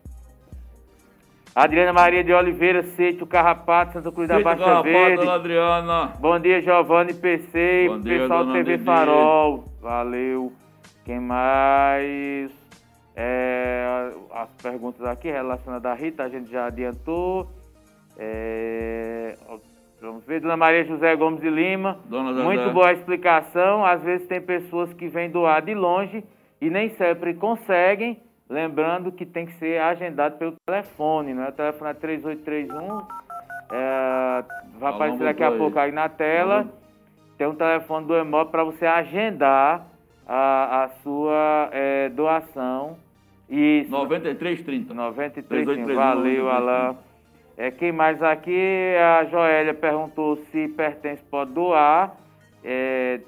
Adriana 1.55 1.93
Maria 1.93 2.25
de 2.25 2.33
Oliveira, 2.33 2.83
Sítio 2.83 3.27
Carrapato, 3.27 3.93
Santa 3.93 4.11
Cruz 4.11 4.27
da 4.27 4.41
Baixa 4.41 4.65
garrafada, 4.65 4.83
Verde. 4.91 5.17
dona 5.17 5.35
Adriana. 5.35 6.13
Bom 6.19 6.39
dia, 6.41 6.63
Giovanni 6.63 7.13
PC, 7.13 7.87
Bom 7.89 8.01
dia, 8.01 8.21
pessoal 8.21 8.39
do 8.41 8.53
dona 8.53 8.65
TV 8.65 8.73
Didi. 8.77 8.85
Farol. 8.85 9.65
Valeu. 9.83 10.53
Quem 11.05 11.21
mais? 11.21 12.51
É, 13.15 14.13
as 14.35 14.49
perguntas 14.63 15.05
aqui 15.05 15.31
relacionadas 15.31 15.93
à 15.93 15.95
Rita, 15.95 16.23
a 16.23 16.29
gente 16.31 16.51
já 16.51 16.67
adiantou. 16.67 17.47
É, 18.17 19.35
vamos 20.01 20.25
ver, 20.25 20.41
Dona 20.41 20.57
Maria 20.57 20.85
José 20.85 21.15
Gomes 21.17 21.41
de 21.43 21.51
Lima. 21.51 21.99
Dona 22.07 22.33
Zezé. 22.33 22.45
Muito 22.45 22.71
boa 22.71 22.89
a 22.89 22.93
explicação. 22.95 23.85
Às 23.85 24.03
vezes 24.03 24.27
tem 24.27 24.41
pessoas 24.41 24.91
que 24.95 25.07
vêm 25.07 25.29
doar 25.29 25.61
de 25.61 25.75
longe 25.75 26.25
e 26.63 26.71
nem 26.71 26.89
sempre 26.97 27.35
conseguem. 27.35 28.19
Lembrando 28.49 29.11
que 29.13 29.25
tem 29.25 29.47
que 29.47 29.53
ser 29.55 29.81
agendado 29.81 30.37
pelo 30.37 30.55
telefone, 30.67 31.33
né? 31.33 31.49
O 31.49 31.53
telefone 31.53 31.91
é 31.91 31.95
3831. 31.95 32.99
É, 33.71 34.45
vai 34.79 34.89
Alô, 34.89 34.97
aparecer 34.97 35.25
daqui 35.25 35.43
a 35.43 35.49
aí. 35.49 35.59
pouco 35.59 35.79
aí 35.79 35.93
na 35.93 36.09
tela. 36.09 36.61
Alô. 36.61 36.69
Tem 37.39 37.47
um 37.47 37.55
telefone 37.55 38.07
do 38.07 38.15
Emóvel 38.15 38.51
para 38.51 38.65
você 38.65 38.87
agendar 38.87 39.87
a, 40.27 40.85
a 40.85 40.89
sua 41.03 41.71
é, 41.73 42.09
doação. 42.11 42.97
Isso. 43.49 43.91
9330. 43.91 44.95
93, 44.95 45.65
3831, 45.65 45.95
valeu, 45.95 46.45
93. 46.45 46.49
Alain. 46.49 46.97
É, 47.57 47.71
quem 47.71 47.93
mais 47.93 48.23
aqui? 48.23 48.95
A 48.99 49.25
Joélia 49.25 49.75
perguntou 49.75 50.37
se 50.51 50.69
pertence, 50.69 51.23
pode 51.31 51.53
doar. 51.53 52.17
É, 52.65 53.21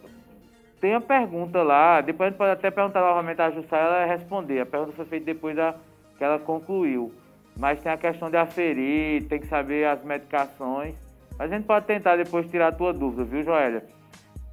tem 0.84 0.92
uma 0.92 1.00
pergunta 1.00 1.62
lá, 1.62 2.02
depois 2.02 2.26
a 2.26 2.30
gente 2.30 2.36
pode 2.36 2.50
até 2.50 2.70
perguntar 2.70 3.00
novamente 3.00 3.40
a 3.40 3.50
Jussara, 3.50 4.04
ela 4.04 4.04
responder. 4.04 4.60
A 4.60 4.66
pergunta 4.66 4.92
foi 4.92 5.06
feita 5.06 5.24
depois 5.24 5.56
da, 5.56 5.74
que 6.18 6.22
ela 6.22 6.38
concluiu. 6.38 7.10
Mas 7.56 7.80
tem 7.80 7.90
a 7.90 7.96
questão 7.96 8.28
de 8.28 8.36
aferir, 8.36 9.26
tem 9.26 9.40
que 9.40 9.46
saber 9.46 9.86
as 9.86 10.04
medicações. 10.04 10.94
Mas 11.38 11.50
a 11.50 11.56
gente 11.56 11.64
pode 11.64 11.86
tentar 11.86 12.16
depois 12.16 12.46
tirar 12.50 12.68
a 12.68 12.72
tua 12.72 12.92
dúvida, 12.92 13.24
viu, 13.24 13.42
Joélia? 13.42 13.82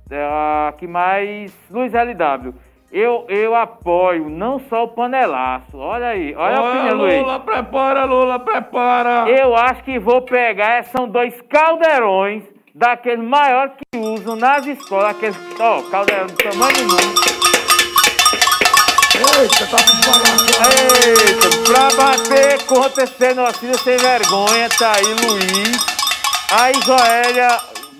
É, 0.10 0.72
que 0.78 0.88
mais? 0.88 1.54
Luiz 1.70 1.92
LW. 1.94 2.54
Eu, 2.90 3.26
eu 3.28 3.54
apoio 3.54 4.30
não 4.30 4.58
só 4.58 4.86
o 4.86 4.88
panelaço. 4.88 5.78
Olha 5.78 6.08
aí, 6.08 6.34
olha 6.34 6.56
a 6.56 6.70
opinião, 6.70 6.98
Luiz. 6.98 7.22
Lula, 7.22 7.40
prepara, 7.42 8.06
Lula, 8.06 8.40
prepara. 8.40 9.30
Eu 9.30 9.54
acho 9.54 9.84
que 9.84 10.00
vou 10.00 10.22
pegar, 10.22 10.78
é, 10.78 10.84
são 10.84 11.10
dois 11.10 11.42
caldeirões 11.42 12.51
daqueles 12.74 13.24
maiores 13.24 13.74
que 13.74 14.00
usam 14.00 14.36
nas 14.36 14.66
escolas, 14.66 15.16
aqueles, 15.16 15.38
ó, 15.60 15.82
caldeirão 15.90 16.28
do 16.28 16.34
tamanho 16.36 16.76
do 16.76 16.84
mundo. 16.84 17.22
Eita, 19.14 19.68
tá 19.68 19.78
com. 19.84 20.02
Eita, 21.06 21.50
pra 21.66 21.90
bater 21.96 22.66
contra 22.66 23.04
esse 23.04 23.18
genocida 23.20 23.78
sem 23.80 23.98
vergonha, 23.98 24.70
tá 24.78 24.94
aí 24.96 25.14
Luiz. 25.28 26.02
Aí 26.60 26.74
Joélia 26.84 27.48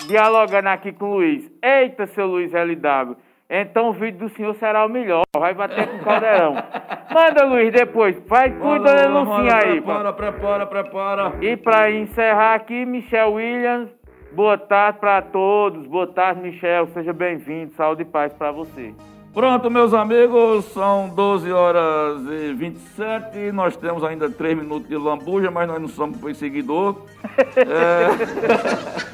dialogando 0.06 0.68
aqui 0.68 0.92
com 0.92 1.04
o 1.06 1.14
Luiz. 1.14 1.50
Eita, 1.62 2.06
seu 2.06 2.26
Luiz 2.26 2.52
LW. 2.52 3.16
Então 3.48 3.90
o 3.90 3.92
vídeo 3.92 4.20
do 4.20 4.28
senhor 4.30 4.54
será 4.54 4.86
o 4.86 4.88
melhor. 4.88 5.22
Vai 5.36 5.52
bater 5.52 5.86
com 5.86 5.96
o 5.96 6.04
caldeirão. 6.04 6.54
Manda, 7.12 7.44
Luiz, 7.44 7.70
depois. 7.70 8.18
Vai 8.26 8.50
cuidando 8.50 8.84
da 8.84 9.08
Lula, 9.08 9.20
Lucinha 9.20 9.56
aí. 9.56 9.80
Prepara, 9.80 10.12
prepara, 10.12 10.66
prepara. 10.66 11.32
E 11.42 11.56
para 11.56 11.90
encerrar 11.90 12.54
aqui, 12.54 12.86
Michel 12.86 13.34
Williams, 13.34 13.90
boa 14.34 14.56
tarde 14.58 14.98
para 14.98 15.22
todos. 15.22 15.86
Boa 15.86 16.06
tarde, 16.06 16.40
Michel. 16.40 16.86
Seja 16.88 17.12
bem-vindo. 17.12 17.72
Saúde 17.74 18.02
e 18.02 18.04
paz 18.04 18.32
para 18.32 18.50
você. 18.52 18.94
Pronto, 19.32 19.70
meus 19.70 19.94
amigos, 19.94 20.66
são 20.66 21.08
12 21.08 21.50
horas 21.50 22.20
e 22.30 22.52
27. 22.52 23.50
Nós 23.52 23.74
temos 23.76 24.04
ainda 24.04 24.28
3 24.30 24.58
minutos 24.58 24.86
de 24.88 24.96
lambuja, 24.96 25.50
mas 25.50 25.66
nós 25.66 25.80
não 25.80 25.88
somos 25.88 26.18
perseguidor. 26.20 26.96
É... 27.56 29.12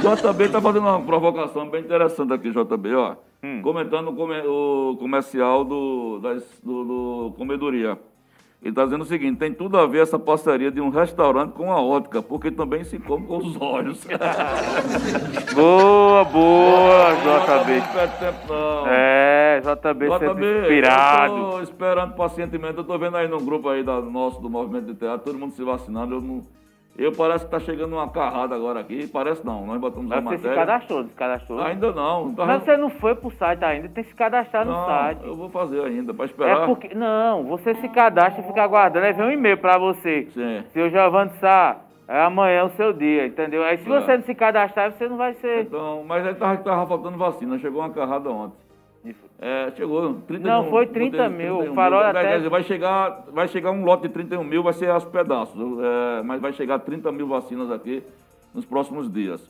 JB 0.00 0.44
está 0.44 0.60
fazendo 0.60 0.86
uma 0.86 1.00
provocação 1.00 1.68
bem 1.68 1.80
interessante 1.82 2.32
aqui, 2.32 2.50
JB, 2.50 2.94
ó. 2.94 3.16
Comentando 3.62 4.08
o, 4.10 4.14
come- 4.14 4.42
o 4.46 4.96
comercial 4.98 5.64
do, 5.64 6.18
das- 6.20 6.60
do, 6.62 6.84
do 6.84 7.34
Comedoria. 7.36 7.98
Ele 8.60 8.70
está 8.70 8.84
dizendo 8.84 9.02
o 9.02 9.06
seguinte: 9.06 9.38
tem 9.38 9.54
tudo 9.54 9.78
a 9.78 9.86
ver 9.86 10.02
essa 10.02 10.18
parceria 10.18 10.70
de 10.70 10.80
um 10.80 10.88
restaurante 10.88 11.52
com 11.52 11.70
a 11.70 11.80
ótica, 11.80 12.20
porque 12.20 12.50
também 12.50 12.82
se 12.82 12.98
come 12.98 13.24
com 13.26 13.38
os 13.38 13.56
olhos. 13.60 14.04
boa, 15.54 16.24
boa, 16.24 17.14
JB. 17.14 17.82
É, 18.88 19.60
JB, 19.60 20.06
JB, 20.06 20.60
inspirado. 20.60 21.36
eu 21.36 21.50
tô 21.50 21.60
esperando 21.62 22.14
pacientemente. 22.14 22.78
Eu 22.78 22.84
tô 22.84 22.98
vendo 22.98 23.16
aí 23.16 23.28
no 23.28 23.40
grupo 23.40 23.68
aí 23.68 23.84
da, 23.84 24.00
nosso, 24.00 24.40
do 24.40 24.50
Movimento 24.50 24.86
de 24.86 24.94
Teatro, 24.94 25.26
todo 25.26 25.38
mundo 25.38 25.52
se 25.52 25.62
vacinando. 25.62 26.16
Eu, 26.16 26.20
não, 26.20 26.44
eu 26.98 27.12
parece 27.12 27.44
que 27.44 27.50
tá 27.50 27.60
chegando 27.60 27.92
uma 27.94 28.08
carrada 28.08 28.54
agora 28.54 28.80
aqui. 28.80 29.06
Parece 29.06 29.44
não, 29.46 29.64
nós 29.66 29.80
botamos 29.80 30.10
a 30.10 30.16
Mas 30.20 30.24
você 30.24 30.38
se 30.38 30.48
matéria. 30.48 30.66
cadastrou, 30.66 31.04
se 31.04 31.14
cadastrou. 31.14 31.60
Ainda 31.60 31.92
não. 31.92 32.34
Tá 32.34 32.44
Mas 32.44 32.62
você 32.64 32.76
não 32.76 32.90
foi 32.90 33.14
pro 33.14 33.30
site 33.30 33.64
ainda, 33.64 33.88
tem 33.88 34.02
que 34.04 34.10
se 34.10 34.16
cadastrar 34.16 34.64
no 34.66 34.72
não, 34.72 34.86
site. 34.86 35.24
eu 35.24 35.36
vou 35.36 35.48
fazer 35.48 35.80
ainda, 35.84 36.12
para 36.12 36.24
esperar. 36.24 36.62
É 36.62 36.66
porque. 36.66 36.94
Não, 36.94 37.44
você 37.44 37.74
se 37.76 37.88
cadastra 37.88 38.42
e 38.42 38.46
fica 38.46 38.62
aguardando. 38.62 39.06
Aí 39.06 39.12
vem 39.12 39.26
um 39.26 39.30
e-mail 39.30 39.56
pra 39.58 39.78
você. 39.78 40.26
Sim. 40.32 40.64
Seu 40.70 40.90
Giovanni 40.90 41.30
Sá, 41.40 41.76
é 42.08 42.20
amanhã 42.22 42.64
o 42.64 42.70
seu 42.70 42.92
dia, 42.92 43.26
entendeu? 43.26 43.62
Aí 43.62 43.78
se 43.78 43.84
É. 43.92 44.00
você 44.00 44.16
não 44.16 44.24
se 44.24 44.34
cadastrar, 44.34 44.90
você 44.92 45.08
não 45.08 45.16
vai 45.16 45.34
ser. 45.34 45.62
Então, 45.62 46.02
mas 46.06 46.26
aí 46.26 46.34
tava, 46.34 46.56
tava 46.58 46.86
faltando 46.86 47.16
vacina, 47.18 47.58
chegou 47.58 47.80
uma 47.80 47.90
carrada 47.90 48.28
ontem. 48.30 48.56
É, 49.40 49.70
chegou 49.76 50.14
31 50.26 50.50
Não, 50.50 50.70
foi 50.70 50.86
30 50.86 51.28
mil, 51.28 51.58
o 51.70 51.74
farol 51.74 52.00
mil. 52.00 52.08
até- 52.08 52.38
Vai 52.48 52.62
chegar, 52.64 53.24
vai 53.32 53.46
chegar 53.48 53.70
um 53.70 53.84
lote 53.84 54.02
de 54.08 54.08
31 54.14 54.42
mil, 54.44 54.62
vai 54.62 54.72
ser 54.72 54.90
aos 54.90 55.04
pedaços. 55.04 55.58
é, 55.58 56.22
mas 56.22 56.40
vai 56.40 56.52
chegar 56.52 56.78
30 56.80 57.10
mil 57.12 57.28
vacinas 57.28 57.70
aqui 57.70 58.02
nos 58.54 58.64
próximos 58.64 59.10
dias. 59.12 59.48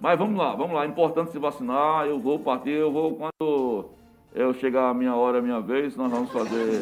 Mas 0.00 0.18
vamos 0.18 0.36
lá, 0.36 0.54
vamos 0.54 0.74
lá. 0.74 0.84
É 0.84 0.88
importante 0.88 1.30
se 1.30 1.38
vacinar. 1.38 2.06
Eu 2.06 2.18
vou 2.18 2.38
partir, 2.40 2.70
eu 2.70 2.90
vou 2.90 3.14
quando 3.14 3.84
eu 4.34 4.52
chegar 4.54 4.88
a 4.90 4.94
minha 4.94 5.14
hora, 5.14 5.38
a 5.38 5.42
minha 5.42 5.60
vez, 5.60 5.96
nós 5.96 6.10
vamos 6.10 6.32
fazer 6.32 6.80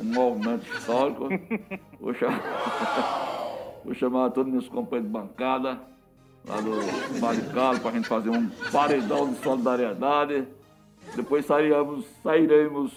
um 0.00 0.04
movimento 0.14 0.62
histórico. 0.72 1.28
Vou 2.00 2.14
chamar, 2.14 2.40
vou 3.84 3.94
chamar 3.94 4.30
todos 4.30 4.52
meus 4.52 4.68
companheiros 4.68 5.10
de 5.10 5.18
bancada 5.18 5.80
lá 6.46 6.56
do 6.60 7.20
Barricado 7.20 7.80
para 7.80 7.90
a 7.90 7.92
gente 7.94 8.06
fazer 8.06 8.30
um 8.30 8.48
paredão 8.70 9.30
de 9.30 9.36
solidariedade. 9.38 10.46
Depois 11.16 11.44
sairemos, 11.46 12.04
sairemos 12.22 12.92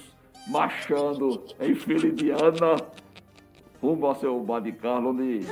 marchando 0.48 1.44
em 1.60 1.76
fila 1.76 2.08
indiana 2.08 2.76
rumo 3.82 4.08
ao 4.08 4.16
seu 4.16 4.40
bar 4.40 4.60
de 4.60 4.72
carro, 4.72 5.10
onde 5.10 5.46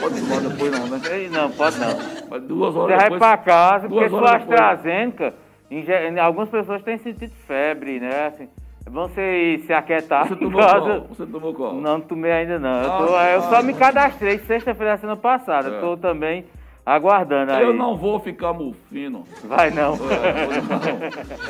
pode 0.00 0.20
tomar 0.20 0.40
depois 0.40 0.70
não, 0.70 0.86
né? 0.86 1.00
Ei, 1.10 1.28
Não, 1.28 1.50
pode 1.50 1.78
não. 1.78 1.88
Mas 2.30 2.42
duas 2.44 2.74
Você 2.74 2.78
horas 2.80 2.96
vai 2.96 3.04
depois. 3.04 3.18
pra 3.18 3.36
casa, 3.38 3.88
porque 3.88 4.08
sua. 4.08 4.36
AstraZeneca, 4.36 5.34
em 5.70 5.82
ge- 5.82 6.08
em- 6.08 6.18
algumas 6.20 6.48
pessoas 6.48 6.82
têm 6.82 6.98
sentido 6.98 7.32
febre, 7.46 7.98
né? 7.98 8.26
Assim, 8.28 8.48
é 8.86 8.90
bom 8.90 9.08
você 9.08 9.54
ir 9.54 9.60
se 9.66 9.72
aquietar. 9.72 10.28
Você 10.28 10.36
tomou 10.36 10.60
casa. 10.60 10.80
qual? 10.80 11.00
Você 11.08 11.26
tomou 11.26 11.54
qual? 11.54 11.74
Não, 11.74 11.80
não 11.80 12.00
tomei 12.00 12.30
ainda 12.30 12.58
não. 12.58 12.82
Eu, 12.82 13.06
tô- 13.08 13.16
Ah, 13.16 13.30
eu 13.32 13.40
só 13.42 13.56
ah, 13.56 13.62
me 13.62 13.74
cadastrei 13.74 14.38
sexta-feira 14.38 14.92
da 14.92 14.98
semana 14.98 15.16
passada. 15.20 15.70
É. 15.70 15.74
Estou 15.74 15.96
também 15.96 16.44
aguardando 16.84 17.52
aí. 17.52 17.64
Eu 17.64 17.72
não 17.72 17.96
vou 17.96 18.18
ficar 18.20 18.52
mufino. 18.52 19.24
Vai 19.44 19.70
não. 19.70 19.94
É, 19.94 20.60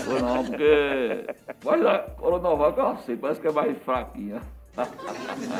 vou 0.04 0.20
não, 0.20 0.28
vou 0.28 0.36
não, 0.36 0.44
porque. 0.44 1.26
Mas 1.64 1.86
a 1.86 1.98
Coronavac 1.98 2.78
eu 2.78 2.96
sei, 2.98 3.16
parece 3.16 3.40
que 3.40 3.48
é 3.48 3.52
mais 3.52 3.76
fraquinha. 3.78 4.40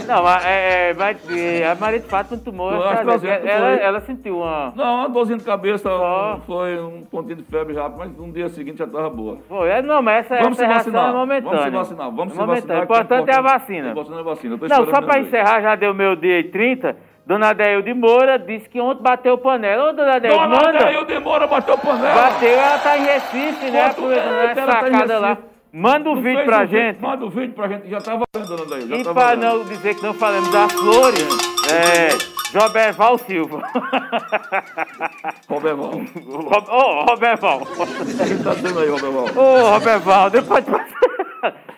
Não, 0.09 0.23
mas 0.23 0.45
é, 0.47 0.89
é, 0.89 0.95
vai, 0.95 1.15
é, 1.29 1.71
a 1.71 1.75
Maria 1.75 2.01
de 2.01 2.07
Fátima 2.07 2.39
tomou. 2.39 2.73
Ela, 2.73 3.19
foi. 3.19 3.29
ela 3.29 4.01
sentiu 4.01 4.39
uma. 4.39 4.73
Não, 4.75 5.01
uma 5.01 5.09
dorzinha 5.11 5.37
de 5.37 5.45
cabeça 5.45 5.87
Só. 5.87 6.41
foi 6.47 6.81
um 6.81 7.03
pontinho 7.03 7.37
de 7.37 7.43
febre 7.43 7.75
rápido, 7.75 7.99
mas 7.99 8.17
no 8.17 8.33
dia 8.33 8.49
seguinte 8.49 8.79
já 8.79 8.87
estava 8.87 9.11
boa. 9.11 9.37
Foi, 9.47 9.69
é, 9.69 9.83
não, 9.83 10.01
mas 10.01 10.25
essa, 10.25 10.43
Vamos 10.43 10.59
essa 10.59 10.63
se 10.63 10.67
reação 10.67 10.93
vacinar. 10.93 11.11
é 11.11 11.19
momentânea. 11.19 11.51
Vamos 11.51 11.65
se 11.65 11.71
vacinar. 11.71 12.11
Vamos 12.11 12.33
é 12.33 12.37
se 12.41 12.47
vacinar. 12.47 12.81
O 12.81 12.85
importante 12.85 13.31
é 13.31 13.35
a 13.35 13.41
vacina. 13.43 13.89
O 13.89 13.91
importante 13.91 14.17
é 14.17 14.21
a 14.21 14.23
vacina. 14.23 14.57
Não, 14.57 14.87
só 14.87 15.03
para 15.03 15.21
encerrar, 15.21 15.61
já 15.61 15.75
deu 15.75 15.93
meu 15.93 16.17
dia 16.17 16.39
e 16.39 16.45
30. 16.45 16.97
Dona 17.25 17.51
Adeilde 17.51 17.95
Moura 17.95 18.39
disse 18.39 18.69
que 18.69 18.81
ontem 18.81 19.03
bateu 19.03 19.39
panela. 19.39 19.91
Ô, 19.91 19.93
Dona 19.93 20.17
Adeilde, 20.17 20.39
Dona 20.39 20.49
manda. 20.57 20.79
Adeildo 20.85 21.07
demora, 21.07 21.47
bateu 21.47 21.79
panela. 21.79 22.15
Bateu, 22.15 22.49
ela 22.51 22.79
tá 22.79 22.99
em 22.99 23.05
Recife, 23.05 23.71
né? 23.71 23.93
Quanto 23.95 24.13
é 24.13 24.19
ela 24.19 24.55
tá 24.55 24.67
sacada 24.67 25.19
lá. 25.19 25.29
Recife? 25.31 25.53
Manda 25.75 26.11
o 26.11 26.15
Não 26.17 26.23
vídeo 26.23 26.45
pra 26.45 26.65
vídeo? 26.65 26.79
gente. 26.81 27.01
Manda 27.01 27.25
o 27.25 27.31
vídeo 27.31 27.55
pra 27.55 27.69
gente, 27.69 27.89
já 27.89 27.99
tá 28.01 28.11
valendo, 28.35 28.49
Dona 28.49 28.63
Adeildo. 28.65 28.89
Já 28.89 28.97
E 28.97 29.05
tá 29.05 29.15
pra 29.15 29.23
valendo. 29.27 29.43
não 29.43 29.65
dizer 29.65 29.95
que 29.95 30.03
não 30.03 30.13
falamos 30.15 30.49
das 30.51 30.73
flores, 30.73 31.29
é. 31.73 32.33
Joberval 32.53 33.17
Silva. 33.19 33.63
Roberval. 35.49 35.93
Rob- 36.27 36.69
Ô, 36.71 37.05
Roberval. 37.09 37.63
O 37.63 37.65
que 38.37 38.45
tá 38.45 38.55
dizendo 38.55 38.81
aí, 38.81 38.89
Roberval? 38.91 39.25
Ô, 39.35 39.71
Roberval, 39.71 40.29
depois. 40.29 40.65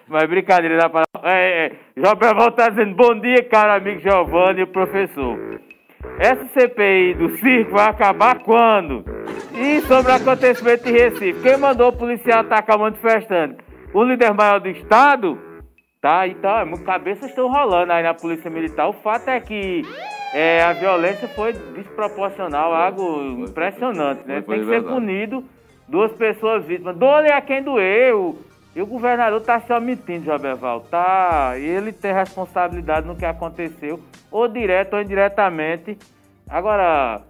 Mas 0.09 0.28
brincadeira 0.28 0.76
da 0.76 0.89
palavra. 0.89 1.09
É, 1.24 1.66
é, 1.66 2.06
Roberval 2.06 2.52
tá 2.52 2.68
dizendo 2.68 2.94
bom 2.94 3.18
dia, 3.18 3.43
caro 3.44 3.72
amigo 3.72 4.01
Giovanni 4.01 4.60
e 4.60 4.64
o 4.64 4.66
professor. 4.66 5.39
Essa 6.18 6.47
CPI 6.48 7.14
do 7.14 7.36
circo 7.39 7.72
vai 7.72 7.89
acabar 7.89 8.39
quando? 8.40 9.05
E 9.55 9.81
sobre 9.82 10.12
o 10.12 10.14
acontecimento 10.14 10.89
em 10.89 10.93
Recife, 10.93 11.40
quem 11.40 11.56
mandou 11.56 11.89
o 11.89 11.97
policial 11.97 12.40
atacar 12.40 12.76
o 12.76 12.81
manifestante? 12.81 13.56
O 13.93 14.05
líder 14.05 14.35
maior 14.35 14.60
do 14.60 14.68
estado? 14.68 15.39
Tá, 16.01 16.28
então, 16.28 16.70
cabeças 16.85 17.31
estão 17.31 17.51
rolando 17.51 17.90
aí 17.90 18.02
na 18.02 18.12
polícia 18.12 18.51
militar. 18.51 18.89
O 18.89 18.93
fato 18.93 19.28
é 19.28 19.40
que 19.40 19.82
é, 20.35 20.62
a 20.62 20.74
violência 20.74 21.26
foi 21.28 21.55
desproporcional, 21.74 22.74
algo 22.74 23.47
impressionante, 23.48 24.26
né? 24.26 24.43
Tem 24.43 24.60
que 24.60 24.66
ser 24.66 24.82
punido, 24.82 25.44
duas 25.89 26.12
pessoas 26.12 26.66
vítimas. 26.66 26.94
Dole 26.97 27.32
a 27.32 27.40
quem 27.40 27.62
doeu. 27.62 28.36
E 28.74 28.82
o 28.82 28.86
governador 28.86 29.40
tá 29.40 29.60
se 29.60 29.72
omitindo, 29.72 30.24
Joberval. 30.24 30.80
Tá, 30.80 31.52
ele 31.56 31.92
tem 31.92 32.12
responsabilidade 32.12 33.06
no 33.06 33.14
que 33.14 33.24
aconteceu, 33.24 34.01
ou 34.30 34.48
direto 34.48 34.94
ou 34.94 35.02
indiretamente. 35.02 35.96
Agora, 36.48 37.20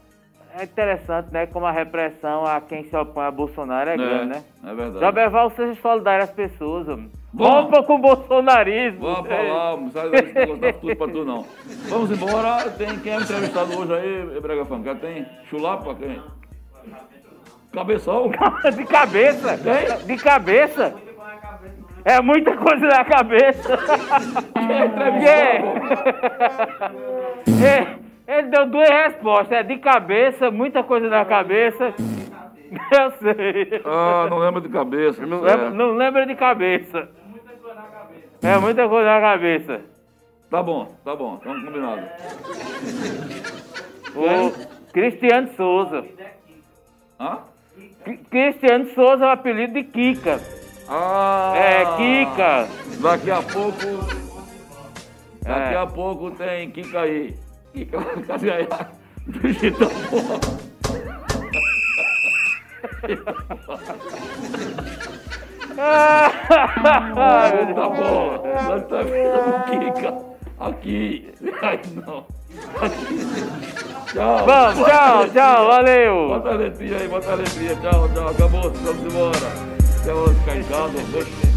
é 0.59 0.65
interessante, 0.65 1.29
né? 1.31 1.47
Como 1.47 1.67
a 1.67 1.71
repressão 1.71 2.47
a 2.47 2.61
quem 2.61 2.85
se 2.85 2.97
opõe 2.97 3.27
a 3.27 3.31
Bolsonaro 3.31 3.91
é, 3.91 3.97
grande, 3.97 4.27
né? 4.27 4.45
É 4.65 4.75
verdade. 4.75 5.05
Joberval, 5.05 5.51
seja 5.51 5.75
solidário 5.83 6.25
às 6.25 6.31
pessoas, 6.31 6.89
homem. 6.89 7.11
Bom. 7.33 7.45
Rompa 7.45 7.83
com 7.83 7.97
o 7.97 7.99
bolsonarismo. 7.99 9.01
Vamos 9.01 9.27
pra 9.27 9.43
lá, 9.43 9.77
não 9.77 9.91
sai 9.91 10.09
negócio 10.09 10.57
da 10.57 10.73
tudo 10.73 10.97
pra 10.97 11.09
tu 11.09 11.25
não. 11.25 11.45
Vamos 11.89 12.11
embora. 12.13 12.71
Tem 12.71 12.99
quem 13.01 13.13
é 13.13 13.17
entrevistado 13.17 13.77
hoje 13.77 13.93
aí, 13.93 14.41
Brega 14.41 14.65
Fanca? 14.65 14.95
Tem 14.95 15.27
chulapa? 15.51 15.95
Quem? 15.97 16.23
Cabeção? 17.73 18.31
De 18.77 18.85
cabeça. 18.85 19.59
Quem? 19.59 20.07
De 20.07 20.23
cabeça. 20.23 20.95
É 22.05 22.21
muita 22.21 22.55
coisa 22.57 22.87
na 22.87 23.05
cabeça. 23.05 23.79
É. 25.25 25.57
É, 27.65 28.39
Ele 28.39 28.49
deu 28.49 28.67
duas 28.67 28.89
respostas. 28.89 29.53
É 29.59 29.63
de 29.63 29.79
cabeça, 29.79 30.51
muita 30.51 30.83
coisa 30.83 31.09
na 31.09 31.25
cabeça. 31.25 31.95
Eu 32.91 33.11
sei. 33.23 33.81
Ah, 33.85 34.27
não 34.29 34.39
lembro 34.39 34.61
de 34.61 34.69
cabeça. 34.69 35.25
Não 35.25 35.41
lembra, 35.41 35.71
não 35.71 35.93
lembra 35.97 36.27
de 36.27 36.35
cabeça. 36.35 37.09
É 38.43 38.59
muita 38.59 38.87
coisa 38.89 39.07
na 39.11 39.21
cabeça. 39.21 39.81
Tá 40.51 40.63
bom, 40.63 40.93
tá 41.05 41.17
bom, 41.17 41.37
estamos 41.37 41.65
combinados. 41.65 42.05
O 44.15 44.93
Cristiano 44.93 45.49
Souza. 45.57 46.05
Hã? 47.19 47.39
Cri- 48.05 48.19
Cristiano 48.31 48.87
Souza 48.95 49.25
é 49.25 49.29
o 49.29 49.31
apelido 49.31 49.73
de 49.73 49.83
Kika. 49.85 50.39
Ah! 50.89 51.53
É, 51.57 51.85
Kika. 51.97 52.69
Daqui 53.01 53.31
a 53.31 53.43
pouco. 53.43 54.25
Daqui 55.43 55.75
É. 55.75 55.77
a 55.77 55.87
pouco 55.87 56.31
tem 56.33 56.71
Kika 56.71 57.01
aí. 57.01 57.35
Kika, 57.73 57.99
cadê 58.27 58.51
aí? 58.51 58.69
Do 59.27 59.49
jeito 59.53 59.89
bom. 67.15 67.75
Tá 67.75 67.89
bom. 67.89 68.43
Nós 68.69 68.87
tá 68.87 69.03
vendo 69.03 69.95
Kika. 69.95 70.15
Aqui. 70.61 71.33
Ai, 71.63 71.81
não. 71.95 72.27
Aqui. 72.81 73.19
Tchau. 74.13 74.47
Vamos, 74.47 74.87
tchau, 74.87 75.29
tchau, 75.31 75.67
valeu. 75.67 76.29
Bota 76.29 76.51
a 76.51 76.55
letrinha 76.55 76.97
aí, 76.99 77.09
bota 77.09 77.33
a 77.33 77.35
letrinha. 77.35 77.75
Tchau, 77.77 78.09
tchau. 78.15 78.29
Acabou, 78.29 78.71
vamos 78.71 79.13
embora. 79.15 79.84
Ficar 80.05 80.57
em 80.59 80.63
casa. 80.65 80.99
Oxe. 81.19 81.54